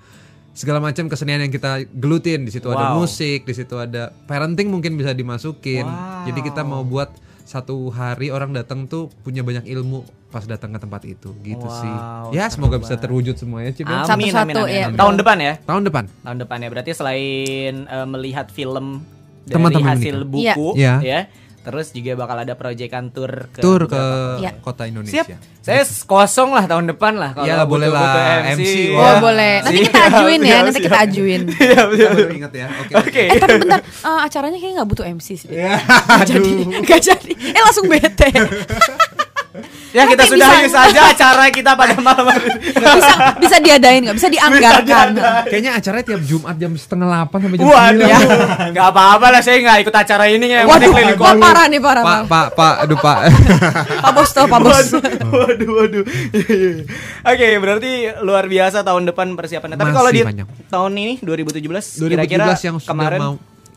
segala 0.52 0.84
macam 0.84 1.08
kesenian 1.08 1.44
yang 1.48 1.52
kita 1.52 1.84
gelutin. 1.92 2.44
Di 2.44 2.52
situ 2.52 2.68
ada 2.68 2.92
Wow. 2.96 3.04
musik, 3.04 3.44
di 3.44 3.54
situ 3.56 3.76
ada 3.76 4.12
parenting 4.28 4.68
mungkin 4.68 4.96
bisa 4.96 5.12
dimasukin. 5.12 5.84
Wow. 5.84 6.28
Jadi 6.28 6.40
kita 6.44 6.62
mau 6.64 6.84
buat 6.84 7.12
satu 7.42 7.90
hari 7.92 8.32
orang 8.32 8.54
datang 8.54 8.86
tuh 8.88 9.10
punya 9.26 9.42
banyak 9.44 9.66
ilmu 9.68 10.21
pas 10.32 10.42
datang 10.42 10.70
ke 10.70 10.80
tempat 10.80 11.02
itu 11.04 11.28
gitu 11.38 11.62
Wow, 11.62 11.76
sih. 11.76 11.94
Ya 12.32 12.48
semoga 12.48 12.76
bisa 12.76 12.96
terwujud 12.96 13.36
semuanya 13.36 13.68
Cip. 13.70 13.84
ya. 13.84 14.02
Amin, 14.02 14.32
amin, 14.32 14.32
Satu-satu, 14.32 14.40
amin, 14.58 14.72
ya. 14.72 14.84
amin. 14.88 14.96
Tahun 14.96 15.14
depan 15.14 15.36
ya? 15.38 15.52
Tahun 15.60 15.82
depan. 15.84 16.04
Tahun 16.18 16.38
depan 16.38 16.56
ya. 16.58 16.68
Berarti 16.68 16.90
selain 16.92 17.74
eh, 17.84 18.06
melihat 18.08 18.48
film 18.48 19.04
dari 19.42 19.52
Teman-teman 19.52 19.88
hasil 19.92 20.16
menikah. 20.18 20.56
buku 20.56 20.68
Iya. 20.74 20.94
ya. 20.98 21.20
Terus 21.62 21.90
juga 21.90 22.16
bakal 22.16 22.42
ada 22.42 22.54
proyekan 22.54 23.10
tour 23.10 23.46
ke 23.48 23.60
Tour 23.60 23.86
ke 23.86 24.02
Iya. 24.36 24.50
kota 24.58 24.82
Siap. 24.82 24.90
Indonesia. 24.90 25.22
Saya 25.58 25.82
kosong 26.02 26.50
lah 26.50 26.64
tahun 26.64 26.90
depan 26.90 27.14
lah 27.14 27.30
kalau 27.32 27.46
Iyalah, 27.46 27.66
boleh 27.66 27.86
butuh- 27.86 28.02
lah, 28.02 28.14
butuh 28.34 28.54
MC. 28.58 28.74
Oh 28.88 28.98
Wah. 28.98 29.18
boleh, 29.20 29.54
nanti 29.60 29.78
Siap, 29.78 29.86
kita 29.86 30.00
ajuin 30.10 30.40
ya, 30.40 30.46
siap, 30.48 30.58
nanti 30.60 30.72
siap. 30.74 30.86
kita 30.88 30.98
ajuin. 31.00 31.40
Iya, 31.62 31.80
betul, 31.86 32.26
ingat 32.34 32.52
ya. 32.52 32.66
Oke. 32.80 32.92
Oke. 32.98 33.22
Eh 33.28 33.38
tapi 33.38 33.54
bentar, 33.60 33.78
eh, 33.78 34.20
acaranya 34.22 34.56
kayaknya 34.56 34.74
nggak 34.76 34.90
butuh 34.90 35.06
MC 35.06 35.28
sih. 35.36 35.48
Ya, 35.48 35.78
Gak 35.78 36.26
jadi, 36.28 36.50
gak 36.82 37.00
jadi. 37.00 37.30
Eh 37.30 37.62
langsung 37.62 37.86
bete. 37.86 38.28
Ya 39.96 40.08
kita 40.08 40.24
Tapi 40.24 40.32
sudahi 40.32 40.64
bisa- 40.64 40.88
saja 40.88 41.00
acara 41.12 41.44
kita 41.52 41.76
pada 41.76 41.92
malam 42.00 42.24
hari. 42.24 42.48
bisa 42.96 43.14
bisa 43.36 43.56
diadain 43.60 44.00
nggak? 44.00 44.16
Bisa 44.16 44.28
dianggarkan. 44.32 45.08
Kayaknya 45.44 45.70
acaranya 45.76 46.04
tiap 46.08 46.22
Jumat 46.24 46.56
jam 46.56 46.72
setengah 46.72 47.06
delapan 47.06 47.38
sampai 47.38 47.58
jam 47.60 47.66
Waduh, 47.68 48.08
sembilan. 48.08 48.20
nggak 48.72 48.86
apa-apa 48.88 49.26
lah 49.28 49.40
saya 49.44 49.56
nggak 49.60 49.78
ikut 49.84 49.94
acara 49.94 50.24
ini 50.26 50.46
ya. 50.48 50.64
yang 50.64 50.68
Waduh, 50.72 50.88
wah, 50.88 51.02
kota. 51.12 51.36
parah 51.36 51.64
nih 51.68 51.80
parah. 51.80 52.02
Pak, 52.02 52.20
Pak, 52.24 52.26
Pak, 52.26 52.46
Pak, 52.56 52.74
aduh 52.80 52.98
Pak. 52.98 53.18
Pak 54.00 54.12
Bos 54.16 54.30
tuh, 54.32 54.44
Pak 54.48 54.60
Bos. 54.62 54.86
Waduh, 54.96 55.28
waduh, 55.28 55.70
waduh. 55.76 56.04
Oke, 57.28 57.46
berarti 57.60 57.90
luar 58.24 58.44
biasa 58.48 58.80
tahun 58.80 59.02
depan 59.04 59.36
persiapannya. 59.36 59.76
Tapi 59.76 59.92
kalau 59.92 60.08
di 60.08 60.20
panjang. 60.24 60.48
tahun 60.66 60.92
ini 60.96 61.12
2017, 61.20 62.00
2017 62.00 62.08
kira-kira 62.08 62.44
yang 62.56 62.80
sudah 62.80 62.88
kemarin 62.88 63.20
mau 63.20 63.34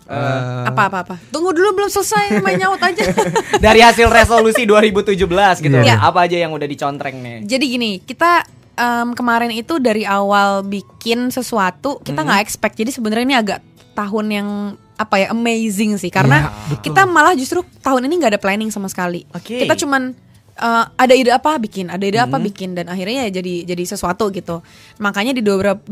eh, 0.09 0.69
Apa 0.69 0.89
apa 0.89 0.97
apa? 1.05 1.15
Tunggu 1.29 1.51
dulu 1.53 1.81
belum 1.81 1.89
selesai 1.89 2.41
main 2.41 2.57
nyaut 2.57 2.81
aja. 2.81 3.03
dari 3.65 3.81
hasil 3.81 4.07
resolusi 4.09 4.63
2017 4.65 5.17
gitu. 5.65 5.77
Iya. 5.81 6.01
Apa 6.01 6.29
aja 6.29 6.37
yang 6.37 6.53
udah 6.53 6.67
dicontreng 6.69 7.17
nih? 7.21 7.37
Jadi 7.45 7.65
gini, 7.65 7.91
kita 8.01 8.45
em, 8.77 9.13
kemarin 9.17 9.51
itu 9.51 9.81
dari 9.81 10.03
awal 10.05 10.61
bikin 10.61 11.31
sesuatu 11.31 11.99
kita 12.03 12.21
nggak 12.21 12.41
expect. 12.45 12.75
Jadi 12.77 12.91
sebenarnya 12.93 13.25
ini 13.25 13.37
agak 13.37 13.59
tahun 13.95 14.25
yang 14.29 14.49
apa 14.95 15.19
ya 15.19 15.27
amazing 15.35 15.99
sih 15.99 16.07
karena 16.07 16.55
kita 16.79 17.03
malah 17.03 17.35
justru 17.35 17.59
tahun 17.83 18.07
ini 18.07 18.13
nggak 18.15 18.31
ada 18.37 18.41
planning 18.41 18.71
sama 18.71 18.87
sekali. 18.87 19.27
Oke. 19.35 19.63
Kita 19.63 19.75
cuman 19.75 20.24
eh, 20.55 20.85
ada 20.87 21.13
ide 21.13 21.31
apa 21.31 21.55
bikin, 21.57 21.91
ada 21.91 22.01
ide 22.01 22.15
apa 22.17 22.39
bikin 22.39 22.73
dan 22.73 22.87
akhirnya 22.87 23.27
ya 23.27 23.39
jadi 23.39 23.67
jadi 23.67 23.83
sesuatu 23.85 24.31
gitu. 24.31 24.63
Makanya 24.97 25.35
di 25.35 25.43
2018 25.43 25.85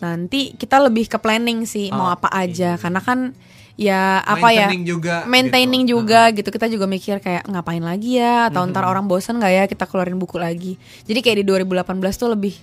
nanti 0.00 0.52
kita 0.52 0.80
lebih 0.80 1.08
ke 1.08 1.16
planning 1.16 1.64
sih 1.64 1.88
mau 1.90 2.08
apa 2.08 2.28
aja. 2.28 2.76
Karena 2.76 3.00
kan 3.00 3.32
ya 3.80 4.20
apa 4.20 4.52
ya 4.52 4.68
Maintaining 4.68 4.84
juga 4.84 5.14
maintaining 5.24 5.82
gitu. 5.88 5.92
juga 6.04 6.20
gitu. 6.30 6.48
Kita 6.48 6.66
juga 6.68 6.84
mikir 6.84 7.16
kayak 7.18 7.48
ngapain 7.48 7.80
lagi 7.80 8.20
ya? 8.20 8.52
Atau 8.52 8.68
ntar 8.68 8.84
orang 8.84 9.08
bosen 9.08 9.40
nggak 9.40 9.52
ya? 9.52 9.64
Kita 9.64 9.88
keluarin 9.88 10.20
buku 10.20 10.36
lagi. 10.36 10.76
Jadi 11.08 11.18
kayak 11.24 11.36
di 11.40 11.44
2018 11.48 11.88
tuh 12.16 12.28
lebih 12.30 12.54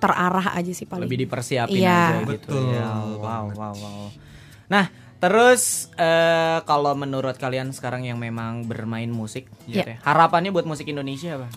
terarah 0.00 0.56
aja 0.56 0.72
sih 0.74 0.82
paling. 0.82 1.06
Lebih 1.06 1.28
dipersiapin 1.28 1.78
Iya. 1.78 1.94
aja 1.94 2.16
gitu. 2.26 2.50
Betul. 2.58 2.74
Ya, 2.74 2.90
wow, 3.22 3.44
wow, 3.54 3.74
wow. 3.76 4.04
Nah, 4.66 4.88
terus 5.22 5.86
eh, 5.94 6.58
kalau 6.62 6.92
menurut 6.92 7.38
kalian 7.38 7.70
sekarang 7.70 8.02
yang 8.02 8.18
memang 8.18 8.66
bermain 8.66 9.06
musik, 9.06 9.46
gitu 9.64 9.78
Iya. 9.78 9.96
ya, 9.96 9.96
harapannya 10.02 10.50
buat 10.50 10.66
musik 10.66 10.90
Indonesia 10.90 11.38
apa? 11.38 11.48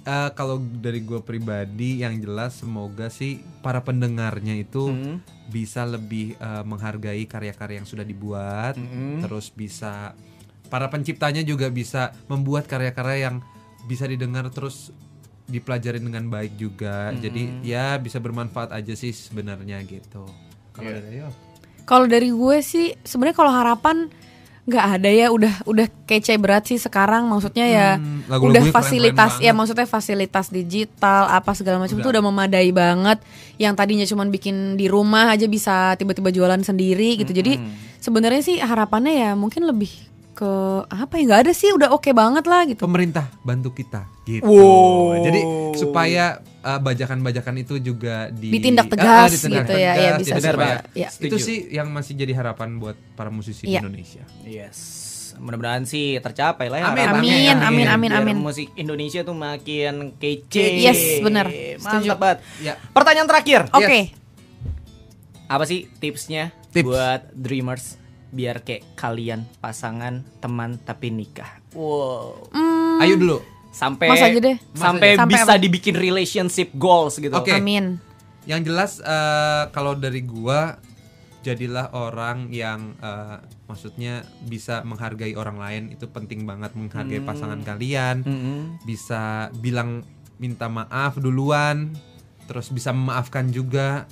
Eh, 0.00 0.30
kalau 0.32 0.56
dari 0.56 1.04
gue 1.04 1.20
pribadi 1.20 2.00
yang 2.00 2.16
jelas 2.16 2.56
semoga 2.56 3.12
sih 3.12 3.36
para 3.60 3.84
pendengarnya 3.84 4.56
itu 4.56 4.88
Hmm. 4.88 5.20
bisa 5.46 5.84
lebih 5.84 6.32
eh, 6.34 6.64
menghargai 6.64 7.28
karya-karya 7.28 7.76
yang 7.76 7.88
sudah 7.88 8.02
dibuat, 8.02 8.80
Mm-mm. 8.80 9.20
terus 9.20 9.52
bisa 9.52 10.16
para 10.72 10.88
penciptanya 10.88 11.42
juga 11.42 11.68
bisa 11.68 12.16
membuat 12.26 12.64
karya-karya 12.64 13.28
yang 13.28 13.36
bisa 13.84 14.06
didengar 14.06 14.48
terus 14.48 14.94
dipelajarin 15.44 16.00
dengan 16.00 16.30
baik 16.30 16.54
juga. 16.54 17.10
Jadi 17.12 17.66
ya 17.66 17.98
bisa 17.98 18.16
bermanfaat 18.16 18.70
aja 18.70 18.94
sih 18.94 19.10
sebenarnya 19.10 19.82
gitu. 19.82 20.24
Kalau 20.70 20.88
Iya. 20.88 21.02
dari? 21.02 21.49
Kalau 21.90 22.06
dari 22.06 22.30
gue 22.30 22.56
sih 22.62 22.94
sebenarnya 22.96 23.34
kalau 23.34 23.50
harapan 23.50 24.06
nggak 24.60 24.86
ada 24.94 25.10
ya 25.10 25.26
udah 25.28 25.66
udah 25.66 25.86
kece 26.06 26.38
berat 26.38 26.62
sih 26.62 26.78
sekarang 26.78 27.26
maksudnya 27.26 27.66
ya 27.66 27.88
Hmm, 27.98 28.22
udah 28.30 28.70
fasilitas 28.70 29.10
keren-keren 29.34 29.42
ya 29.42 29.50
banget. 29.50 29.58
maksudnya 29.58 29.86
fasilitas 29.88 30.46
digital 30.48 31.26
apa 31.26 31.50
segala 31.52 31.82
macam 31.82 31.98
itu 31.98 32.06
udah 32.06 32.22
memadai 32.22 32.70
banget 32.70 33.18
yang 33.56 33.74
tadinya 33.74 34.06
cuman 34.06 34.30
bikin 34.30 34.78
di 34.78 34.86
rumah 34.86 35.26
aja 35.28 35.50
bisa 35.50 35.98
tiba-tiba 35.98 36.30
jualan 36.30 36.62
sendiri 36.62 37.18
gitu 37.18 37.34
jadi 37.34 37.58
sebenarnya 37.98 38.42
sih 38.44 38.56
harapannya 38.56 39.10
ya 39.18 39.30
mungkin 39.34 39.66
lebih 39.66 39.90
ke 40.30 40.52
apa 40.86 41.18
ya 41.18 41.22
nggak 41.26 41.40
ada 41.44 41.52
sih 41.52 41.68
udah 41.68 41.90
oke 41.90 42.14
banget 42.14 42.44
lah 42.46 42.62
gitu 42.64 42.80
pemerintah 42.80 43.26
bantu 43.42 43.74
kita 43.74 44.06
gitu. 44.22 44.46
Wow. 44.46 45.18
Jadi 45.20 45.40
supaya 45.74 46.38
uh, 46.62 46.78
bajakan-bajakan 46.78 47.54
itu 47.58 47.74
juga 47.78 48.28
di 48.28 48.48
Ditindak 48.50 48.86
Ah, 48.86 48.90
tegas 48.90 49.08
ah, 49.08 49.28
ditindak 49.28 49.62
gitu 49.62 49.72
ya, 49.72 49.92
tegas, 49.92 49.96
ya 49.96 50.10
bisa 50.12 50.28
jadi 50.28 50.36
Benar, 50.36 50.54
supaya- 50.54 50.76
Pak. 50.76 50.82
Ya. 50.92 51.08
Itu 51.08 51.16
Setuju. 51.16 51.42
sih 51.42 51.58
yang 51.70 51.88
masih 51.88 52.12
jadi 52.14 52.32
harapan 52.34 52.68
buat 52.76 52.96
para 53.14 53.28
musisi 53.28 53.64
Iya. 53.64 53.80
di 53.80 53.82
Indonesia. 53.82 54.22
Yes. 54.42 54.78
Mudah-mudahan 55.32 55.84
sih 55.84 56.18
tercapai 56.18 56.68
lah 56.68 56.78
ya 56.78 56.86
Amin, 56.86 57.00
harapannya. 57.00 57.32
amin, 57.32 57.56
amin, 57.56 57.86
amin, 57.88 58.10
Biar 58.10 58.20
amin. 58.20 58.36
Musik 58.36 58.68
Indonesia 58.74 59.20
tuh 59.22 59.32
makin 59.32 60.12
kece. 60.14 60.64
Yes, 60.76 61.00
benar. 61.20 61.48
Mantap 61.78 62.18
banget. 62.18 62.38
Ya. 62.60 62.74
Pertanyaan 62.90 63.24
terakhir. 63.26 63.60
oke 63.70 63.98
Apa 65.46 65.64
sih 65.64 65.90
tipsnya 65.96 66.54
Tips. 66.70 66.84
buat 66.84 67.26
dreamers 67.32 67.96
biar 68.30 68.62
kayak 68.62 68.94
kalian 68.94 69.42
pasangan 69.58 70.22
teman 70.38 70.78
tapi 70.78 71.10
nikah? 71.10 71.58
Wow. 71.72 72.46
Hmm, 72.50 73.00
Ayo 73.00 73.16
dulu. 73.16 73.38
Sampai 73.70 74.10
Mas 74.10 74.18
aja 74.18 74.34
deh. 74.34 74.58
sampai 74.74 75.14
Sampai 75.14 75.30
bisa 75.30 75.54
apa? 75.54 75.62
dibikin 75.62 75.94
relationship 75.94 76.74
goals 76.74 77.16
gitu. 77.16 77.30
Oke. 77.30 77.54
Amin. 77.54 78.02
Yang 78.44 78.60
jelas 78.66 78.92
eh, 78.98 79.64
kalau 79.70 79.94
dari 79.94 80.26
gua 80.26 80.76
jadilah 81.40 81.94
orang 81.94 82.50
yang 82.52 82.98
eh, 83.00 83.38
maksudnya 83.64 84.26
bisa 84.44 84.82
menghargai 84.82 85.38
orang 85.38 85.56
lain 85.56 85.82
itu 85.94 86.04
penting 86.10 86.44
banget 86.44 86.74
menghargai 86.74 87.22
pasangan 87.22 87.62
kalian. 87.62 88.26
Mm-mm. 88.26 88.58
Bisa 88.82 89.48
bilang 89.56 90.02
minta 90.36 90.66
maaf 90.66 91.16
duluan, 91.16 91.94
terus 92.44 92.68
bisa 92.68 92.90
memaafkan 92.90 93.48
juga. 93.48 94.04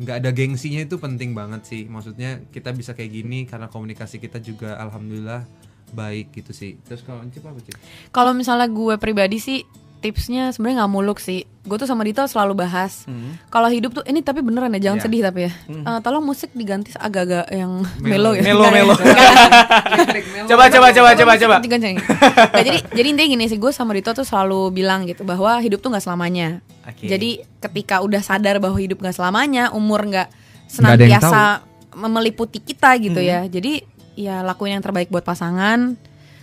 nggak 0.00 0.16
ada 0.24 0.30
gengsinya 0.32 0.80
itu 0.80 0.96
penting 0.96 1.36
banget 1.36 1.60
sih. 1.68 1.84
Maksudnya 1.84 2.40
kita 2.48 2.72
bisa 2.72 2.96
kayak 2.96 3.12
gini 3.12 3.44
karena 3.44 3.68
komunikasi 3.68 4.16
kita 4.16 4.40
juga 4.40 4.80
alhamdulillah 4.80 5.44
baik 5.90 6.32
gitu 6.32 6.50
sih. 6.50 6.78
Terus 6.80 7.00
kalau 7.00 7.20
Encip 7.20 7.42
apa 7.42 7.58
Cip? 7.58 7.74
Kalau 8.08 8.32
misalnya 8.32 8.66
gue 8.66 8.94
pribadi 8.96 9.36
sih 9.36 9.58
tipsnya 10.00 10.48
sebenarnya 10.48 10.80
nggak 10.80 10.92
muluk 10.92 11.18
sih. 11.18 11.44
Gue 11.60 11.76
tuh 11.76 11.84
sama 11.84 12.00
Dito 12.00 12.24
selalu 12.24 12.56
bahas. 12.58 13.04
Hmm. 13.04 13.36
Kalau 13.46 13.68
hidup 13.68 13.92
tuh 13.92 14.04
ini 14.04 14.20
tapi 14.20 14.40
beneran 14.40 14.72
ya 14.72 14.80
jangan 14.80 14.96
Iya. 14.96 15.04
sedih 15.04 15.20
tapi 15.22 15.40
ya. 15.44 15.52
Eh, 15.68 15.98
tolong 16.00 16.24
musik 16.24 16.48
diganti 16.52 16.88
agak-agak 16.94 17.52
yang 17.52 17.84
Melo 18.00 18.30
melo, 18.30 18.30
ya. 18.32 18.42
Melo, 18.42 18.64
melo. 18.70 18.94
Coba 20.48 20.66
coba 20.68 20.88
coba 20.90 21.10
coba 21.14 21.32
coba. 21.36 21.56
Ganti, 21.60 21.68
ganti. 21.68 21.90
Nggak, 22.00 22.64
jadi 22.64 22.78
jadi 22.90 23.06
intinya 23.08 23.28
gini 23.30 23.44
sih 23.46 23.58
gue 23.58 23.70
sama 23.70 23.92
Dito 23.92 24.10
tuh 24.10 24.24
selalu 24.24 24.72
bilang 24.72 25.04
gitu 25.04 25.22
bahwa 25.22 25.60
hidup 25.60 25.78
tuh 25.78 25.92
nggak 25.92 26.00
selamanya. 26.02 26.64
Oke. 26.82 27.04
Jadi 27.04 27.30
ketika 27.60 28.00
udah 28.00 28.20
sadar 28.20 28.56
bahwa 28.56 28.76
hidup 28.76 28.98
nggak 28.98 29.12
selamanya, 29.12 29.68
umur 29.70 30.00
nggak 30.02 30.28
senantiasa 30.64 31.60
meliputi 31.92 32.56
kita 32.58 32.94
gitu 32.96 33.18
Hmm. 33.18 33.28
ya. 33.28 33.40
Jadi 33.44 33.84
ya 34.20 34.44
lakuin 34.44 34.76
yang 34.76 34.84
terbaik 34.84 35.08
buat 35.08 35.24
pasangan, 35.24 35.96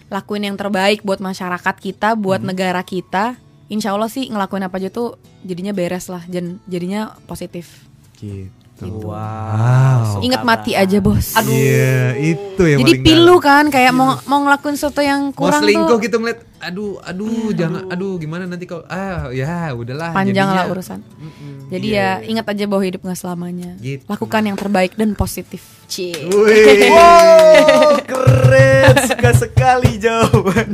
lakuin 0.09 0.49
yang 0.49 0.57
terbaik 0.57 1.05
buat 1.05 1.21
masyarakat 1.21 1.75
kita, 1.77 2.17
buat 2.17 2.41
Hmm. 2.41 2.49
negara 2.49 2.81
kita. 2.81 3.37
Insya 3.69 3.93
Allah 3.93 4.09
sih 4.09 4.25
ngelakuin 4.31 4.65
apa 4.65 4.81
aja 4.81 4.89
tuh 4.89 5.21
jadinya 5.45 5.75
beres 5.75 6.09
lah, 6.09 6.25
jadinya 6.65 7.13
positif. 7.29 7.85
Gitu. 8.17 8.49
Wow. 8.79 10.21
Ingat 10.21 10.41
mati 10.41 10.71
aja 10.71 10.97
bos. 10.97 11.33
Aduh. 11.33 11.49
Iya, 11.49 12.13
itu 12.13 12.61
yang 12.61 12.79
Jadi 12.81 12.91
pilu 13.01 13.35
kan 13.37 13.67
kayak 13.67 13.89
mau 13.89 14.15
mau 14.23 14.39
ngelakuin 14.41 14.73
sesuatu 14.73 14.99
yang 14.99 15.27
mau 15.27 15.35
kurang 15.35 15.61
selingkuh 15.61 15.87
tuh 15.87 15.97
gitu 15.99 16.15
ngeliat 16.17 16.39
aduh 16.57 16.97
aduh 16.99 17.53
jangan 17.53 17.85
aduh 17.87 18.17
gimana 18.17 18.43
nanti 18.43 18.65
kalau 18.65 18.81
ah 18.87 19.29
ya 19.29 19.71
udahlah 19.71 20.09
panjang 20.09 20.41
jadinya- 20.41 20.59
lah 20.59 20.65
urusan. 20.67 20.99
Mm-mm. 21.01 21.53
Jadi 21.67 21.87
Iya. 21.89 22.21
ya 22.21 22.27
ingat 22.27 22.45
aja 22.47 22.63
bahwa 22.65 22.81
hidup 22.81 23.01
nggak 23.03 23.15
selamanya. 23.15 23.71
Gitu. 23.77 24.01
Lakukan 24.05 24.41
yang 24.41 24.55
terbaik 24.55 24.93
dan 24.93 25.13
positif. 25.13 25.61
Cie. 25.85 26.15
Wih. 26.23 26.89
Wow, 26.93 27.99
keren. 28.01 28.93
Suka 29.03 29.29
sekali 29.35 29.97
jawaban. 29.97 30.67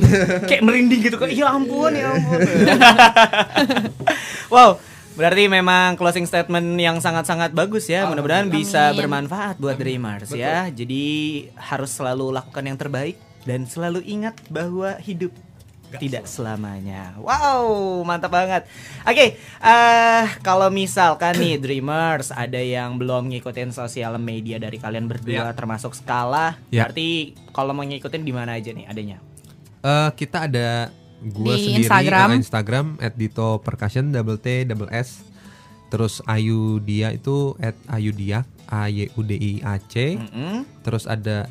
Kayak 0.45 0.61
merinding 0.61 0.99
gitu 1.01 1.15
kan. 1.17 1.27
Ya 1.27 1.49
ampun, 1.49 1.91
ya 1.91 2.11
ampun. 2.11 2.39
wow. 4.53 4.77
Berarti 5.13 5.45
memang 5.45 5.93
closing 5.93 6.25
statement 6.25 6.73
yang 6.81 6.97
sangat-sangat 6.97 7.53
bagus 7.53 7.85
ya. 7.85 8.09
Mudah-mudahan 8.09 8.49
bisa 8.49 8.89
Amin. 8.89 9.05
bermanfaat 9.05 9.61
buat 9.61 9.77
Dreamers 9.77 10.33
ya. 10.33 10.67
Jadi 10.73 11.03
harus 11.53 11.93
selalu 11.93 12.33
lakukan 12.33 12.65
yang 12.65 12.77
terbaik 12.77 13.15
dan 13.45 13.69
selalu 13.69 14.01
ingat 14.03 14.33
bahwa 14.49 14.97
hidup 14.97 15.29
tidak 15.93 16.25
selamanya. 16.25 17.13
Wow, 17.21 18.01
mantap 18.01 18.33
banget. 18.33 18.65
Oke, 19.05 19.37
eh 19.37 20.25
kalau 20.41 20.73
misalkan 20.73 21.37
nih 21.37 21.61
Dreamers 21.61 22.33
ada 22.33 22.57
yang 22.57 22.97
belum 22.97 23.29
ngikutin 23.29 23.69
sosial 23.69 24.17
media 24.17 24.57
dari 24.57 24.81
kalian 24.81 25.05
berdua 25.05 25.53
termasuk 25.53 25.93
Skala, 25.93 26.57
Ya. 26.73 26.89
berarti 26.89 27.37
kalau 27.53 27.77
mau 27.77 27.85
ngikutin 27.85 28.25
di 28.25 28.33
mana 28.33 28.57
aja 28.57 28.73
nih 28.73 28.89
adanya? 28.89 29.17
Eh, 29.85 30.09
kita 30.17 30.49
ada 30.49 30.89
gua 31.31 31.55
Di 31.55 31.71
sendiri 31.71 31.87
Instagram. 31.87 32.27
eh, 32.27 32.39
Instagram 32.43 32.85
at 32.99 33.13
Dito 33.15 33.63
Percussion 33.63 34.11
double 34.11 34.39
T 34.41 34.67
double 34.67 34.91
S. 34.91 35.23
Terus 35.93 36.19
Ayu 36.25 36.81
dia 36.81 37.13
itu 37.13 37.53
at 37.61 37.77
Ayu 37.87 38.11
dia 38.11 38.43
A 38.67 38.89
Y 38.89 39.13
U 39.13 39.21
D 39.21 39.37
I 39.37 39.51
A 39.61 39.77
C. 39.79 40.17
Mm-mm. 40.17 40.65
Terus 40.81 41.05
ada 41.05 41.45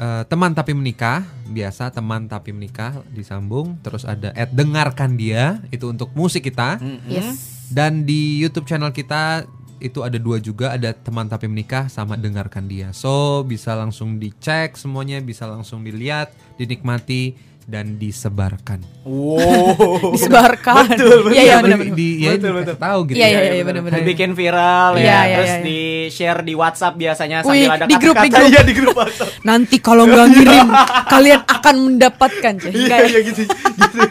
eh, 0.00 0.22
teman 0.26 0.56
tapi 0.56 0.72
menikah 0.72 1.22
biasa 1.46 1.92
teman 1.92 2.24
tapi 2.26 2.56
menikah 2.56 3.04
disambung. 3.12 3.76
Terus 3.84 4.08
ada 4.08 4.32
at 4.32 4.48
dengarkan 4.50 5.20
dia 5.20 5.60
itu 5.68 5.92
untuk 5.92 6.10
musik 6.16 6.48
kita. 6.48 6.80
Mm-mm. 6.80 7.06
Yes. 7.12 7.68
Dan 7.68 8.08
di 8.08 8.40
YouTube 8.40 8.64
channel 8.64 8.92
kita 8.92 9.44
itu 9.82 9.98
ada 10.06 10.14
dua 10.14 10.38
juga, 10.38 10.78
ada 10.78 10.94
teman 10.94 11.26
tapi 11.26 11.50
menikah 11.50 11.90
sama 11.90 12.14
dengarkan 12.14 12.70
dia. 12.70 12.94
So 12.94 13.42
bisa 13.42 13.74
langsung 13.74 14.16
dicek 14.22 14.78
semuanya, 14.78 15.18
bisa 15.18 15.42
langsung 15.50 15.82
dilihat, 15.82 16.30
dinikmati 16.54 17.34
dan 17.64 17.96
disebarkan. 17.96 18.82
Wow. 19.02 20.12
Disebarkan. 20.14 20.92
Betul, 20.92 21.26
betul. 21.26 21.32
Iya 21.32 21.42
iya 21.42 21.54
Di- 21.54 21.62
benar 21.62 21.78
Di, 21.92 22.08
ya, 22.16 22.30
Betul, 22.34 22.50
dikasih 22.52 22.78
tahu 22.78 23.00
gitu. 23.06 23.16
Iya, 23.16 23.26
ya. 23.26 23.32
iya, 23.32 23.52
iya, 23.52 23.64
benar-benar. 23.64 23.96
Dibikin 23.98 24.30
viral 24.32 24.90
ya, 24.94 25.00
Iya, 25.00 25.18
iya, 25.22 25.34
terus 25.34 25.46
iya, 25.48 25.54
iya. 25.54 25.64
di 25.64 25.80
share 26.08 26.40
di 26.40 26.54
WhatsApp 26.54 26.94
biasanya 26.94 27.38
Wih, 27.40 27.46
sambil 27.46 27.70
ada 27.72 27.84
di 27.84 27.94
grup, 27.96 28.14
di 28.14 28.20
kata-kata. 28.20 28.38
grup. 28.38 28.50
Iya, 28.50 28.60
di 28.62 28.74
grup 28.74 28.94
WhatsApp. 28.96 29.30
Nanti 29.42 29.76
kalau 29.78 30.04
nggak 30.04 30.26
ngirim 30.28 30.68
kalian 31.08 31.40
akan 31.44 31.74
mendapatkan. 31.80 32.54
Iya, 32.64 32.94
ya? 32.94 32.96
iya 33.04 33.18
gitu. 33.22 33.40
gitu. 33.46 34.06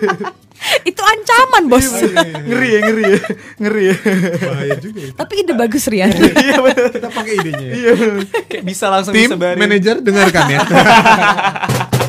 Itu 0.83 1.01
ancaman 1.01 1.63
bos. 1.67 1.89
ngeri 2.45 2.69
ya, 2.69 2.79
ngeri 2.83 3.03
ya. 3.03 3.19
Ngeri 3.57 3.83
ya. 3.83 3.95
Bahaya 4.39 4.75
juga 4.77 4.99
itu. 5.01 5.15
Tapi 5.17 5.33
ide 5.35 5.53
bagus 5.53 5.83
Rian. 5.85 6.09
Iya, 6.13 6.57
betul. 6.59 6.87
Kita 6.93 7.09
pakai 7.09 7.33
idenya 7.35 7.65
ya. 7.65 7.73
Iya. 7.73 7.93
Kayak 8.45 8.63
bisa 8.63 8.85
langsung 8.87 9.11
Tim 9.11 9.25
disebarin. 9.27 9.57
manajer 9.57 9.95
dengarkan 9.99 10.43
ya. 10.47 10.59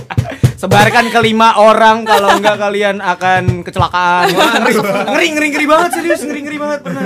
Sebarkan 0.62 1.10
ke 1.10 1.18
lima 1.18 1.58
orang 1.58 2.06
kalau 2.06 2.38
enggak 2.38 2.54
kalian 2.54 3.02
akan 3.02 3.66
kecelakaan. 3.66 4.30
ngeri, 4.30 4.78
ngeri, 5.10 5.26
ngeri, 5.28 5.48
ngeri 5.50 5.66
banget 5.66 5.90
serius, 5.92 6.22
ngeri, 6.22 6.40
ngeri 6.40 6.54
banget 6.56 6.80
pernah. 6.80 7.02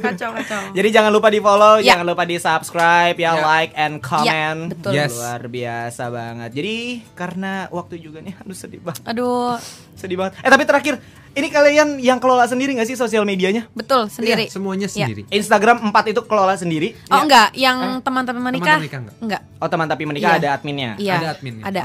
kacau 0.00 0.30
kacau. 0.32 0.60
Jadi 0.70 0.88
jangan 0.88 1.10
lupa 1.10 1.26
di 1.26 1.40
follow, 1.40 1.74
Ya. 1.78 1.92
jangan 1.92 2.06
lupa 2.06 2.22
di 2.22 2.36
subscribe, 2.38 3.16
ya, 3.16 3.34
Ya. 3.34 3.42
like 3.42 3.74
and 3.74 3.98
comment. 3.98 4.70
betul. 4.70 4.94
Yes. 4.94 5.10
Luar 5.10 5.42
biasa 5.42 6.04
banget. 6.06 6.50
Jadi 6.54 6.76
karena 7.12 7.66
waktu 7.68 7.98
juga 7.98 8.22
nih, 8.22 8.38
aduh 8.40 8.54
sedih 8.54 8.78
banget, 8.78 9.02
Aduh, 9.04 9.58
sedih 9.96 10.16
banget. 10.16 10.38
Eh 10.38 10.48
tapi 10.48 10.62
terakhir, 10.62 10.94
ini 11.32 11.48
kalian 11.48 11.88
yang 11.98 12.16
kelola 12.16 12.44
sendiri 12.44 12.72
nggak 12.72 12.86
sih 12.86 12.94
sosial 12.94 13.24
medianya? 13.24 13.68
betul 13.72 14.06
sendiri. 14.06 14.46
Iya, 14.46 14.52
semuanya 14.52 14.86
Iya. 14.86 15.04
sendiri. 15.04 15.22
Instagram 15.28 15.76
4 15.84 16.06
itu 16.08 16.20
kelola 16.22 16.54
sendiri. 16.54 16.92
Oh 17.06 17.20
enggak, 17.20 17.52
yang 17.52 18.00
teman-teman 18.00 18.40
menikah? 18.42 18.76
menikah 18.76 19.00
enggak? 19.02 19.16
Enggak. 19.18 19.42
Oh 19.56 19.66
teman 19.66 19.84
tapi 19.84 20.04
menikah 20.04 20.30
Iya. 20.30 20.38
ada 20.38 20.48
adminnya. 20.52 20.90
Iya. 20.96 21.14
Ada 21.14 21.28
adminnya. 21.32 21.64
Ada. 21.64 21.80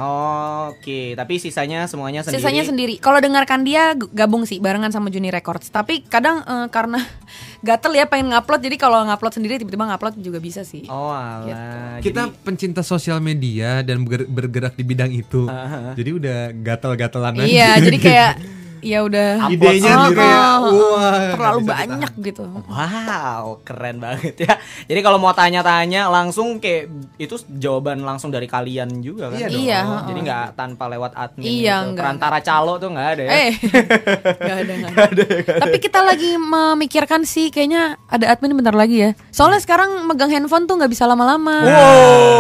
Oke, 0.70 1.14
tapi 1.14 1.34
sisanya 1.38 1.86
semuanya 1.86 2.20
sendiri. 2.22 2.38
Sisanya 2.38 2.64
sendiri. 2.64 2.96
Kalau 2.98 3.18
dengarkan 3.18 3.62
dia 3.62 3.92
gabung 3.96 4.44
sih 4.44 4.60
barengan 4.60 4.90
sama 4.90 5.08
Juni 5.08 5.28
Records. 5.28 5.68
Tapi 5.68 6.04
kadang 6.04 6.42
eh, 6.42 6.68
karena 6.68 7.00
gatel 7.62 7.94
ya 7.94 8.06
pengen 8.06 8.28
ngupload 8.30 8.60
jadi 8.60 8.76
kalau 8.76 9.04
ngupload 9.04 9.34
sendiri 9.34 9.56
tiba-tiba 9.56 9.86
ngupload 9.86 10.16
juga 10.18 10.38
bisa 10.38 10.62
sih. 10.62 10.84
Oh 10.88 11.10
alah. 11.10 12.00
Kita 12.00 12.28
Jadi- 12.28 12.36
pencinta 12.42 12.82
sosial 12.82 13.20
media 13.20 13.80
dan 13.82 14.02
berger- 14.02 14.28
bergerak 14.28 14.74
di 14.74 14.84
bidang 14.84 15.10
itu. 15.10 15.46
Ah, 15.46 15.94
Jadi 15.94 16.10
udah 16.12 16.38
gatal-gatalan 16.54 17.34
aja. 17.38 17.48
Iya, 17.48 17.70
jadi 17.82 17.98
kayak 18.02 18.34
ya 18.82 19.06
udah 19.06 19.46
Idenya 19.54 19.94
Oh, 19.94 20.74
oh, 20.74 20.98
wah, 20.98 21.38
terlalu 21.38 21.60
banyak 21.70 22.12
gitu. 22.18 22.44
Wow, 22.66 23.62
keren 23.62 24.02
banget 24.02 24.34
ya. 24.42 24.58
Jadi 24.90 25.00
kalau 25.02 25.22
mau 25.22 25.32
tanya-tanya 25.32 26.10
langsung 26.10 26.58
kayak 26.58 26.90
itu 27.18 27.38
jawaban 27.58 28.02
langsung 28.02 28.34
dari 28.34 28.50
kalian 28.50 29.06
juga 29.06 29.30
kan? 29.30 29.38
Iya 29.38 29.48
dong. 29.48 29.62
Iya, 29.62 29.80
Jadi 30.10 30.20
nggak 30.26 30.46
tanpa 30.58 30.84
lewat 30.90 31.14
admin 31.14 31.46
Iya, 31.46 31.76
gitu. 31.78 31.90
nggak. 31.94 32.04
Perantara 32.04 32.38
calo 32.42 32.74
tuh 32.82 32.90
nggak 32.90 33.08
ada 33.08 33.24
ya. 33.24 33.32
Eh, 33.32 33.52
nggak 34.42 34.58
ada, 34.66 34.74
nggak 34.74 34.94
ada. 34.98 35.24
Tapi 35.62 35.78
kita 35.78 36.00
lagi 36.02 36.32
memikirkan 36.38 37.22
sih, 37.22 37.54
kayaknya 37.54 38.02
ada 38.10 38.34
admin 38.34 38.58
bentar 38.58 38.74
lagi 38.74 38.98
ya. 38.98 39.12
Soalnya 39.30 39.62
sekarang 39.62 40.10
megang 40.10 40.34
handphone 40.34 40.66
tuh 40.66 40.82
nggak 40.82 40.92
bisa 40.92 41.06
lama-lama. 41.06 41.62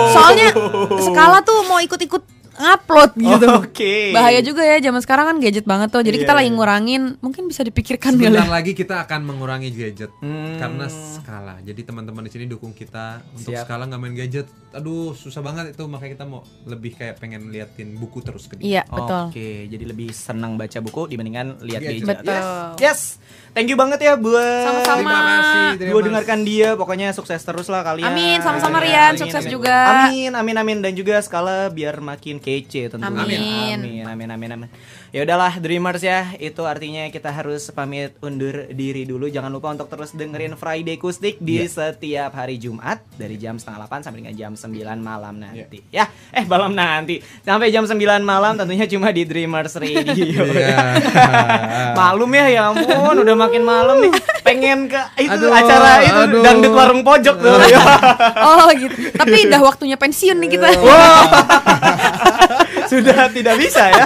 Soalnya 0.09 0.49
skala 1.05 1.45
tuh 1.45 1.69
mau 1.69 1.77
ikut-ikut 1.77 2.40
ngupload 2.61 3.11
gitu. 3.15 3.47
Oke. 3.59 3.93
Bahaya 4.11 4.39
juga 4.39 4.61
ya, 4.61 4.77
zaman 4.79 4.99
sekarang 4.99 5.25
kan 5.25 5.37
gadget 5.37 5.65
banget 5.65 5.89
tuh. 5.89 5.99
Jadi 5.99 6.15
Iya, 6.15 6.23
kita 6.23 6.33
lagi 6.33 6.47
iya. 6.47 6.55
ngurangin, 6.55 7.01
mungkin 7.17 7.43
bisa 7.45 7.61
dipikirkan. 7.61 8.13
Sebentar 8.13 8.45
ya. 8.45 8.51
lagi 8.51 8.71
kita 8.71 9.01
akan 9.01 9.19
mengurangi 9.23 9.69
gadget 9.69 10.11
Hmm. 10.17 10.55
karena 10.55 10.85
skala. 10.87 11.55
Jadi 11.59 11.81
teman-teman 11.81 12.21
di 12.21 12.31
sini 12.31 12.45
dukung 12.45 12.71
kita 12.71 13.19
untuk 13.33 13.51
Siap. 13.51 13.65
skala 13.65 13.85
nggak 13.85 13.99
main 13.99 14.13
gadget. 14.13 14.45
Aduh 14.71 15.11
susah 15.11 15.41
banget 15.41 15.73
itu 15.73 15.83
makanya 15.83 16.11
kita 16.15 16.25
mau 16.25 16.39
lebih 16.63 16.93
kayak 16.93 17.17
pengen 17.17 17.49
liatin 17.49 17.91
buku 17.93 18.21
terus 18.21 18.45
ke 18.45 18.55
dia. 18.55 18.79
Iya, 18.79 18.83
betul. 18.85 19.23
Oke, 19.27 19.49
jadi 19.67 19.83
lebih 19.83 20.09
senang 20.11 20.55
baca 20.55 20.77
buku 20.77 21.01
dibandingkan 21.07 21.59
lihat 21.59 21.81
Gadget. 21.81 21.93
gadget. 21.99 22.17
Betul. 22.21 22.31
Yes. 22.31 22.47
yes. 22.79 23.01
Thank 23.51 23.67
you 23.67 23.75
banget 23.75 23.99
ya 23.99 24.15
buat 24.15 24.63
Sama-sama. 24.63 24.95
Terima 25.03 25.19
kasih. 25.19 25.67
terima 25.75 25.91
Gue 25.91 26.01
dengarkan 26.03 26.39
dia, 26.41 26.69
pokoknya 26.73 27.07
sukses 27.11 27.35
terus 27.37 27.67
lah 27.67 27.83
kalian. 27.83 28.07
Amin, 28.07 28.39
sama-sama 28.39 28.79
Amin, 28.79 28.87
Rian, 28.87 29.11
amin, 29.11 29.19
sukses 29.19 29.43
amin. 29.43 29.51
juga. 29.51 29.75
Amin, 30.07 30.31
amin, 30.31 30.55
amin 30.55 30.77
dan 30.79 30.93
juga 30.93 31.19
skala 31.19 31.67
biar 31.67 31.99
makin 31.99 32.39
kayak 32.39 32.50
kece 32.51 32.89
tentunya. 32.91 33.23
Amin. 33.23 33.79
Amin, 33.79 34.05
amin, 34.07 34.29
amin, 34.35 34.49
amin. 34.51 34.69
Ya 35.11 35.27
udahlah 35.27 35.59
Dreamers 35.59 35.99
ya, 35.99 36.31
itu 36.39 36.63
artinya 36.63 37.03
kita 37.11 37.35
harus 37.35 37.67
pamit 37.75 38.15
undur 38.23 38.71
diri 38.71 39.03
dulu. 39.03 39.27
Jangan 39.27 39.51
lupa 39.51 39.75
untuk 39.75 39.91
terus 39.91 40.15
dengerin 40.15 40.55
Friday 40.55 40.95
Kustik 40.95 41.35
di 41.35 41.59
setiap 41.67 42.31
hari 42.31 42.55
Jumat 42.55 43.03
dari 43.19 43.35
jam 43.35 43.59
setengah 43.59 43.91
8 43.91 44.07
sampai 44.07 44.23
dengan 44.23 44.35
jam 44.39 44.55
9 44.55 44.71
malam 45.03 45.35
nanti. 45.35 45.83
Ya, 45.91 46.07
eh 46.31 46.47
malam 46.47 46.71
nanti. 46.71 47.19
Sampai 47.43 47.75
jam 47.75 47.83
9 47.83 47.99
malam 48.23 48.55
tentunya 48.55 48.87
cuma 48.87 49.11
di 49.11 49.27
Dreamers 49.27 49.75
Radio. 49.83 50.47
Iya. 50.47 50.79
Malum 51.99 52.31
ya 52.31 52.45
ya 52.47 52.61
ampun, 52.71 53.15
udah 53.19 53.35
makin 53.35 53.67
malam 53.67 53.99
nih. 54.07 54.15
Pengen 54.47 54.87
ke 54.87 55.01
itu 55.27 55.43
Aduh, 55.43 55.51
acara 55.51 56.07
itu 56.07 56.21
aduh. 56.23 56.39
dangdut 56.39 56.71
warung 56.71 57.03
pojok 57.03 57.35
tuh. 57.35 57.51
Oh 58.47 58.71
gitu. 58.79 58.95
Tapi 59.19 59.43
udah 59.43 59.59
waktunya 59.59 59.99
pensiun 59.99 60.39
nih 60.39 60.49
kita. 60.55 60.67
Sudah 62.91 63.31
tidak 63.31 63.55
bisa 63.55 63.87
ya. 63.87 64.03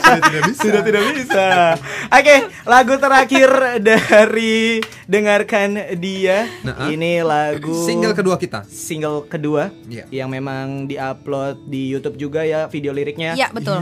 Sudah 0.54 0.82
tidak 0.86 1.04
bisa. 1.18 1.74
Oke, 2.08 2.36
lagu 2.64 2.94
terakhir 2.96 3.50
dari 3.82 4.78
dengarkan 5.06 5.98
dia. 5.98 6.46
Nah, 6.62 6.86
ah. 6.86 6.90
Ini 6.90 7.22
lagu 7.22 7.74
Single 7.82 8.14
kedua 8.14 8.38
kita. 8.38 8.62
single 8.70 9.26
kedua 9.26 9.74
Iya. 9.90 10.06
yang 10.14 10.30
memang 10.30 10.86
diupload 10.86 11.66
di 11.66 11.90
YouTube 11.90 12.16
juga 12.16 12.46
ya 12.46 12.70
video 12.70 12.94
liriknya. 12.94 13.34
Iya 13.34 13.50
betul. 13.50 13.82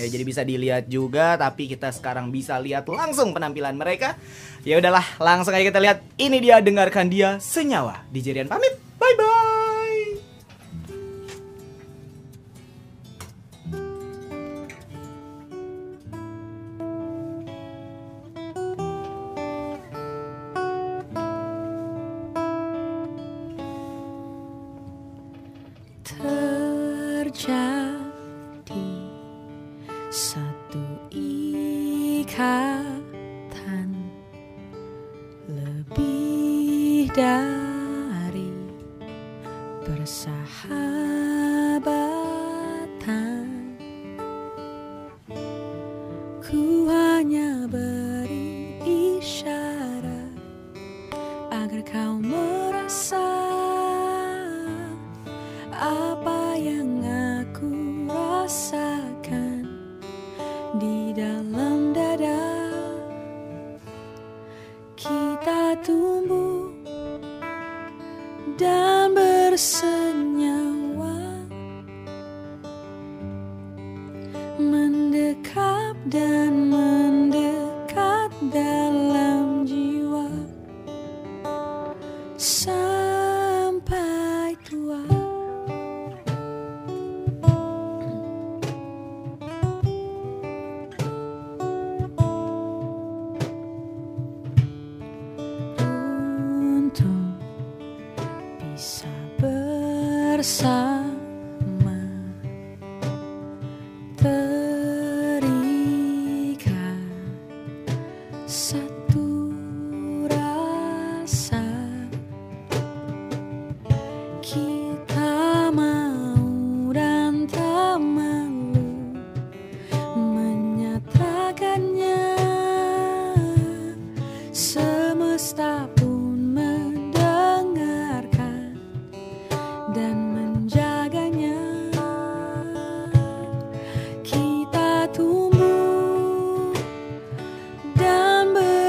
Ya 0.00 0.06
jadi 0.08 0.24
bisa 0.24 0.42
dilihat 0.42 0.88
juga 0.88 1.36
tapi 1.36 1.68
kita 1.68 1.92
sekarang 1.92 2.32
bisa 2.32 2.56
lihat 2.56 2.88
langsung 2.88 3.36
penampilan 3.36 3.76
mereka. 3.76 4.16
Ya 4.64 4.76
udahlah, 4.76 5.04
langsung 5.18 5.52
aja 5.52 5.64
kita 5.64 5.78
lihat. 5.78 6.00
Ini 6.16 6.36
dia 6.40 6.56
dengarkan 6.58 7.08
dia 7.08 7.36
senyawa. 7.38 8.04
Di 8.08 8.20
Jerian 8.20 8.48
pamit. 8.48 8.74
Bye 8.96 9.14
bye. 9.14 9.77
Lebih 35.48 37.08
dari 37.16 38.52
persahabatan 39.80 41.17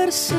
dan 0.10 0.39